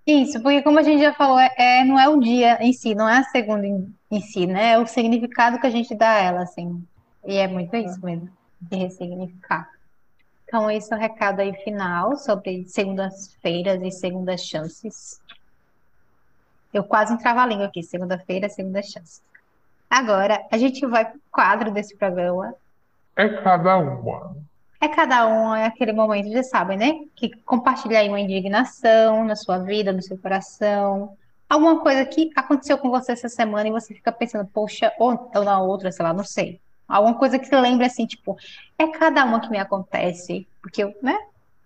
Isso, 0.07 0.43
porque 0.43 0.63
como 0.63 0.79
a 0.79 0.83
gente 0.83 1.01
já 1.01 1.13
falou, 1.15 1.39
é, 1.39 1.51
é, 1.57 1.85
não 1.85 1.99
é 1.99 2.09
o 2.09 2.19
dia 2.19 2.59
em 2.61 2.73
si, 2.73 2.95
não 2.95 3.09
é 3.09 3.19
a 3.19 3.25
segunda 3.25 3.67
em, 3.67 3.95
em, 4.11 4.21
si, 4.21 4.47
né? 4.47 4.73
É 4.73 4.79
o 4.79 4.87
significado 4.87 5.61
que 5.61 5.67
a 5.67 5.71
gente 5.71 5.95
dá 5.95 6.11
a 6.11 6.19
ela, 6.19 6.43
assim. 6.43 6.83
E 7.25 7.37
é 7.37 7.47
muito 7.47 7.77
isso 7.77 8.05
mesmo, 8.05 8.29
de 8.61 8.77
ressignificar. 8.77 9.69
Então, 10.51 10.69
esse 10.69 10.93
é 10.93 10.97
o 10.97 10.99
recado 10.99 11.39
aí 11.39 11.55
final 11.63 12.17
sobre 12.17 12.67
segundas-feiras 12.67 13.81
e 13.85 13.91
segundas 13.93 14.45
chances. 14.45 15.23
Eu 16.75 16.83
quase 16.83 17.15
entrava 17.15 17.41
a 17.41 17.47
língua 17.47 17.67
aqui, 17.67 17.85
segunda-feira, 17.85 18.49
segunda 18.49 18.83
chance. 18.83 19.23
Agora, 19.89 20.45
a 20.51 20.59
gente 20.59 20.85
vai 20.87 21.05
para 21.05 21.17
o 21.17 21.21
quadro 21.31 21.71
desse 21.71 21.97
programa. 21.97 22.53
É 23.15 23.29
cada 23.29 23.79
uma. 23.79 24.37
É 24.81 24.89
cada 24.89 25.29
um, 25.29 25.55
é 25.55 25.67
aquele 25.67 25.93
momento, 25.93 26.33
já 26.33 26.43
sabem, 26.43 26.77
né? 26.77 26.99
Que 27.15 27.31
compartilha 27.43 28.01
aí 28.01 28.09
uma 28.09 28.19
indignação 28.19 29.25
na 29.25 29.37
sua 29.37 29.59
vida, 29.59 29.93
no 29.93 30.03
seu 30.03 30.19
coração. 30.19 31.17
Alguma 31.49 31.79
coisa 31.81 32.05
que 32.05 32.29
aconteceu 32.35 32.77
com 32.77 32.91
você 32.91 33.13
essa 33.13 33.29
semana 33.29 33.69
e 33.69 33.73
você 33.73 33.95
fica 33.95 34.11
pensando, 34.11 34.51
poxa, 34.53 34.93
ou, 34.99 35.31
ou 35.33 35.45
na 35.45 35.63
outra, 35.63 35.93
sei 35.93 36.05
lá, 36.05 36.13
não 36.13 36.25
sei. 36.25 36.61
Alguma 36.91 37.15
coisa 37.15 37.39
que 37.39 37.47
você 37.47 37.59
lembre 37.59 37.87
assim, 37.87 38.07
tipo, 38.07 38.37
é 38.77 38.87
cada 38.89 39.25
uma 39.25 39.41
que 39.41 39.49
me 39.49 39.59
acontece, 39.59 40.47
porque 40.61 40.83
eu, 40.83 40.95
né, 41.01 41.17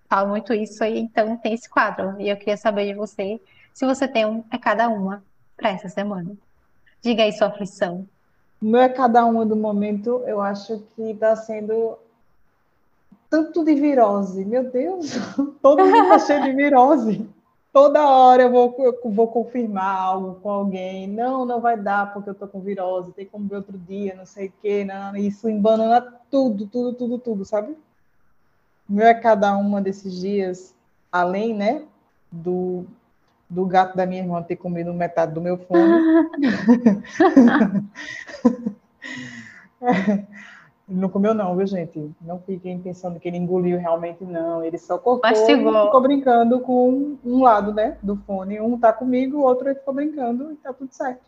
falo 0.08 0.28
muito 0.28 0.52
isso 0.52 0.84
aí, 0.84 0.98
então 0.98 1.36
tem 1.38 1.54
esse 1.54 1.68
quadro. 1.68 2.20
E 2.20 2.28
eu 2.28 2.36
queria 2.36 2.56
saber 2.56 2.86
de 2.86 2.94
você 2.94 3.40
se 3.72 3.86
você 3.86 4.06
tem 4.06 4.26
um 4.26 4.44
é 4.50 4.58
cada 4.58 4.88
uma 4.88 5.24
para 5.56 5.70
essa 5.70 5.88
semana. 5.88 6.30
Diga 7.00 7.22
aí 7.22 7.32
sua 7.32 7.48
aflição. 7.48 8.06
Não 8.60 8.78
é 8.78 8.88
cada 8.88 9.24
uma 9.24 9.44
do 9.44 9.56
momento, 9.56 10.22
eu 10.26 10.40
acho 10.40 10.82
que 10.94 11.10
está 11.10 11.34
sendo 11.34 11.98
tanto 13.28 13.64
de 13.64 13.74
virose. 13.74 14.44
Meu 14.44 14.70
Deus, 14.70 15.12
todo 15.60 15.84
mundo 15.84 16.14
está 16.14 16.18
cheio 16.18 16.42
de 16.42 16.52
virose 16.52 17.28
toda 17.74 18.08
hora 18.08 18.44
eu 18.44 18.50
vou, 18.50 18.74
eu 18.78 19.10
vou 19.10 19.26
confirmar 19.26 19.96
algo 19.96 20.36
com 20.36 20.48
alguém. 20.48 21.08
Não, 21.08 21.44
não 21.44 21.60
vai 21.60 21.76
dar 21.76 22.14
porque 22.14 22.30
eu 22.30 22.34
tô 22.34 22.46
com 22.46 22.60
virose, 22.60 23.12
tem 23.12 23.26
como 23.26 23.48
ver 23.48 23.56
outro 23.56 23.76
dia, 23.76 24.14
não 24.14 24.24
sei 24.24 24.46
o 24.46 24.52
quê. 24.62 24.84
Não, 24.84 25.16
isso 25.16 25.48
embanana 25.48 26.00
tudo, 26.30 26.68
tudo, 26.68 26.92
tudo, 26.92 27.18
tudo, 27.18 27.44
sabe? 27.44 27.76
Meu 28.88 29.04
é 29.04 29.14
cada 29.14 29.56
uma 29.56 29.82
desses 29.82 30.20
dias, 30.20 30.72
além, 31.10 31.52
né, 31.52 31.82
do, 32.30 32.84
do 33.50 33.66
gato 33.66 33.96
da 33.96 34.06
minha 34.06 34.22
irmã 34.22 34.40
ter 34.40 34.54
comido 34.54 34.94
metade 34.94 35.34
do 35.34 35.40
meu 35.40 35.58
fone. 35.58 36.30
Ele 40.88 41.00
não 41.00 41.08
comeu, 41.08 41.32
não, 41.32 41.56
viu, 41.56 41.66
gente? 41.66 42.14
Não 42.20 42.38
fiquem 42.38 42.78
pensando 42.78 43.18
que 43.18 43.26
ele 43.26 43.38
engoliu 43.38 43.78
realmente, 43.78 44.22
não. 44.22 44.62
Ele 44.62 44.76
só 44.76 44.98
cortou 44.98 45.30
Mastigou. 45.30 45.86
ficou 45.86 46.00
brincando 46.02 46.60
com 46.60 47.16
um 47.24 47.42
lado, 47.42 47.72
né, 47.72 47.96
do 48.02 48.16
fone. 48.16 48.60
Um 48.60 48.78
tá 48.78 48.92
comigo, 48.92 49.38
o 49.38 49.42
outro 49.42 49.68
ele 49.68 49.78
ficou 49.78 49.94
brincando 49.94 50.52
e 50.52 50.56
tá 50.56 50.72
tudo 50.72 50.92
certo. 50.92 51.22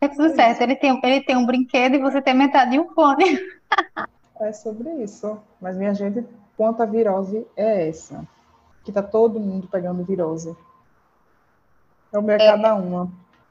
É 0.00 0.08
tudo 0.08 0.26
é 0.26 0.34
certo. 0.34 0.62
Ele 0.62 0.76
tem, 0.76 0.98
ele 1.02 1.20
tem 1.20 1.36
um 1.36 1.44
brinquedo 1.44 1.96
e 1.96 1.98
você 1.98 2.22
tem 2.22 2.34
metade 2.34 2.70
de 2.70 2.80
um 2.80 2.88
fone. 2.90 3.38
é 4.40 4.52
sobre 4.52 4.90
isso. 5.02 5.38
Mas, 5.60 5.76
minha 5.76 5.94
gente, 5.94 6.24
quanta 6.56 6.86
virose 6.86 7.46
é 7.56 7.88
essa? 7.88 8.26
Que 8.84 8.92
tá 8.92 9.02
todo 9.02 9.40
mundo 9.40 9.68
pegando 9.68 10.04
virose. 10.04 10.56
É 12.10 12.18
o 12.18 12.22
meu 12.22 12.36
é, 12.36 12.42
é 12.42 12.52
cada 12.52 12.74
uma. 12.74 13.10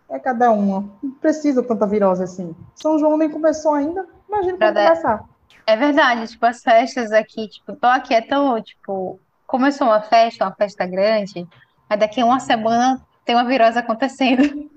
É 0.09 0.17
cada 0.17 0.51
uma. 0.51 0.89
Não 1.03 1.11
precisa 1.11 1.61
tanta 1.61 1.85
virose 1.85 2.23
assim. 2.23 2.55
São 2.73 2.97
João 2.97 3.17
nem 3.17 3.29
começou 3.29 3.73
ainda. 3.73 4.07
Imagina 4.27 4.57
quando 4.57 4.73
começar. 4.73 5.25
É 5.65 5.75
verdade, 5.75 6.27
tipo, 6.27 6.45
as 6.45 6.61
festas 6.61 7.11
aqui, 7.11 7.47
tipo, 7.49 7.75
tô 7.75 7.87
aqui 7.87 8.13
é 8.13 8.21
tão, 8.21 8.61
tipo, 8.61 9.19
começou 9.45 9.87
uma 9.87 10.01
festa, 10.01 10.45
uma 10.45 10.55
festa 10.55 10.85
grande, 10.85 11.47
mas 11.89 11.99
daqui 11.99 12.21
a 12.21 12.25
uma 12.25 12.39
semana 12.39 13.01
tem 13.25 13.35
uma 13.35 13.45
virose 13.45 13.77
acontecendo. 13.77 14.69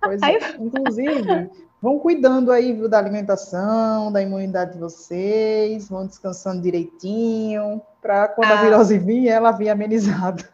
Pois 0.00 0.22
Aí... 0.22 0.36
é. 0.36 0.56
Inclusive, 0.56 1.50
vão 1.82 1.98
cuidando 1.98 2.52
aí 2.52 2.72
viu, 2.72 2.88
da 2.88 2.98
alimentação, 2.98 4.12
da 4.12 4.22
imunidade 4.22 4.74
de 4.74 4.78
vocês, 4.78 5.88
vão 5.88 6.06
descansando 6.06 6.62
direitinho, 6.62 7.82
para 8.00 8.28
quando 8.28 8.52
ah. 8.52 8.60
a 8.60 8.62
virose 8.62 8.96
vir, 8.98 9.26
ela 9.26 9.50
vir 9.50 9.68
amenizada. 9.68 10.44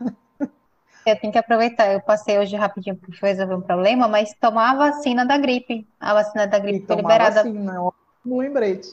Eu 1.07 1.21
tenho 1.21 1.33
que 1.33 1.39
aproveitar. 1.39 1.93
Eu 1.93 2.01
passei 2.01 2.39
hoje 2.39 2.57
rapidinho 2.57 2.97
para 2.97 3.29
resolver 3.29 3.55
um 3.55 3.61
problema, 3.61 4.09
mas 4.09 4.35
tomar 4.41 4.71
a 4.71 4.91
vacina 4.91 5.25
da 5.27 5.37
gripe. 5.37 5.87
A 6.01 6.15
vacina 6.15 6.47
da 6.47 6.59
gripe 6.59 6.87
foi 6.87 6.97
liberada. 6.97 7.43
Vacina, 7.43 7.81
um 8.25 8.39
lembrete. 8.39 8.89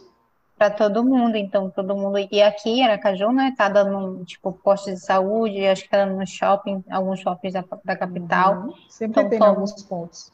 Para 0.57 0.69
todo 0.69 1.03
mundo, 1.03 1.37
então, 1.37 1.69
todo 1.69 1.95
mundo. 1.95 2.19
E 2.31 2.41
aqui 2.41 2.69
em 2.69 2.83
Aracaju, 2.83 3.31
né, 3.31 3.53
tá 3.57 3.67
dando, 3.67 4.23
tipo, 4.25 4.51
postos 4.53 4.93
de 4.93 4.99
saúde, 4.99 5.65
acho 5.65 5.83
que 5.83 5.89
tá 5.89 6.05
dando 6.05 6.19
no 6.19 6.27
shopping, 6.27 6.83
alguns 6.91 7.19
shoppings 7.19 7.53
da, 7.53 7.63
da 7.83 7.95
capital. 7.95 8.55
Uhum. 8.55 8.73
Sempre 8.87 9.21
então, 9.21 9.29
tem 9.29 9.47
alguns 9.47 9.83
pontos. 9.83 10.31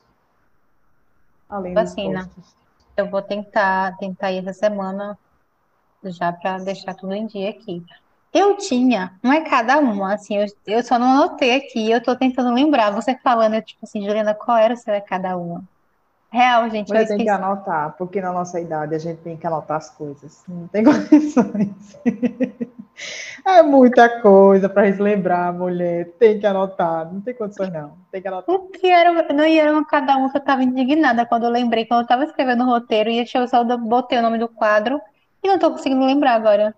Além 1.49 1.73
vacina. 1.73 2.25
dos 2.25 2.33
postos. 2.33 2.55
Eu 2.97 3.09
vou 3.09 3.21
tentar, 3.21 3.95
tentar 3.97 4.31
ir 4.31 4.39
essa 4.39 4.53
semana 4.53 5.17
já 6.03 6.33
para 6.33 6.57
deixar 6.57 6.93
tudo 6.95 7.13
em 7.13 7.25
dia 7.25 7.51
aqui. 7.51 7.85
Eu 8.37 8.55
tinha, 8.55 9.13
não 9.23 9.33
é 9.33 9.41
cada 9.41 9.79
uma, 9.79 10.13
assim, 10.13 10.37
eu, 10.37 10.45
eu 10.67 10.83
só 10.83 10.99
não 10.99 11.07
anotei 11.07 11.55
aqui, 11.55 11.89
eu 11.89 11.99
tô 11.99 12.15
tentando 12.15 12.53
lembrar. 12.53 12.91
Você 12.91 13.17
falando, 13.17 13.55
eu, 13.55 13.61
tipo 13.63 13.79
assim, 13.83 14.05
Juliana, 14.05 14.35
qual 14.35 14.57
era 14.57 14.75
o 14.75 14.77
seu 14.77 14.93
é 14.93 15.01
cada 15.01 15.35
uma? 15.35 15.63
Real, 16.29 16.69
gente, 16.69 16.93
eu 16.93 17.07
tem 17.07 17.17
que 17.17 17.29
anotar, 17.29 17.95
porque 17.97 18.21
na 18.21 18.31
nossa 18.31 18.59
idade 18.59 18.93
a 18.93 18.99
gente 18.99 19.21
tem 19.21 19.35
que 19.35 19.47
anotar 19.47 19.77
as 19.77 19.89
coisas. 19.89 20.43
Não 20.47 20.67
tem 20.67 20.83
condições. 20.85 21.97
É 23.45 23.63
muita 23.63 24.21
coisa 24.21 24.67
para 24.67 24.85
gente 24.85 25.01
lembrar, 25.01 25.51
mulher. 25.53 26.11
Tem 26.19 26.39
que 26.39 26.45
anotar. 26.45 27.11
Não 27.11 27.21
tem 27.21 27.33
condições, 27.33 27.71
não. 27.71 27.93
Tem 28.11 28.21
que 28.21 28.27
anotar. 28.27 28.53
O 28.53 28.67
que 28.67 28.87
era, 28.87 29.11
não 29.33 29.43
era 29.45 29.71
uma 29.71 29.85
cada 29.85 30.15
que 30.15 30.37
eu 30.37 30.39
estava 30.39 30.63
indignada 30.63 31.25
quando 31.25 31.45
eu 31.45 31.49
lembrei, 31.49 31.85
quando 31.85 32.01
eu 32.01 32.03
estava 32.03 32.25
escrevendo 32.25 32.63
o 32.63 32.67
roteiro, 32.67 33.09
e 33.09 33.19
eu 33.19 33.47
só 33.47 33.63
botei 33.77 34.19
o 34.19 34.21
nome 34.21 34.37
do 34.37 34.47
quadro 34.49 35.01
e 35.43 35.47
não 35.47 35.55
estou 35.55 35.71
conseguindo 35.71 36.05
lembrar 36.05 36.33
agora 36.33 36.75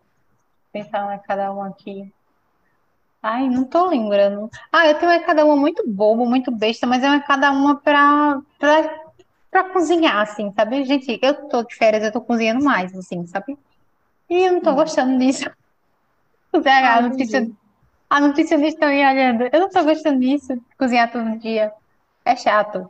pensar 0.71 1.03
uma 1.05 1.17
cada 1.19 1.51
uma 1.51 1.67
aqui. 1.67 2.11
Ai, 3.21 3.49
não 3.49 3.65
tô 3.65 3.87
lembrando. 3.87 4.49
Ah, 4.71 4.87
eu 4.87 4.95
tenho 4.97 5.11
uma 5.11 5.19
cada 5.19 5.43
uma 5.45 5.55
muito 5.55 5.87
bobo, 5.87 6.25
muito 6.25 6.51
besta, 6.51 6.87
mas 6.87 7.03
é 7.03 7.07
uma 7.09 7.19
cada 7.21 7.51
uma 7.51 7.75
pra, 7.77 8.41
pra, 8.57 9.01
pra 9.51 9.63
cozinhar, 9.71 10.21
assim, 10.21 10.51
sabe? 10.53 10.85
Gente, 10.85 11.19
eu 11.21 11.49
tô 11.49 11.63
de 11.63 11.75
férias, 11.75 12.03
eu 12.03 12.11
tô 12.11 12.21
cozinhando 12.21 12.63
mais, 12.63 12.95
assim, 12.97 13.25
sabe? 13.27 13.57
E 14.29 14.43
eu 14.43 14.53
não 14.53 14.61
tô 14.61 14.71
hum. 14.71 14.75
gostando 14.75 15.17
disso. 15.17 15.49
Ah, 16.51 16.95
a, 16.97 17.01
nutricionista, 17.03 17.55
a 18.09 18.21
nutricionista 18.21 18.87
me 18.87 19.05
olhando. 19.05 19.43
Eu 19.53 19.59
não 19.59 19.69
tô 19.69 19.83
gostando 19.83 20.19
disso, 20.19 20.59
cozinhar 20.79 21.11
todo 21.11 21.37
dia. 21.37 21.71
É 22.25 22.35
chato. 22.35 22.89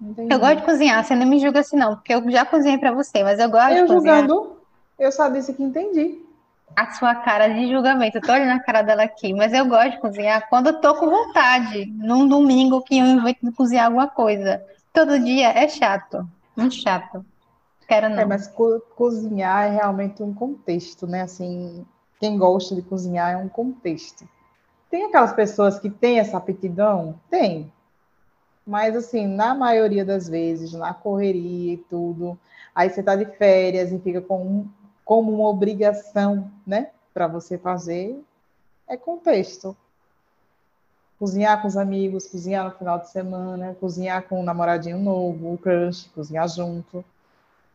Entendi. 0.00 0.34
Eu 0.34 0.40
gosto 0.40 0.56
de 0.56 0.64
cozinhar, 0.64 1.04
você 1.04 1.14
não 1.14 1.26
me 1.26 1.38
julga 1.38 1.60
assim, 1.60 1.76
não, 1.76 1.94
porque 1.94 2.12
eu 2.12 2.28
já 2.28 2.44
cozinhei 2.44 2.76
pra 2.76 2.90
você, 2.90 3.22
mas 3.22 3.38
eu 3.38 3.48
gosto 3.48 3.70
eu 3.70 3.86
de 3.86 3.94
cozinhar. 3.94 4.26
julgando, 4.26 4.60
eu 4.98 5.12
só 5.12 5.28
disse 5.28 5.54
que 5.54 5.62
entendi 5.62 6.28
a 6.76 6.90
sua 6.92 7.14
cara 7.14 7.48
de 7.48 7.68
julgamento. 7.68 8.18
Eu 8.18 8.22
tô 8.22 8.32
olhando 8.32 8.52
a 8.52 8.60
cara 8.60 8.82
dela 8.82 9.02
aqui, 9.02 9.32
mas 9.34 9.52
eu 9.52 9.66
gosto 9.66 9.92
de 9.92 10.00
cozinhar 10.00 10.48
quando 10.48 10.68
eu 10.68 10.80
tô 10.80 10.94
com 10.94 11.10
vontade. 11.10 11.86
Num 11.86 12.26
domingo 12.26 12.82
que 12.82 12.98
eu 12.98 13.06
invento 13.06 13.44
de 13.44 13.52
cozinhar 13.52 13.86
alguma 13.86 14.08
coisa. 14.08 14.64
Todo 14.92 15.18
dia 15.18 15.48
é 15.48 15.68
chato. 15.68 16.28
Muito 16.56 16.74
chato. 16.74 17.24
Quero 17.86 18.08
não. 18.08 18.20
É, 18.20 18.24
mas 18.24 18.46
co 18.46 18.80
cozinhar 18.96 19.66
é 19.66 19.70
realmente 19.70 20.22
um 20.22 20.32
contexto, 20.32 21.06
né? 21.06 21.22
Assim, 21.22 21.84
quem 22.18 22.38
gosta 22.38 22.74
de 22.74 22.82
cozinhar 22.82 23.32
é 23.32 23.36
um 23.36 23.48
contexto. 23.48 24.28
Tem 24.90 25.04
aquelas 25.04 25.32
pessoas 25.32 25.78
que 25.78 25.88
têm 25.88 26.18
essa 26.18 26.36
aptidão? 26.36 27.18
Tem. 27.28 27.72
Mas, 28.66 28.94
assim, 28.96 29.26
na 29.26 29.54
maioria 29.54 30.04
das 30.04 30.28
vezes, 30.28 30.72
na 30.72 30.92
correria 30.94 31.74
e 31.74 31.76
tudo, 31.76 32.38
aí 32.74 32.90
você 32.90 33.02
tá 33.02 33.16
de 33.16 33.24
férias 33.24 33.90
e 33.90 33.98
fica 33.98 34.20
com 34.20 34.66
como 35.10 35.34
uma 35.34 35.48
obrigação, 35.48 36.48
né, 36.64 36.90
para 37.12 37.26
você 37.26 37.58
fazer, 37.58 38.16
é 38.86 38.96
contexto. 38.96 39.76
Cozinhar 41.18 41.60
com 41.60 41.66
os 41.66 41.76
amigos, 41.76 42.28
cozinhar 42.28 42.64
no 42.66 42.70
final 42.70 42.96
de 43.00 43.10
semana, 43.10 43.76
cozinhar 43.80 44.22
com 44.28 44.38
um 44.40 44.44
namoradinho 44.44 45.00
novo, 45.00 45.54
o 45.54 45.58
crush, 45.58 46.08
cozinhar 46.14 46.48
junto. 46.48 47.04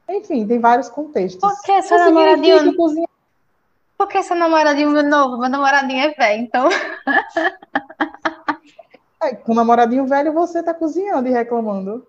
Enfim, 0.08 0.48
tem 0.48 0.60
vários 0.60 0.88
contextos. 0.88 1.42
Por 1.42 1.62
que 1.62 1.82
seu 1.82 1.98
namoradinho... 1.98 2.74
Cozinhar... 2.74 3.10
Por 3.98 4.08
que 4.08 4.24
seu 4.24 4.38
namoradinho 4.38 5.04
novo? 5.04 5.38
Meu 5.38 5.50
namoradinho 5.50 6.06
é 6.06 6.12
velho, 6.12 6.42
então... 6.42 6.70
É, 9.22 9.34
com 9.34 9.54
o 9.54 9.56
namoradinho 9.56 10.06
velho 10.06 10.32
você 10.32 10.60
está 10.60 10.74
cozinhando 10.74 11.28
e 11.28 11.32
reclamando. 11.32 12.06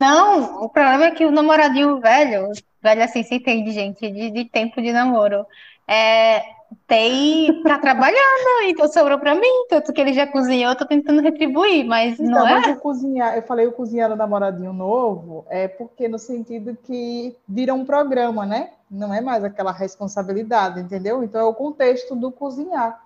Não, 0.00 0.64
o 0.64 0.68
problema 0.68 1.04
é 1.04 1.10
que 1.12 1.24
o 1.24 1.30
namoradinho 1.30 2.00
velho, 2.00 2.50
velho 2.86 3.02
assim, 3.02 3.22
se 3.22 3.34
entende, 3.34 3.72
gente, 3.72 4.08
de, 4.08 4.30
de 4.30 4.44
tempo 4.44 4.80
de 4.80 4.92
namoro, 4.92 5.44
é, 5.88 6.40
tem, 6.86 7.62
tá 7.64 7.78
trabalhando, 7.78 8.62
então 8.64 8.86
sobrou 8.88 9.18
pra 9.18 9.34
mim, 9.34 9.66
tanto 9.68 9.92
que 9.92 10.00
ele 10.00 10.12
já 10.12 10.26
cozinhou, 10.26 10.70
eu 10.70 10.78
tô 10.78 10.86
tentando 10.86 11.20
retribuir, 11.20 11.84
mas 11.84 12.18
então, 12.20 12.30
não 12.30 12.44
mas 12.44 12.68
é. 12.68 12.72
o 12.72 12.76
cozinhar, 12.76 13.36
eu 13.36 13.42
falei 13.42 13.66
o 13.66 13.72
cozinhar 13.72 14.08
do 14.08 14.16
namoradinho 14.16 14.72
novo, 14.72 15.44
é 15.48 15.66
porque 15.66 16.06
no 16.06 16.18
sentido 16.18 16.76
que 16.84 17.34
vira 17.48 17.74
um 17.74 17.84
programa, 17.84 18.46
né? 18.46 18.70
Não 18.88 19.12
é 19.12 19.20
mais 19.20 19.42
aquela 19.42 19.72
responsabilidade, 19.72 20.78
entendeu? 20.78 21.24
Então 21.24 21.40
é 21.40 21.44
o 21.44 21.54
contexto 21.54 22.14
do 22.14 22.30
cozinhar. 22.30 23.04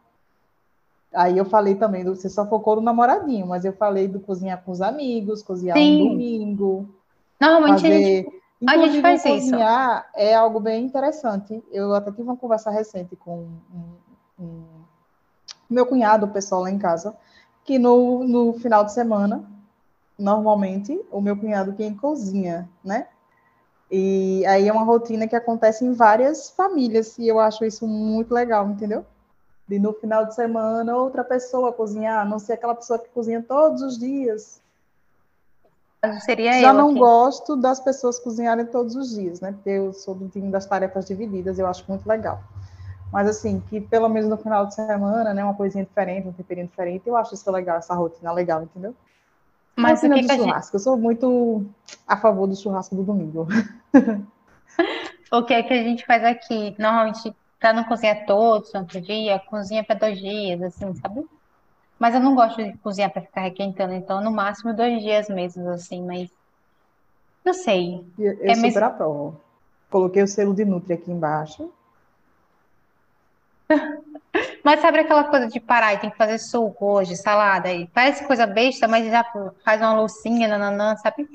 Aí 1.13 1.39
eu 1.39 1.45
falei 1.45 1.75
também, 1.75 2.05
do, 2.05 2.15
você 2.15 2.29
só 2.29 2.47
focou 2.47 2.77
no 2.77 2.83
namoradinho, 2.83 3.47
mas 3.47 3.65
eu 3.65 3.73
falei 3.73 4.07
do 4.07 4.21
cozinhar 4.21 4.63
com 4.63 4.73
os 4.73 4.83
amigos, 4.83 5.43
cozinhar 5.43 5.77
Sim. 5.77 6.03
um 6.03 6.09
domingo. 6.11 6.89
Normalmente 7.41 7.81
fazer... 7.81 7.95
a 7.95 7.99
gente, 7.99 8.40
a 8.67 8.77
gente 8.77 9.01
faz 9.01 9.23
cozinhar 9.23 10.01
isso. 10.01 10.27
é 10.29 10.35
algo 10.35 10.61
bem 10.61 10.85
interessante. 10.85 11.63
Eu 11.71 11.95
até 11.95 12.11
tive 12.11 12.23
uma 12.23 12.37
conversa 12.37 12.71
recente 12.71 13.17
com 13.17 13.49
um, 13.75 13.97
um, 14.39 14.65
meu 15.69 15.87
cunhado, 15.87 16.27
o 16.27 16.31
pessoal 16.31 16.63
lá 16.63 16.71
em 16.71 16.79
casa, 16.79 17.17
que 17.65 17.79
no, 17.79 18.25
no 18.25 18.53
final 18.55 18.85
de 18.85 18.93
semana, 18.93 19.45
normalmente, 20.19 21.01
o 21.11 21.21
meu 21.21 21.37
cunhado 21.37 21.75
quem 21.75 21.95
cozinha, 21.95 22.69
né? 22.85 23.07
E 23.91 24.45
aí 24.47 24.69
é 24.69 24.73
uma 24.73 24.85
rotina 24.85 25.27
que 25.27 25.35
acontece 25.35 25.85
em 25.85 25.93
várias 25.93 26.51
famílias, 26.51 27.19
e 27.19 27.27
eu 27.27 27.41
acho 27.41 27.65
isso 27.65 27.87
muito 27.87 28.33
legal, 28.33 28.69
entendeu? 28.69 29.05
de 29.71 29.79
no 29.79 29.93
final 29.93 30.27
de 30.27 30.35
semana 30.35 30.97
outra 30.97 31.23
pessoa 31.23 31.73
cozinhar, 31.73 32.29
não 32.29 32.41
ser 32.41 32.55
aquela 32.55 32.75
pessoa 32.75 32.99
que 32.99 33.09
cozinha 33.11 33.41
todos 33.41 33.83
os 33.83 33.97
dias. 33.97 34.60
Seria 36.21 36.61
Já 36.61 36.69
eu 36.69 36.75
não 36.75 36.91
aqui. 36.91 36.99
gosto 36.99 37.57
das 37.57 37.79
pessoas 37.79 38.19
cozinharem 38.19 38.65
todos 38.67 38.97
os 38.97 39.11
dias, 39.11 39.41
né? 39.41 39.53
Porque 39.53 39.71
eu 39.71 39.93
sou 39.93 40.15
do 40.15 40.29
time 40.29 40.51
das 40.51 40.65
tarefas 40.67 41.05
divididas, 41.07 41.59
eu 41.59 41.67
acho 41.67 41.85
muito 41.89 42.07
legal. 42.09 42.43
Mas 43.13 43.29
assim, 43.29 43.61
que 43.69 43.81
pelo 43.81 44.09
menos 44.09 44.29
no 44.29 44.37
final 44.37 44.67
de 44.67 44.75
semana, 44.75 45.35
né, 45.35 45.45
uma 45.45 45.55
coisinha 45.55 45.85
diferente, 45.85 46.29
um 46.29 46.33
temperinho 46.33 46.69
diferente, 46.69 47.03
eu 47.07 47.17
acho 47.17 47.35
isso 47.35 47.51
legal, 47.51 47.77
essa 47.77 47.95
rotina 47.95 48.33
legal, 48.33 48.63
entendeu? 48.63 48.95
Mas 49.77 50.03
rotina 50.03 50.23
de 50.23 50.29
churrasco, 50.29 50.67
gente... 50.67 50.75
eu 50.75 50.81
sou 50.81 50.97
muito 50.97 51.67
a 52.07 52.17
favor 52.17 52.47
do 52.47 52.57
churrasco 52.57 52.95
do 52.95 53.03
domingo. 53.03 53.47
o 55.33 55.43
que 55.43 55.55
é 55.55 55.63
que 55.63 55.75
a 55.75 55.83
gente 55.83 56.07
faz 56.07 56.25
aqui? 56.25 56.75
Normalmente 56.79 57.35
Pra 57.61 57.75
não 57.75 57.85
cozinhar 57.85 58.25
todos 58.25 58.73
no 58.73 58.81
outro 58.81 58.99
dia, 59.03 59.39
cozinha 59.39 59.85
para 59.85 59.95
dois 59.95 60.19
dias, 60.19 60.63
assim, 60.63 60.95
sabe? 60.95 61.27
Mas 62.01 62.15
eu 62.15 62.21
não 62.21 62.35
gosto 62.35 62.65
de 62.65 62.73
cozinhar 62.79 63.13
para 63.13 63.21
ficar 63.21 63.43
requentando, 63.43 63.93
então 63.93 64.23
no 64.23 64.33
máximo 64.33 64.73
dois 64.73 65.03
dias 65.03 65.29
mesmo, 65.29 65.69
assim, 65.69 66.03
mas 66.03 66.31
não 67.45 67.53
sei. 67.53 68.03
Eu, 68.19 68.33
eu 68.33 68.51
é 68.51 68.55
super 68.55 68.69
mesmo... 68.69 68.85
aprovo. 68.85 69.41
Coloquei 69.91 70.23
o 70.23 70.27
selo 70.27 70.55
de 70.55 70.65
Nutri 70.65 70.95
aqui 70.95 71.11
embaixo. 71.11 71.71
Mas 74.65 74.81
sabe 74.81 75.01
aquela 75.01 75.25
coisa 75.25 75.49
de 75.49 75.59
parar 75.59 75.95
e 75.95 75.99
tem 75.99 76.11
que 76.11 76.17
fazer 76.17 76.39
suco 76.39 76.87
hoje, 76.87 77.17
salada, 77.17 77.73
e 77.73 77.87
parece 77.89 78.27
coisa 78.27 78.47
besta, 78.47 78.87
mas 78.87 79.07
já 79.07 79.25
faz 79.65 79.81
uma 79.81 79.95
loucinha, 79.95 80.47
nananã, 80.47 80.95
sabe? 80.97 81.27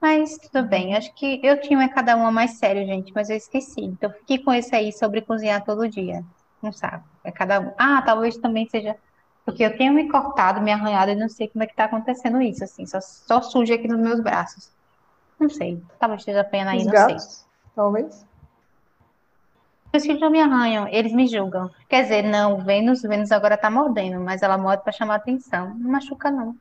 Mas 0.00 0.36
tudo 0.36 0.68
bem, 0.68 0.94
acho 0.96 1.14
que 1.14 1.40
eu 1.42 1.60
tinha 1.60 1.88
cada 1.88 2.16
uma 2.16 2.32
mais 2.32 2.58
sério, 2.58 2.84
gente, 2.84 3.12
mas 3.14 3.30
eu 3.30 3.36
esqueci. 3.36 3.80
Então 3.80 4.10
fiquei 4.10 4.38
com 4.38 4.52
esse 4.52 4.74
aí 4.74 4.92
sobre 4.92 5.22
cozinhar 5.22 5.64
todo 5.64 5.88
dia. 5.88 6.22
Não 6.60 6.72
sabe, 6.72 7.04
é 7.22 7.30
cada 7.30 7.60
um. 7.60 7.72
Ah, 7.78 8.02
talvez 8.02 8.36
também 8.36 8.68
seja 8.68 8.96
porque 9.44 9.64
eu 9.64 9.76
tenho 9.76 9.92
me 9.92 10.08
cortado, 10.08 10.60
me 10.60 10.72
arranhado 10.72 11.12
e 11.12 11.14
não 11.14 11.28
sei 11.28 11.48
como 11.48 11.62
é 11.64 11.66
que 11.66 11.74
tá 11.74 11.84
acontecendo 11.84 12.40
isso, 12.40 12.64
assim, 12.64 12.86
só, 12.86 13.00
só 13.00 13.42
suja 13.42 13.74
aqui 13.74 13.86
nos 13.86 14.00
meus 14.00 14.20
braços. 14.20 14.70
Não 15.38 15.50
sei, 15.50 15.82
talvez 15.98 16.20
esteja 16.20 16.40
apenas 16.40 16.72
aí, 16.72 16.78
Os 16.78 16.86
não 16.86 16.92
gatos, 16.92 17.24
sei. 17.24 17.44
Talvez. 17.74 18.26
Meus 19.92 20.04
filhos 20.04 20.20
não 20.20 20.30
me 20.30 20.40
arranham, 20.40 20.88
eles 20.88 21.12
me 21.12 21.26
julgam. 21.26 21.70
Quer 21.88 22.02
dizer, 22.02 22.22
não, 22.22 22.58
Vênus, 22.64 23.02
Vênus 23.02 23.30
agora 23.30 23.56
tá 23.56 23.70
mordendo, 23.70 24.20
mas 24.20 24.42
ela 24.42 24.58
morde 24.58 24.82
para 24.82 24.92
chamar 24.92 25.16
atenção. 25.16 25.74
Não 25.74 25.90
machuca, 25.90 26.30
não. 26.30 26.56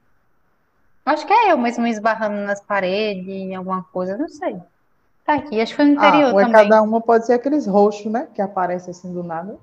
Acho 1.06 1.26
que 1.26 1.34
é 1.34 1.52
eu 1.52 1.58
mesmo 1.58 1.86
esbarrando 1.88 2.46
nas 2.46 2.62
paredes, 2.62 3.28
em 3.28 3.56
alguma 3.56 3.84
coisa, 3.84 4.18
não 4.18 4.30
sei. 4.30 4.58
Tá 5.26 5.36
aqui, 5.36 5.60
acho 5.60 5.72
que 5.72 5.78
foi 5.78 5.86
no 5.86 5.94
interior 5.94 6.30
ah, 6.30 6.34
ou 6.34 6.40
é 6.40 6.46
também. 6.46 6.70
cada 6.70 6.82
uma 6.82 7.02
pode 7.02 7.26
ser 7.26 7.34
aqueles 7.34 7.66
roxos, 7.66 8.12
né? 8.12 8.28
Que 8.34 8.42
aparecem 8.42 8.92
assim 8.92 9.14
do 9.14 9.24
nada. 9.24 9.58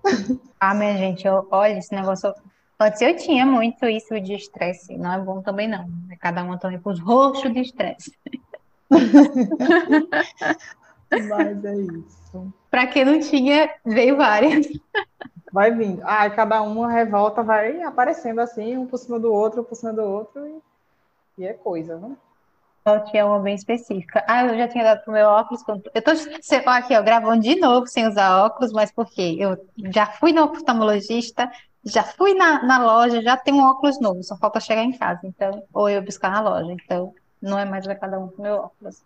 Ah, 0.59 0.75
minha 0.75 0.97
gente, 0.97 1.27
eu, 1.27 1.47
olha, 1.51 1.79
esse 1.79 1.95
negócio. 1.95 2.35
Antes 2.81 3.03
eu 3.03 3.14
tinha 3.14 3.45
muito 3.45 3.87
isso 3.87 4.18
de 4.18 4.33
estresse. 4.33 4.97
Não 4.97 5.12
é 5.12 5.18
bom 5.18 5.43
também, 5.43 5.68
não. 5.68 5.87
É 6.11 6.16
cada 6.16 6.43
uma 6.43 6.59
também 6.59 6.81
com 6.81 6.89
os 6.89 6.99
roxos 6.99 7.53
de 7.53 7.61
estresse. 7.61 8.16
Mas 11.28 11.64
é 11.64 11.76
isso. 11.76 12.55
Para 12.70 12.87
quem 12.87 13.05
não 13.05 13.20
tinha, 13.20 13.68
veio 13.85 14.16
várias. 14.16 14.66
Vai 15.53 15.70
vindo. 15.72 16.01
Ah, 16.05 16.31
cada 16.31 16.62
uma 16.62 16.91
revolta 16.91 17.43
vai 17.43 17.83
aparecendo 17.83 18.41
assim, 18.41 18.78
um 18.78 18.87
por 18.87 18.97
cima 18.97 19.20
do 19.20 19.31
outro, 19.33 19.61
um 19.61 19.64
por 19.64 19.74
cima 19.74 19.93
do 19.93 20.03
outro, 20.03 20.47
e, 20.47 21.43
e 21.43 21.47
é 21.47 21.53
coisa, 21.53 21.99
né? 21.99 22.16
Eu 22.87 23.05
tinha 23.05 23.26
uma 23.26 23.41
bem 23.41 23.55
específica. 23.55 24.24
Ah, 24.26 24.47
eu 24.47 24.57
já 24.57 24.66
tinha 24.66 24.85
dado 24.85 25.05
pro 25.05 25.12
meu 25.12 25.26
óculos. 25.26 25.62
Eu 25.95 26.03
tô 26.03 26.12
aqui, 26.70 26.97
ó, 26.97 27.03
gravando 27.03 27.43
de 27.43 27.57
novo 27.57 27.87
sem 27.87 28.09
usar 28.09 28.43
óculos, 28.45 28.72
mas 28.72 28.91
por 28.91 29.07
quê? 29.07 29.37
Eu 29.39 29.59
já 29.93 30.07
fui 30.07 30.33
no 30.33 30.45
oftalmologista, 30.45 31.51
já 31.85 32.03
fui 32.03 32.35
na, 32.35 32.62
na 32.62 32.85
loja, 32.85 33.22
já 33.22 33.37
tenho 33.37 33.59
um 33.59 33.64
óculos 33.64 34.01
novo, 34.01 34.22
só 34.22 34.37
falta 34.37 34.61
chegar 34.61 34.83
em 34.83 34.93
casa, 34.93 35.20
então, 35.24 35.62
ou 35.72 35.89
eu 35.89 36.03
buscar 36.03 36.31
na 36.31 36.41
loja. 36.41 36.72
Então, 36.72 37.14
não 37.41 37.59
é 37.59 37.64
mais 37.64 37.85
para 37.85 37.95
cada 37.95 38.18
um 38.18 38.28
pro 38.28 38.43
meu 38.43 38.57
óculos. 38.57 39.03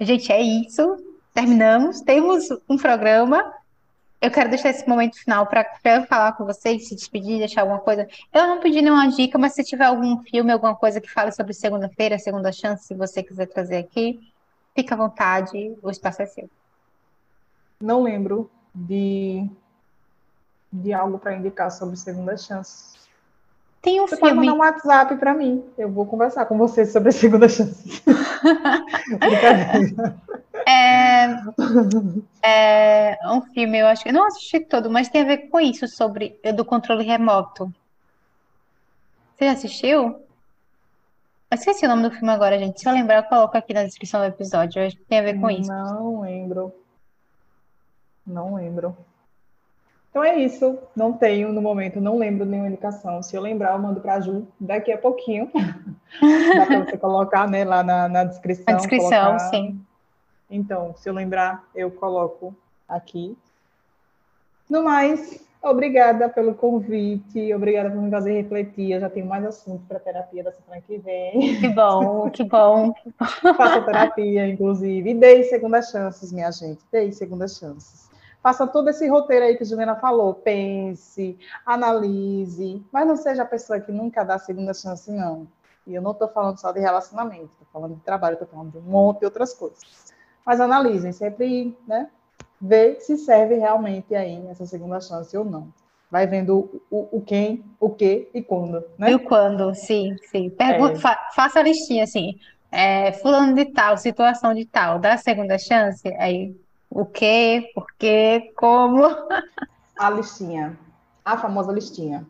Gente, 0.00 0.32
é 0.32 0.40
isso. 0.40 0.96
Terminamos. 1.34 2.00
Temos 2.00 2.48
um 2.68 2.76
programa 2.76 3.52
eu 4.20 4.30
quero 4.32 4.50
deixar 4.50 4.70
esse 4.70 4.88
momento 4.88 5.16
final 5.16 5.46
para 5.46 5.64
eu 5.84 6.04
falar 6.06 6.32
com 6.32 6.44
vocês, 6.44 6.88
se 6.88 6.94
despedir, 6.94 7.38
deixar 7.38 7.60
alguma 7.60 7.78
coisa. 7.78 8.08
Eu 8.32 8.48
não 8.48 8.60
pedi 8.60 8.82
nenhuma 8.82 9.08
dica, 9.08 9.38
mas 9.38 9.54
se 9.54 9.62
tiver 9.62 9.84
algum 9.84 10.18
filme, 10.22 10.50
alguma 10.50 10.74
coisa 10.74 11.00
que 11.00 11.10
fale 11.10 11.30
sobre 11.30 11.52
segunda-feira, 11.52 12.18
segunda 12.18 12.50
chance, 12.50 12.86
se 12.86 12.94
você 12.94 13.22
quiser 13.22 13.46
trazer 13.46 13.76
aqui, 13.76 14.20
fica 14.74 14.94
à 14.94 14.98
vontade, 14.98 15.76
o 15.80 15.88
espaço 15.88 16.22
é 16.22 16.26
seu. 16.26 16.50
Não 17.80 18.02
lembro 18.02 18.50
de, 18.74 19.48
de 20.72 20.92
algo 20.92 21.18
para 21.18 21.34
indicar 21.34 21.70
sobre 21.70 21.96
segunda 21.96 22.36
chance. 22.36 22.98
Tem 23.80 24.00
um 24.00 24.06
você 24.06 24.16
filme. 24.16 24.34
Pode 24.34 24.46
mandar 24.46 24.54
um 24.54 24.58
WhatsApp 24.58 25.16
para 25.16 25.34
mim. 25.34 25.64
Eu 25.76 25.90
vou 25.90 26.04
conversar 26.04 26.46
com 26.46 26.58
você 26.58 26.84
sobre 26.84 27.10
a 27.10 27.12
segunda 27.12 27.48
chance. 27.48 28.02
É, 30.70 31.24
é 32.42 33.18
um 33.32 33.40
filme, 33.40 33.78
eu 33.78 33.86
acho 33.86 34.02
que 34.02 34.12
não 34.12 34.26
assisti 34.26 34.60
todo, 34.60 34.90
mas 34.90 35.08
tem 35.08 35.22
a 35.22 35.24
ver 35.24 35.48
com 35.48 35.58
isso, 35.58 35.88
sobre 35.88 36.38
do 36.54 36.62
controle 36.62 37.04
remoto. 37.04 37.72
Você 39.34 39.46
já 39.46 39.52
assistiu? 39.52 40.20
Eu 41.50 41.54
esqueci 41.54 41.86
o 41.86 41.88
nome 41.88 42.02
do 42.02 42.10
filme 42.10 42.30
agora, 42.30 42.58
gente. 42.58 42.80
Se 42.80 42.86
eu 42.86 42.92
lembrar, 42.92 43.16
eu 43.16 43.24
coloco 43.24 43.56
aqui 43.56 43.72
na 43.72 43.84
descrição 43.84 44.20
do 44.20 44.26
episódio. 44.26 44.82
Eu 44.82 44.88
acho 44.88 44.96
que 44.96 45.04
tem 45.04 45.20
a 45.20 45.22
ver 45.22 45.40
com 45.40 45.48
isso. 45.48 45.70
Não 45.70 46.20
lembro. 46.20 46.74
Não 48.26 48.54
lembro. 48.56 48.94
Então 50.18 50.24
é 50.24 50.36
isso. 50.36 50.76
Não 50.96 51.12
tenho 51.12 51.52
no 51.52 51.62
momento, 51.62 52.00
não 52.00 52.18
lembro 52.18 52.44
nenhuma 52.44 52.66
indicação. 52.66 53.22
Se 53.22 53.36
eu 53.36 53.40
lembrar, 53.40 53.74
eu 53.74 53.78
mando 53.78 54.00
para 54.00 54.14
a 54.14 54.20
Ju 54.20 54.48
daqui 54.58 54.90
a 54.90 54.98
pouquinho. 54.98 55.48
Dá 55.54 56.66
para 56.66 56.84
você 56.84 56.98
colocar 56.98 57.48
né, 57.48 57.64
lá 57.64 57.84
na, 57.84 58.08
na 58.08 58.24
descrição. 58.24 58.64
Na 58.66 58.72
descrição, 58.72 59.36
colocar... 59.36 59.50
sim. 59.50 59.80
Então, 60.50 60.92
se 60.96 61.08
eu 61.08 61.14
lembrar, 61.14 61.64
eu 61.72 61.88
coloco 61.88 62.52
aqui. 62.88 63.38
No 64.68 64.82
mais, 64.82 65.40
obrigada 65.62 66.28
pelo 66.28 66.52
convite, 66.52 67.54
obrigada 67.54 67.88
por 67.88 68.02
me 68.02 68.10
fazer 68.10 68.32
refletir. 68.32 68.90
Eu 68.90 69.00
já 69.00 69.08
tenho 69.08 69.26
mais 69.26 69.44
assunto 69.44 69.84
para 69.86 70.00
terapia 70.00 70.42
da 70.42 70.50
semana 70.50 70.82
que 70.84 70.98
vem. 70.98 71.60
Que 71.60 71.68
bom, 71.68 72.28
que 72.28 72.42
bom. 72.42 72.92
Faça 73.56 73.82
terapia, 73.82 74.48
inclusive. 74.48 75.10
E 75.10 75.14
dei 75.14 75.44
segundas 75.44 75.90
chances, 75.90 76.32
minha 76.32 76.50
gente. 76.50 76.80
Dei 76.90 77.12
segundas 77.12 77.56
chances. 77.56 78.07
Faça 78.42 78.66
todo 78.66 78.88
esse 78.88 79.08
roteiro 79.08 79.44
aí 79.44 79.56
que 79.56 79.62
a 79.62 79.66
Juliana 79.66 79.96
falou. 79.96 80.34
Pense, 80.34 81.38
analise, 81.66 82.84
mas 82.92 83.06
não 83.06 83.16
seja 83.16 83.42
a 83.42 83.46
pessoa 83.46 83.80
que 83.80 83.92
nunca 83.92 84.24
dá 84.24 84.38
segunda 84.38 84.72
chance, 84.72 85.10
não. 85.10 85.46
E 85.86 85.94
eu 85.94 86.02
não 86.02 86.12
estou 86.12 86.28
falando 86.28 86.58
só 86.58 86.70
de 86.70 86.80
relacionamento, 86.80 87.50
estou 87.52 87.66
falando 87.72 87.94
de 87.94 88.02
trabalho, 88.02 88.34
estou 88.34 88.48
falando 88.48 88.72
de 88.72 88.78
um 88.78 88.82
monte 88.82 89.20
de 89.20 89.24
outras 89.24 89.54
coisas 89.54 90.08
mas 90.48 90.62
analisem, 90.62 91.12
sempre, 91.12 91.76
né? 91.86 92.08
Ver 92.58 93.02
se 93.02 93.18
serve 93.18 93.56
realmente 93.56 94.14
aí 94.14 94.42
essa 94.48 94.64
segunda 94.64 94.98
chance 94.98 95.36
ou 95.36 95.44
não. 95.44 95.68
Vai 96.10 96.26
vendo 96.26 96.80
o, 96.90 97.18
o 97.18 97.20
quem, 97.20 97.62
o 97.78 97.90
que 97.90 98.30
e 98.32 98.42
quando, 98.42 98.82
né? 98.96 99.10
E 99.10 99.14
o 99.14 99.20
quando, 99.20 99.74
sim, 99.74 100.16
sim. 100.30 100.48
Pergunta, 100.48 100.94
é. 100.94 100.96
fa 101.00 101.28
faça 101.34 101.60
a 101.60 101.62
listinha 101.62 102.04
assim. 102.04 102.38
É, 102.72 103.12
fulano 103.12 103.54
de 103.54 103.66
tal, 103.66 103.98
situação 103.98 104.54
de 104.54 104.64
tal, 104.64 104.98
dá 104.98 105.12
a 105.12 105.18
segunda 105.18 105.58
chance, 105.58 106.08
aí 106.14 106.56
o 106.90 107.04
que, 107.04 107.70
por 107.74 107.86
quê, 107.98 108.52
como. 108.56 109.04
A 109.98 110.10
listinha, 110.10 110.78
a 111.24 111.36
famosa 111.36 111.72
listinha. 111.72 112.26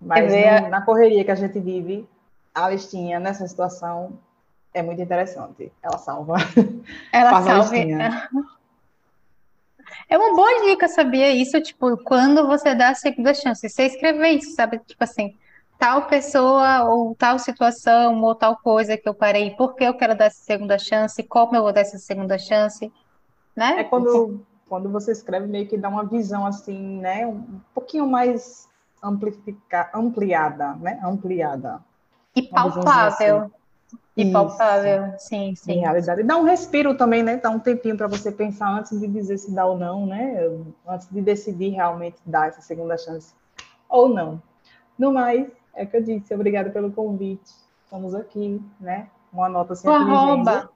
Mas 0.00 0.32
no, 0.32 0.68
na 0.68 0.82
correria 0.82 1.24
que 1.24 1.30
a 1.30 1.34
gente 1.34 1.58
vive, 1.58 2.08
a 2.54 2.68
listinha 2.68 3.18
nessa 3.18 3.46
situação 3.46 4.18
é 4.72 4.82
muito 4.82 5.02
interessante. 5.02 5.72
Ela 5.82 5.98
salva. 5.98 6.36
Ela 7.12 7.42
salva. 7.42 7.74
É 10.08 10.16
uma 10.16 10.36
boa 10.36 10.64
dica, 10.66 10.86
sabia? 10.86 11.30
Isso, 11.30 11.60
tipo, 11.60 11.96
quando 12.04 12.46
você 12.46 12.74
dá 12.74 12.90
a 12.90 12.94
segunda 12.94 13.34
chance, 13.34 13.68
você 13.68 13.84
escrever 13.84 14.30
isso, 14.30 14.54
sabe? 14.54 14.78
Tipo 14.80 15.02
assim, 15.02 15.34
tal 15.78 16.06
pessoa, 16.06 16.84
ou 16.84 17.14
tal 17.14 17.38
situação, 17.38 18.22
ou 18.22 18.34
tal 18.34 18.56
coisa 18.56 18.96
que 18.96 19.08
eu 19.08 19.14
parei, 19.14 19.50
por 19.52 19.74
que 19.74 19.84
eu 19.84 19.94
quero 19.94 20.16
dar 20.16 20.26
essa 20.26 20.42
segunda 20.42 20.78
chance, 20.78 21.22
como 21.22 21.56
eu 21.56 21.62
vou 21.62 21.72
dar 21.72 21.80
essa 21.80 21.98
segunda 21.98 22.38
chance, 22.38 22.92
né? 23.58 23.80
É 23.80 23.84
quando, 23.84 24.40
quando 24.68 24.88
você 24.88 25.10
escreve, 25.10 25.48
meio 25.48 25.66
que 25.66 25.76
dá 25.76 25.88
uma 25.88 26.04
visão 26.04 26.46
assim, 26.46 27.00
né? 27.00 27.26
Um 27.26 27.60
pouquinho 27.74 28.06
mais 28.06 28.68
amplificar, 29.02 29.90
ampliada, 29.92 30.74
né? 30.74 31.00
Ampliada. 31.02 31.80
E 32.36 32.42
palpável. 32.42 33.50
E 34.16 34.30
palpável, 34.30 35.14
sim, 35.18 35.56
sim. 35.56 35.72
Em 35.72 35.80
realidade. 35.80 36.22
Dá 36.22 36.36
um 36.36 36.44
respiro 36.44 36.96
também, 36.96 37.24
né? 37.24 37.36
Dá 37.38 37.50
um 37.50 37.58
tempinho 37.58 37.96
para 37.96 38.06
você 38.06 38.30
pensar 38.30 38.70
antes 38.70 39.00
de 39.00 39.08
dizer 39.08 39.38
se 39.38 39.50
dá 39.52 39.66
ou 39.66 39.76
não, 39.76 40.06
né? 40.06 40.38
Antes 40.86 41.08
de 41.10 41.20
decidir 41.20 41.70
realmente 41.70 42.18
dar 42.24 42.46
essa 42.46 42.60
segunda 42.60 42.96
chance 42.96 43.34
ou 43.88 44.08
não. 44.08 44.40
No 44.96 45.12
mais, 45.12 45.48
é 45.74 45.82
o 45.82 45.86
que 45.88 45.96
eu 45.96 46.02
disse. 46.02 46.32
Obrigada 46.32 46.70
pelo 46.70 46.92
convite. 46.92 47.50
Estamos 47.84 48.14
aqui, 48.14 48.62
né? 48.78 49.08
Uma 49.32 49.48
nota 49.48 49.74
o 49.84 49.90
arroba. 49.90 50.70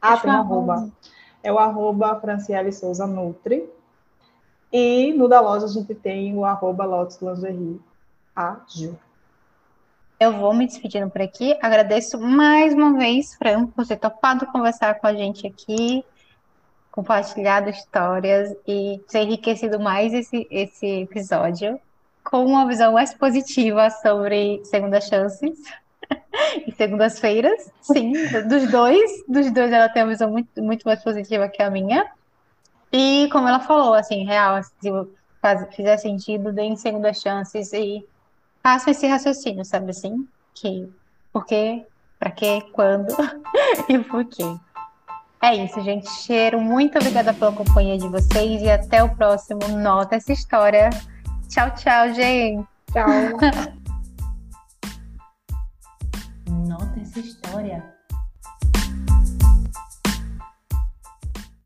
Ah, 0.00 0.16
tem 0.16 0.30
um 0.30 0.34
arroba. 0.34 0.88
É 1.42 1.52
o 1.52 1.58
arroba 1.58 2.18
Franciele 2.20 2.72
Souza 2.72 3.06
Nutri. 3.06 3.68
E 4.72 5.12
no 5.14 5.28
da 5.28 5.40
loja 5.40 5.66
a 5.66 5.68
gente 5.68 5.94
tem 5.94 6.36
o 6.36 6.44
arroba 6.44 6.84
Lotus 6.84 7.20
Lingerie, 7.20 7.80
a 8.36 8.60
Ju. 8.68 8.96
Eu 10.18 10.32
vou 10.34 10.52
me 10.52 10.66
despedindo 10.66 11.10
por 11.10 11.22
aqui. 11.22 11.56
Agradeço 11.62 12.20
mais 12.20 12.74
uma 12.74 12.96
vez, 12.96 13.34
Fran, 13.34 13.66
por 13.66 13.86
ter 13.86 13.96
topado 13.96 14.46
conversar 14.46 15.00
com 15.00 15.06
a 15.06 15.14
gente 15.14 15.46
aqui, 15.46 16.04
compartilhado 16.92 17.70
histórias 17.70 18.54
e 18.68 19.00
ter 19.08 19.20
enriquecido 19.22 19.80
mais 19.80 20.12
esse, 20.12 20.46
esse 20.50 20.86
episódio 21.02 21.80
com 22.22 22.44
uma 22.44 22.66
visão 22.66 22.92
mais 22.92 23.14
positiva 23.14 23.90
sobre 23.90 24.60
segundas 24.64 25.04
chances 25.04 25.58
e 26.66 26.72
segundas-feiras. 26.72 27.70
Sim, 27.80 28.12
dos 28.48 28.70
dois. 28.70 29.10
Dos 29.28 29.50
dois 29.52 29.72
ela 29.72 29.88
tem 29.88 30.02
uma 30.02 30.10
visão 30.10 30.30
muito, 30.30 30.62
muito 30.62 30.84
mais 30.84 31.02
positiva 31.02 31.48
que 31.48 31.62
a 31.62 31.70
minha. 31.70 32.06
E 32.92 33.28
como 33.30 33.48
ela 33.48 33.60
falou, 33.60 33.94
assim, 33.94 34.24
real, 34.24 34.62
se 34.62 34.90
fizer 35.72 35.96
sentido, 35.96 36.52
deem 36.52 36.76
segundas 36.76 37.20
chances 37.20 37.72
e 37.72 38.04
façam 38.62 38.90
esse 38.90 39.06
raciocínio, 39.06 39.64
sabe 39.64 39.90
assim? 39.90 40.26
Que 40.54 40.88
por 41.32 41.46
quê, 41.46 41.86
pra 42.18 42.30
quê, 42.30 42.62
quando 42.72 43.14
e 43.88 43.98
por 43.98 44.24
quê. 44.24 44.44
É 45.42 45.54
isso, 45.54 45.80
gente. 45.80 46.10
Cheiro, 46.10 46.60
muito 46.60 46.98
obrigada 46.98 47.32
pela 47.32 47.52
companhia 47.52 47.96
de 47.96 48.08
vocês 48.08 48.60
e 48.60 48.70
até 48.70 49.02
o 49.02 49.14
próximo 49.16 49.60
Nota 49.68 50.16
essa 50.16 50.32
história. 50.32 50.90
Tchau, 51.48 51.70
tchau, 51.74 52.12
gente. 52.12 52.66
Tchau. 52.92 53.70
Essa 57.10 57.18
história. 57.18 57.99